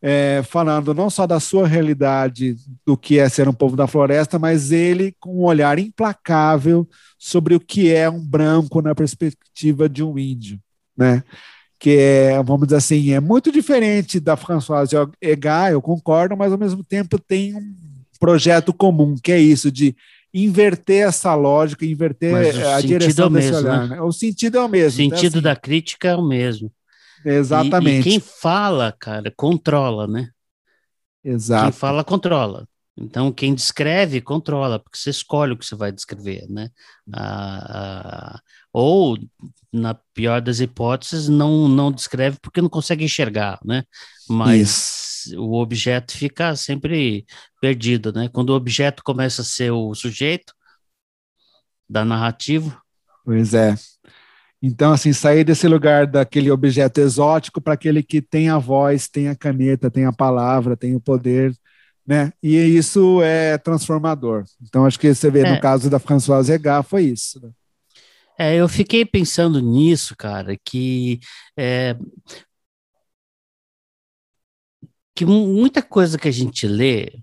é, 0.00 0.44
falando 0.44 0.94
não 0.94 1.10
só 1.10 1.26
da 1.26 1.40
sua 1.40 1.66
realidade 1.66 2.54
do 2.86 2.96
que 2.96 3.18
é 3.18 3.28
ser 3.28 3.48
um 3.48 3.52
povo 3.52 3.74
da 3.74 3.88
floresta, 3.88 4.38
mas 4.38 4.70
ele 4.70 5.12
com 5.18 5.40
um 5.40 5.42
olhar 5.42 5.76
implacável 5.80 6.88
sobre 7.18 7.56
o 7.56 7.60
que 7.60 7.92
é 7.92 8.08
um 8.08 8.24
branco 8.24 8.80
na 8.80 8.94
perspectiva 8.94 9.88
de 9.88 10.04
um 10.04 10.16
índio, 10.16 10.60
né? 10.96 11.24
Que 11.84 11.98
é, 11.98 12.42
vamos 12.42 12.66
dizer 12.68 12.78
assim, 12.78 13.12
é 13.12 13.20
muito 13.20 13.52
diferente 13.52 14.18
da 14.18 14.38
Françoise 14.38 14.96
Egar, 15.20 15.70
eu 15.70 15.82
concordo, 15.82 16.34
mas 16.34 16.50
ao 16.50 16.56
mesmo 16.56 16.82
tempo 16.82 17.18
tem 17.18 17.54
um 17.54 17.74
projeto 18.18 18.72
comum, 18.72 19.14
que 19.22 19.30
é 19.30 19.38
isso 19.38 19.70
de 19.70 19.94
inverter 20.32 21.06
essa 21.06 21.34
lógica, 21.34 21.84
inverter 21.84 22.34
a 22.68 22.80
direção 22.80 23.26
é 23.26 23.30
desse 23.32 23.52
olhar. 23.52 23.86
Né? 23.86 24.00
O 24.00 24.10
sentido 24.12 24.56
é 24.56 24.64
o 24.64 24.68
mesmo. 24.68 24.94
O 24.94 24.96
sentido 24.96 25.16
então, 25.18 25.28
assim, 25.28 25.42
da 25.42 25.54
crítica 25.54 26.08
é 26.08 26.16
o 26.16 26.26
mesmo. 26.26 26.72
Exatamente. 27.22 27.96
E, 27.96 28.00
e, 28.00 28.12
quem 28.12 28.18
fala, 28.18 28.90
cara, 28.98 29.30
controla, 29.36 30.06
né? 30.06 30.30
Exato. 31.22 31.64
Quem 31.64 31.72
fala, 31.72 32.02
controla. 32.02 32.66
Então, 32.96 33.32
quem 33.32 33.54
descreve, 33.54 34.20
controla, 34.20 34.78
porque 34.78 34.96
você 34.96 35.10
escolhe 35.10 35.52
o 35.52 35.58
que 35.58 35.66
você 35.66 35.74
vai 35.74 35.90
descrever, 35.90 36.46
né? 36.48 36.68
Ah, 37.12 38.36
ah, 38.36 38.40
ou, 38.72 39.18
na 39.72 39.94
pior 40.14 40.40
das 40.40 40.60
hipóteses, 40.60 41.28
não, 41.28 41.68
não 41.68 41.90
descreve 41.90 42.38
porque 42.40 42.62
não 42.62 42.68
consegue 42.68 43.04
enxergar, 43.04 43.58
né? 43.64 43.82
Mas 44.28 45.26
Isso. 45.26 45.40
o 45.40 45.60
objeto 45.60 46.16
fica 46.16 46.54
sempre 46.54 47.26
perdido, 47.60 48.12
né? 48.12 48.28
Quando 48.28 48.50
o 48.50 48.56
objeto 48.56 49.02
começa 49.02 49.42
a 49.42 49.44
ser 49.44 49.72
o 49.72 49.92
sujeito 49.94 50.54
da 51.88 52.04
narrativa. 52.04 52.80
Pois 53.24 53.54
é. 53.54 53.74
Então, 54.62 54.92
assim, 54.92 55.12
sair 55.12 55.44
desse 55.44 55.68
lugar 55.68 56.06
daquele 56.06 56.50
objeto 56.50 56.98
exótico 56.98 57.60
para 57.60 57.74
aquele 57.74 58.02
que 58.02 58.22
tem 58.22 58.48
a 58.48 58.56
voz, 58.56 59.08
tem 59.08 59.28
a 59.28 59.36
caneta, 59.36 59.90
tem 59.90 60.06
a 60.06 60.12
palavra, 60.12 60.76
tem 60.76 60.94
o 60.94 61.00
poder, 61.00 61.54
né? 62.06 62.32
E 62.42 62.56
isso 62.56 63.22
é 63.22 63.56
transformador. 63.58 64.44
Então, 64.62 64.84
acho 64.84 64.98
que 64.98 65.14
você 65.14 65.30
vê 65.30 65.40
é. 65.40 65.54
no 65.54 65.60
caso 65.60 65.88
da 65.88 65.98
Françoise 65.98 66.52
Egar 66.52 66.82
foi 66.82 67.04
isso. 67.04 67.40
Né? 67.40 67.50
É, 68.38 68.56
eu 68.56 68.68
fiquei 68.68 69.04
pensando 69.04 69.60
nisso, 69.60 70.16
cara, 70.16 70.56
que 70.64 71.20
é, 71.56 71.96
que 75.14 75.24
muita 75.24 75.80
coisa 75.80 76.18
que 76.18 76.28
a 76.28 76.32
gente 76.32 76.66
lê, 76.66 77.22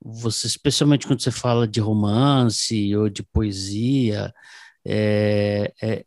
você, 0.00 0.46
especialmente 0.46 1.06
quando 1.06 1.20
você 1.20 1.30
fala 1.32 1.66
de 1.66 1.80
romance 1.80 2.94
ou 2.96 3.08
de 3.08 3.22
poesia, 3.24 4.32
é, 4.86 5.72
é, 5.82 6.04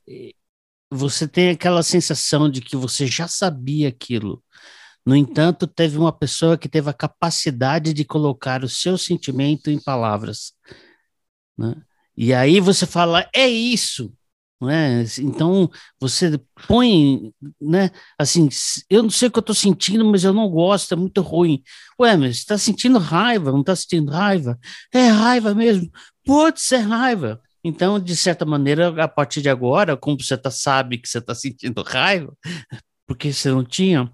você 0.89 1.27
tem 1.27 1.49
aquela 1.49 1.83
sensação 1.83 2.49
de 2.49 2.61
que 2.61 2.75
você 2.75 3.05
já 3.05 3.27
sabia 3.27 3.89
aquilo. 3.89 4.43
No 5.05 5.15
entanto, 5.15 5.65
teve 5.65 5.97
uma 5.97 6.11
pessoa 6.11 6.57
que 6.57 6.69
teve 6.69 6.89
a 6.89 6.93
capacidade 6.93 7.93
de 7.93 8.05
colocar 8.05 8.63
o 8.63 8.69
seu 8.69 8.97
sentimento 8.97 9.69
em 9.69 9.79
palavras. 9.79 10.53
Né? 11.57 11.75
E 12.15 12.33
aí 12.33 12.59
você 12.59 12.85
fala, 12.85 13.27
é 13.33 13.47
isso. 13.47 14.13
Né? 14.61 15.03
Então 15.19 15.71
você 15.99 16.39
põe, 16.67 17.33
né? 17.59 17.89
Assim, 18.17 18.47
eu 18.87 19.01
não 19.01 19.09
sei 19.09 19.27
o 19.27 19.31
que 19.31 19.39
eu 19.39 19.41
estou 19.41 19.55
sentindo, 19.55 20.05
mas 20.05 20.23
eu 20.23 20.31
não 20.33 20.47
gosto, 20.47 20.93
é 20.93 20.97
muito 20.97 21.21
ruim. 21.21 21.63
Ué, 21.99 22.15
mas 22.15 22.37
está 22.37 22.57
sentindo 22.59 22.99
raiva? 22.99 23.51
Não 23.51 23.61
está 23.61 23.75
sentindo 23.75 24.11
raiva? 24.11 24.59
É 24.93 25.07
raiva 25.07 25.55
mesmo. 25.55 25.89
Pode 26.23 26.61
ser 26.61 26.77
raiva. 26.77 27.41
Então, 27.63 27.99
de 27.99 28.15
certa 28.15 28.45
maneira, 28.45 29.03
a 29.03 29.07
partir 29.07 29.41
de 29.41 29.49
agora, 29.49 29.97
como 29.97 30.21
você 30.21 30.37
tá, 30.37 30.51
sabe 30.51 30.99
que 30.99 31.07
você 31.09 31.17
está 31.17 31.33
sentindo 31.33 31.81
raiva, 31.81 32.31
porque 33.07 33.33
você 33.33 33.49
não 33.49 33.63
tinha 33.63 34.11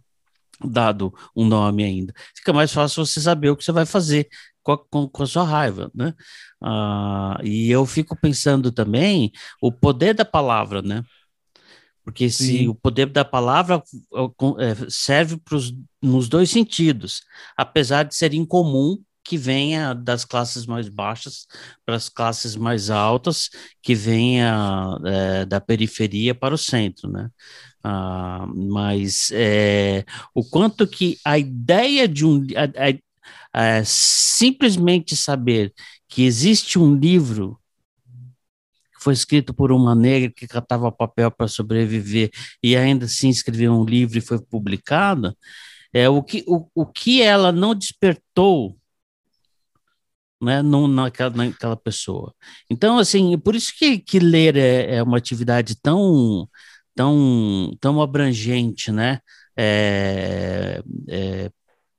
dado 0.63 1.13
um 1.35 1.45
nome 1.45 1.83
ainda, 1.83 2.13
fica 2.35 2.51
mais 2.53 2.71
fácil 2.71 3.05
você 3.05 3.21
saber 3.21 3.49
o 3.49 3.57
que 3.57 3.63
você 3.63 3.71
vai 3.71 3.85
fazer 3.85 4.27
com 4.63 4.71
a, 4.73 4.77
com, 4.77 5.07
com 5.07 5.23
a 5.23 5.27
sua 5.27 5.43
raiva, 5.43 5.91
né? 5.95 6.13
Ah, 6.61 7.39
e 7.43 7.71
eu 7.71 7.85
fico 7.85 8.19
pensando 8.19 8.71
também 8.71 9.31
o 9.61 9.71
poder 9.71 10.13
da 10.13 10.25
palavra, 10.25 10.81
né? 10.81 11.03
Porque 12.03 12.29
se 12.29 12.59
Sim. 12.59 12.67
o 12.69 12.75
poder 12.75 13.07
da 13.07 13.25
palavra 13.25 13.83
é, 14.59 14.89
serve 14.89 15.37
pros, 15.37 15.73
nos 16.01 16.29
dois 16.29 16.49
sentidos, 16.49 17.21
apesar 17.57 18.03
de 18.03 18.15
ser 18.15 18.33
incomum 18.33 18.97
que 19.27 19.37
venha 19.37 19.93
das 19.93 20.23
classes 20.23 20.65
mais 20.65 20.87
baixas 20.87 21.45
para 21.85 21.95
as 21.95 22.07
classes 22.07 22.55
mais 22.55 22.89
altas, 22.89 23.49
que 23.81 23.93
venha 23.93 24.97
é, 25.05 25.45
da 25.45 25.59
periferia 25.59 26.33
para 26.33 26.55
o 26.55 26.57
centro, 26.57 27.11
né? 27.11 27.29
Ah, 27.83 28.47
mas 28.55 29.29
é, 29.33 30.05
o 30.33 30.45
quanto 30.45 30.87
que 30.87 31.17
a 31.25 31.37
ideia 31.37 32.07
de 32.07 32.25
um 32.25 32.47
a, 32.55 33.59
a, 33.59 33.79
a, 33.79 33.83
simplesmente 33.85 35.13
saber 35.15 35.73
que 36.07 36.23
existe 36.23 36.79
um 36.79 36.95
livro 36.95 37.59
que 38.95 39.03
foi 39.03 39.13
escrito 39.13 39.53
por 39.53 39.73
uma 39.73 39.93
negra 39.93 40.31
que 40.33 40.47
catava 40.47 40.89
papel 40.89 41.29
para 41.29 41.49
sobreviver 41.49 42.31
e 42.63 42.77
ainda 42.77 43.05
assim 43.05 43.27
escreveu 43.29 43.73
um 43.73 43.83
livro 43.83 44.17
e 44.17 44.21
foi 44.21 44.39
publicado, 44.39 45.35
é 45.93 46.07
o 46.09 46.23
que, 46.23 46.45
o, 46.47 46.67
o 46.73 46.85
que 46.85 47.21
ela 47.21 47.51
não 47.51 47.75
despertou 47.75 48.77
né, 50.41 50.61
não 50.61 50.87
naquela, 50.87 51.29
naquela 51.35 51.75
pessoa. 51.77 52.33
Então, 52.69 52.97
assim, 52.97 53.37
por 53.39 53.55
isso 53.55 53.73
que, 53.77 53.99
que 53.99 54.19
ler 54.19 54.55
é, 54.57 54.95
é 54.97 55.03
uma 55.03 55.17
atividade 55.17 55.75
tão, 55.81 56.47
tão, 56.95 57.71
tão 57.81 58.01
abrangente, 58.01 58.91
né? 58.91 59.19
É, 59.57 60.81
é, 61.09 61.51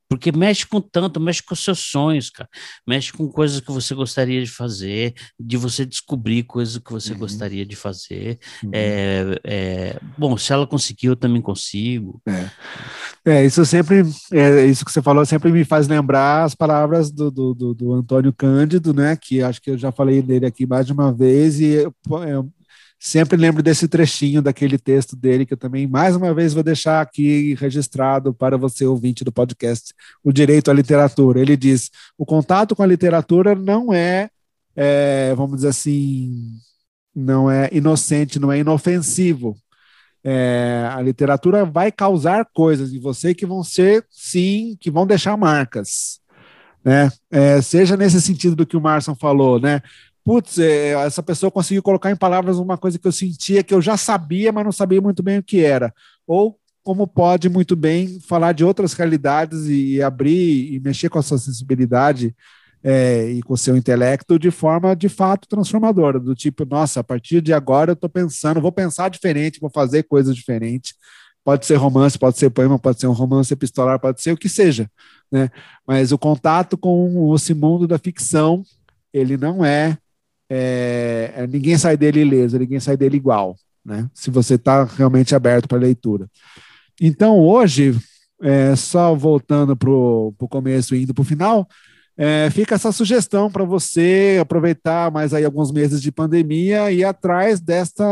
porque 0.09 0.33
mexe 0.33 0.67
com 0.67 0.81
tanto, 0.81 1.21
mexe 1.21 1.43
com 1.43 1.55
seus 1.55 1.81
sonhos, 1.81 2.31
cara. 2.31 2.49
Mexe 2.87 3.13
com 3.13 3.29
coisas 3.29 3.61
que 3.61 3.71
você 3.71 3.95
gostaria 3.95 4.43
de 4.43 4.51
fazer, 4.51 5.15
de 5.39 5.57
você 5.57 5.85
descobrir 5.85 6.45
coisas 6.45 6.79
que 6.79 6.91
você 6.91 7.13
uhum. 7.13 7.19
gostaria 7.19 7.67
de 7.67 7.77
fazer. 7.77 8.39
Uhum. 8.65 8.71
É, 8.73 9.41
é, 9.45 10.01
bom, 10.17 10.37
se 10.39 10.53
ela 10.53 10.67
conseguiu, 10.67 11.13
eu 11.13 11.17
também 11.17 11.43
consigo. 11.43 12.23
É, 12.27 13.33
é 13.33 13.45
isso 13.45 13.65
sempre, 13.67 14.03
é, 14.33 14.65
isso 14.65 14.85
que 14.85 14.91
você 14.91 15.03
falou 15.03 15.27
sempre 15.27 15.53
me 15.53 15.65
faz 15.65 15.87
lembrar 15.87 16.45
as 16.45 16.55
palavras 16.55 17.11
do, 17.11 17.31
do, 17.31 17.55
do, 17.55 17.75
do 17.75 17.93
Antônio 17.93 18.33
Cândido, 18.33 18.95
né? 18.95 19.15
Que 19.15 19.43
acho 19.43 19.61
que 19.61 19.71
eu 19.71 19.77
já 19.79 19.93
falei 19.93 20.23
dele 20.23 20.47
aqui 20.47 20.67
mais 20.67 20.87
de 20.87 20.93
uma 20.93 21.13
vez, 21.13 21.61
e 21.61 21.87
sempre 22.99 23.37
lembro 23.37 23.63
desse 23.63 23.87
trechinho 23.87 24.43
daquele 24.43 24.79
texto 24.79 25.15
dele, 25.15 25.47
que 25.47 25.55
eu 25.55 25.59
também, 25.59 25.87
mais 25.87 26.17
uma 26.17 26.35
vez, 26.35 26.53
vou 26.53 26.63
deixar 26.63 27.01
aqui 27.01 27.55
registrado 27.55 28.35
para 28.35 28.57
você, 28.57 28.85
ouvinte 28.85 29.25
do 29.25 29.33
podcast, 29.33 29.95
O 30.23 30.33
Direito 30.33 30.71
à 30.71 30.75
Literatura. 30.75 31.41
Ele 31.41 31.57
diz: 31.57 31.91
o 32.17 32.27
contato 32.27 32.75
com 32.75 32.83
a 32.83 32.87
literatura 32.87 33.55
não 33.55 33.93
é, 33.93 34.29
é 34.75 35.35
vamos 35.35 35.57
dizer 35.57 35.69
assim, 35.69 36.59
não 37.15 37.51
é 37.51 37.69
inocente, 37.73 38.39
não 38.39 38.51
é 38.51 38.59
inofensivo. 38.59 39.57
É, 40.25 40.89
a 40.93 41.01
literatura 41.01 41.65
vai 41.65 41.93
causar 41.93 42.45
coisas 42.53 42.93
em 42.93 42.99
você 42.99 43.35
que 43.35 43.47
vão 43.47 43.63
ser, 43.63 44.05
sim, 44.11 44.77
que 44.81 44.91
vão 44.91 45.07
deixar 45.07 45.37
marcas. 45.37 46.21
Né? 46.85 47.11
É, 47.31 47.61
seja 47.61 47.97
nesse 47.97 48.21
sentido 48.21 48.57
do 48.57 48.67
que 48.67 48.77
o 48.77 48.81
Marson 48.81 49.15
falou, 49.15 49.61
né? 49.61 49.83
Putz, 50.29 50.59
é, 50.59 50.91
essa 51.07 51.23
pessoa 51.23 51.51
conseguiu 51.51 51.83
colocar 51.83 52.11
em 52.11 52.17
palavras 52.17 52.59
uma 52.59 52.77
coisa 52.77 52.99
que 52.99 53.09
eu 53.09 53.13
sentia, 53.13 53.63
que 53.63 53.73
eu 53.73 53.81
já 53.81 53.97
sabia, 53.97 54.53
mas 54.53 54.63
não 54.63 54.71
sabia 54.71 55.01
muito 55.01 55.23
bem 55.23 55.39
o 55.39 55.43
que 55.43 55.65
era. 55.65 55.91
Ou 56.27 56.61
como 56.85 57.07
pode 57.07 57.49
muito 57.49 57.75
bem 57.75 58.21
falar 58.21 58.53
de 58.53 58.63
outras 58.63 58.93
realidades 58.93 59.67
e 59.69 60.03
abrir 60.03 60.71
e 60.75 60.79
mexer 60.81 61.09
com 61.09 61.19
a 61.19 61.23
sua 61.23 61.39
sensibilidade 61.39 62.37
é, 62.85 63.31
e 63.31 63.43
com 63.43 63.55
o 63.55 63.57
seu 63.57 63.75
intelecto 63.75 64.39
de 64.39 64.51
forma 64.51 64.95
de 64.95 65.09
fato 65.09 65.49
transformadora, 65.49 66.21
do 66.21 66.35
tipo, 66.35 66.67
nossa, 66.67 67.01
a 67.01 67.05
partir 67.05 67.41
de 67.41 67.55
agora 67.55 67.93
eu 67.93 67.95
estou 67.95 68.11
pensando, 68.11 68.61
vou 68.61 68.71
pensar 68.71 69.09
diferente, 69.09 69.59
vou 69.59 69.71
fazer 69.71 70.03
coisas 70.03 70.37
diferentes. 70.37 70.93
Pode 71.43 71.65
ser 71.65 71.77
romance, 71.77 72.19
pode 72.19 72.37
ser 72.37 72.51
poema, 72.51 72.79
pode 72.79 73.01
ser 73.01 73.07
um 73.07 73.13
romance 73.13 73.51
epistolar, 73.51 73.99
pode 73.99 74.21
ser 74.21 74.33
o 74.33 74.37
que 74.37 74.51
seja, 74.51 74.91
né? 75.33 75.49
Mas 75.87 76.13
o 76.13 76.19
contato 76.19 76.77
com 76.77 77.35
esse 77.35 77.55
mundo 77.55 77.87
da 77.89 77.99
ficção, 77.99 78.63
ele 79.11 79.39
não 79.39 79.65
é, 79.65 79.97
é, 80.49 81.33
é 81.37 81.47
ninguém 81.47 81.77
sai 81.77 81.97
dele 81.97 82.21
ileso, 82.21 82.59
ninguém 82.59 82.81
sai 82.81 82.97
dele 82.97 83.17
igual, 83.17 83.57
né? 83.85 84.09
Se 84.15 84.31
você 84.31 84.55
está 84.55 84.85
realmente 84.85 85.35
aberto 85.35 85.69
para 85.69 85.79
leitura. 85.79 86.29
Então 87.01 87.39
hoje, 87.39 87.97
é, 88.43 88.75
só 88.77 89.15
voltando 89.15 89.77
para 89.77 89.91
o 89.91 90.49
começo 90.49 90.95
e 90.95 91.03
indo 91.03 91.15
para 91.15 91.23
o 91.23 91.25
final, 91.25 91.67
é, 92.17 92.51
fica 92.51 92.75
essa 92.75 92.91
sugestão 92.91 93.49
para 93.49 93.65
você 93.65 94.39
aproveitar 94.41 95.11
mais 95.13 95.33
aí 95.33 95.45
alguns 95.45 95.71
meses 95.71 96.03
de 96.03 96.11
pandemia 96.11 96.91
e 96.91 96.99
ir 96.99 97.05
atrás 97.05 97.61
desta 97.61 98.05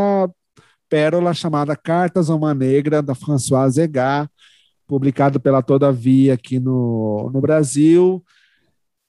pérola 0.89 1.35
chamada 1.35 1.75
Cartas 1.75 2.31
a 2.31 2.35
uma 2.37 2.55
Negra, 2.55 3.03
da 3.03 3.17
Françoise 3.17 3.75
Zegar, 3.75 4.31
publicado 4.87 5.41
pela 5.41 5.63
Todavia 5.63 6.35
aqui 6.35 6.61
no, 6.61 7.31
no 7.33 7.41
Brasil. 7.41 8.25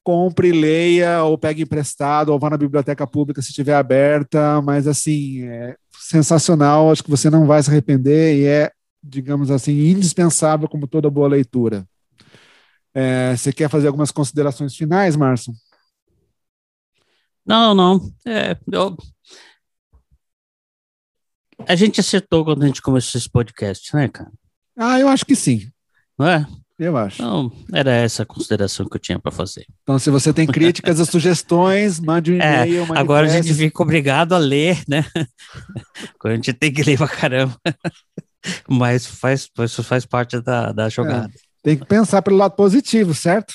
Compre, 0.08 0.54
leia, 0.54 1.22
ou 1.24 1.38
pegue 1.38 1.64
emprestado, 1.64 2.30
ou 2.30 2.40
vá 2.40 2.50
na 2.50 2.56
biblioteca 2.56 3.06
pública 3.06 3.42
se 3.42 3.50
estiver 3.50 3.76
aberta, 3.76 4.62
mas 4.62 4.88
assim, 4.88 5.44
é 5.44 5.76
sensacional, 6.00 6.90
acho 6.90 7.04
que 7.04 7.10
você 7.10 7.30
não 7.30 7.46
vai 7.46 7.62
se 7.62 7.70
arrepender 7.70 8.38
e 8.38 8.46
é, 8.46 8.72
digamos 9.04 9.52
assim, 9.52 9.74
indispensável 9.74 10.70
como 10.70 10.88
toda 10.88 11.10
boa 11.10 11.28
leitura. 11.28 11.86
É, 12.94 13.36
você 13.36 13.52
quer 13.52 13.70
fazer 13.70 13.88
algumas 13.88 14.10
considerações 14.10 14.78
finais, 14.78 15.18
Márcio? 15.18 15.52
Não, 17.46 17.76
não. 17.76 18.10
É, 18.26 18.58
eu... 18.72 18.96
A 21.68 21.76
gente 21.76 22.00
acertou 22.00 22.46
quando 22.46 22.64
a 22.64 22.68
gente 22.68 22.82
começou 22.82 23.20
esse 23.20 23.30
podcast, 23.30 23.94
né, 23.94 24.08
cara? 24.08 24.32
Ah, 24.78 25.02
eu 25.02 25.10
acho 25.10 25.26
que 25.26 25.36
sim. 25.36 25.70
Não 26.18 26.30
é? 26.30 26.48
Eu 26.80 26.96
acho. 26.96 27.16
Então, 27.22 27.52
era 27.74 27.92
essa 27.92 28.22
a 28.22 28.26
consideração 28.26 28.88
que 28.88 28.96
eu 28.96 29.02
tinha 29.02 29.18
para 29.18 29.32
fazer. 29.32 29.66
Então, 29.82 29.98
se 29.98 30.12
você 30.12 30.32
tem 30.32 30.46
críticas 30.46 31.00
ou 31.00 31.06
sugestões, 31.08 32.00
mande 32.00 32.34
um 32.34 32.42
é, 32.42 32.68
e-mail. 32.68 32.86
agora 32.96 33.26
a 33.26 33.30
gente 33.30 33.52
fica 33.54 33.82
obrigado 33.82 34.34
a 34.34 34.38
ler, 34.38 34.84
né? 34.88 35.04
a 36.24 36.30
gente 36.36 36.54
tem 36.54 36.72
que 36.72 36.84
ler 36.84 36.98
pra 36.98 37.08
caramba. 37.08 37.56
Mas 38.70 39.08
faz, 39.08 39.50
isso 39.60 39.84
faz 39.84 40.06
parte 40.06 40.40
da, 40.40 40.72
da 40.72 40.88
jogada. 40.88 41.34
É. 41.34 41.48
Tem 41.64 41.76
que 41.76 41.86
pensar 41.86 42.22
pelo 42.22 42.38
lado 42.38 42.56
positivo, 42.56 43.14
certo? 43.14 43.54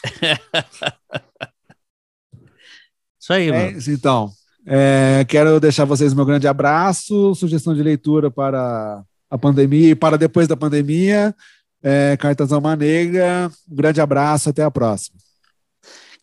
Isso 3.18 3.32
aí, 3.32 3.48
é, 3.48 3.52
mano. 3.52 3.78
Então, 3.88 4.32
é, 4.66 5.24
quero 5.28 5.60
deixar 5.60 5.84
vocês 5.84 6.12
meu 6.12 6.26
grande 6.26 6.48
abraço, 6.48 7.34
sugestão 7.36 7.72
de 7.72 7.82
leitura 7.82 8.30
para 8.30 9.02
a 9.30 9.38
pandemia 9.38 9.90
e 9.90 9.94
para 9.94 10.18
depois 10.18 10.48
da 10.48 10.56
pandemia. 10.56 11.34
É, 11.82 12.16
Cartas 12.16 12.52
Alma 12.52 12.76
Negra. 12.76 13.50
Um 13.70 13.74
grande 13.74 14.00
abraço, 14.00 14.50
até 14.50 14.62
a 14.62 14.70
próxima. 14.70 15.18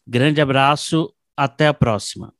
Grande 0.07 0.41
abraço, 0.41 1.13
até 1.37 1.67
a 1.67 1.73
próxima. 1.73 2.33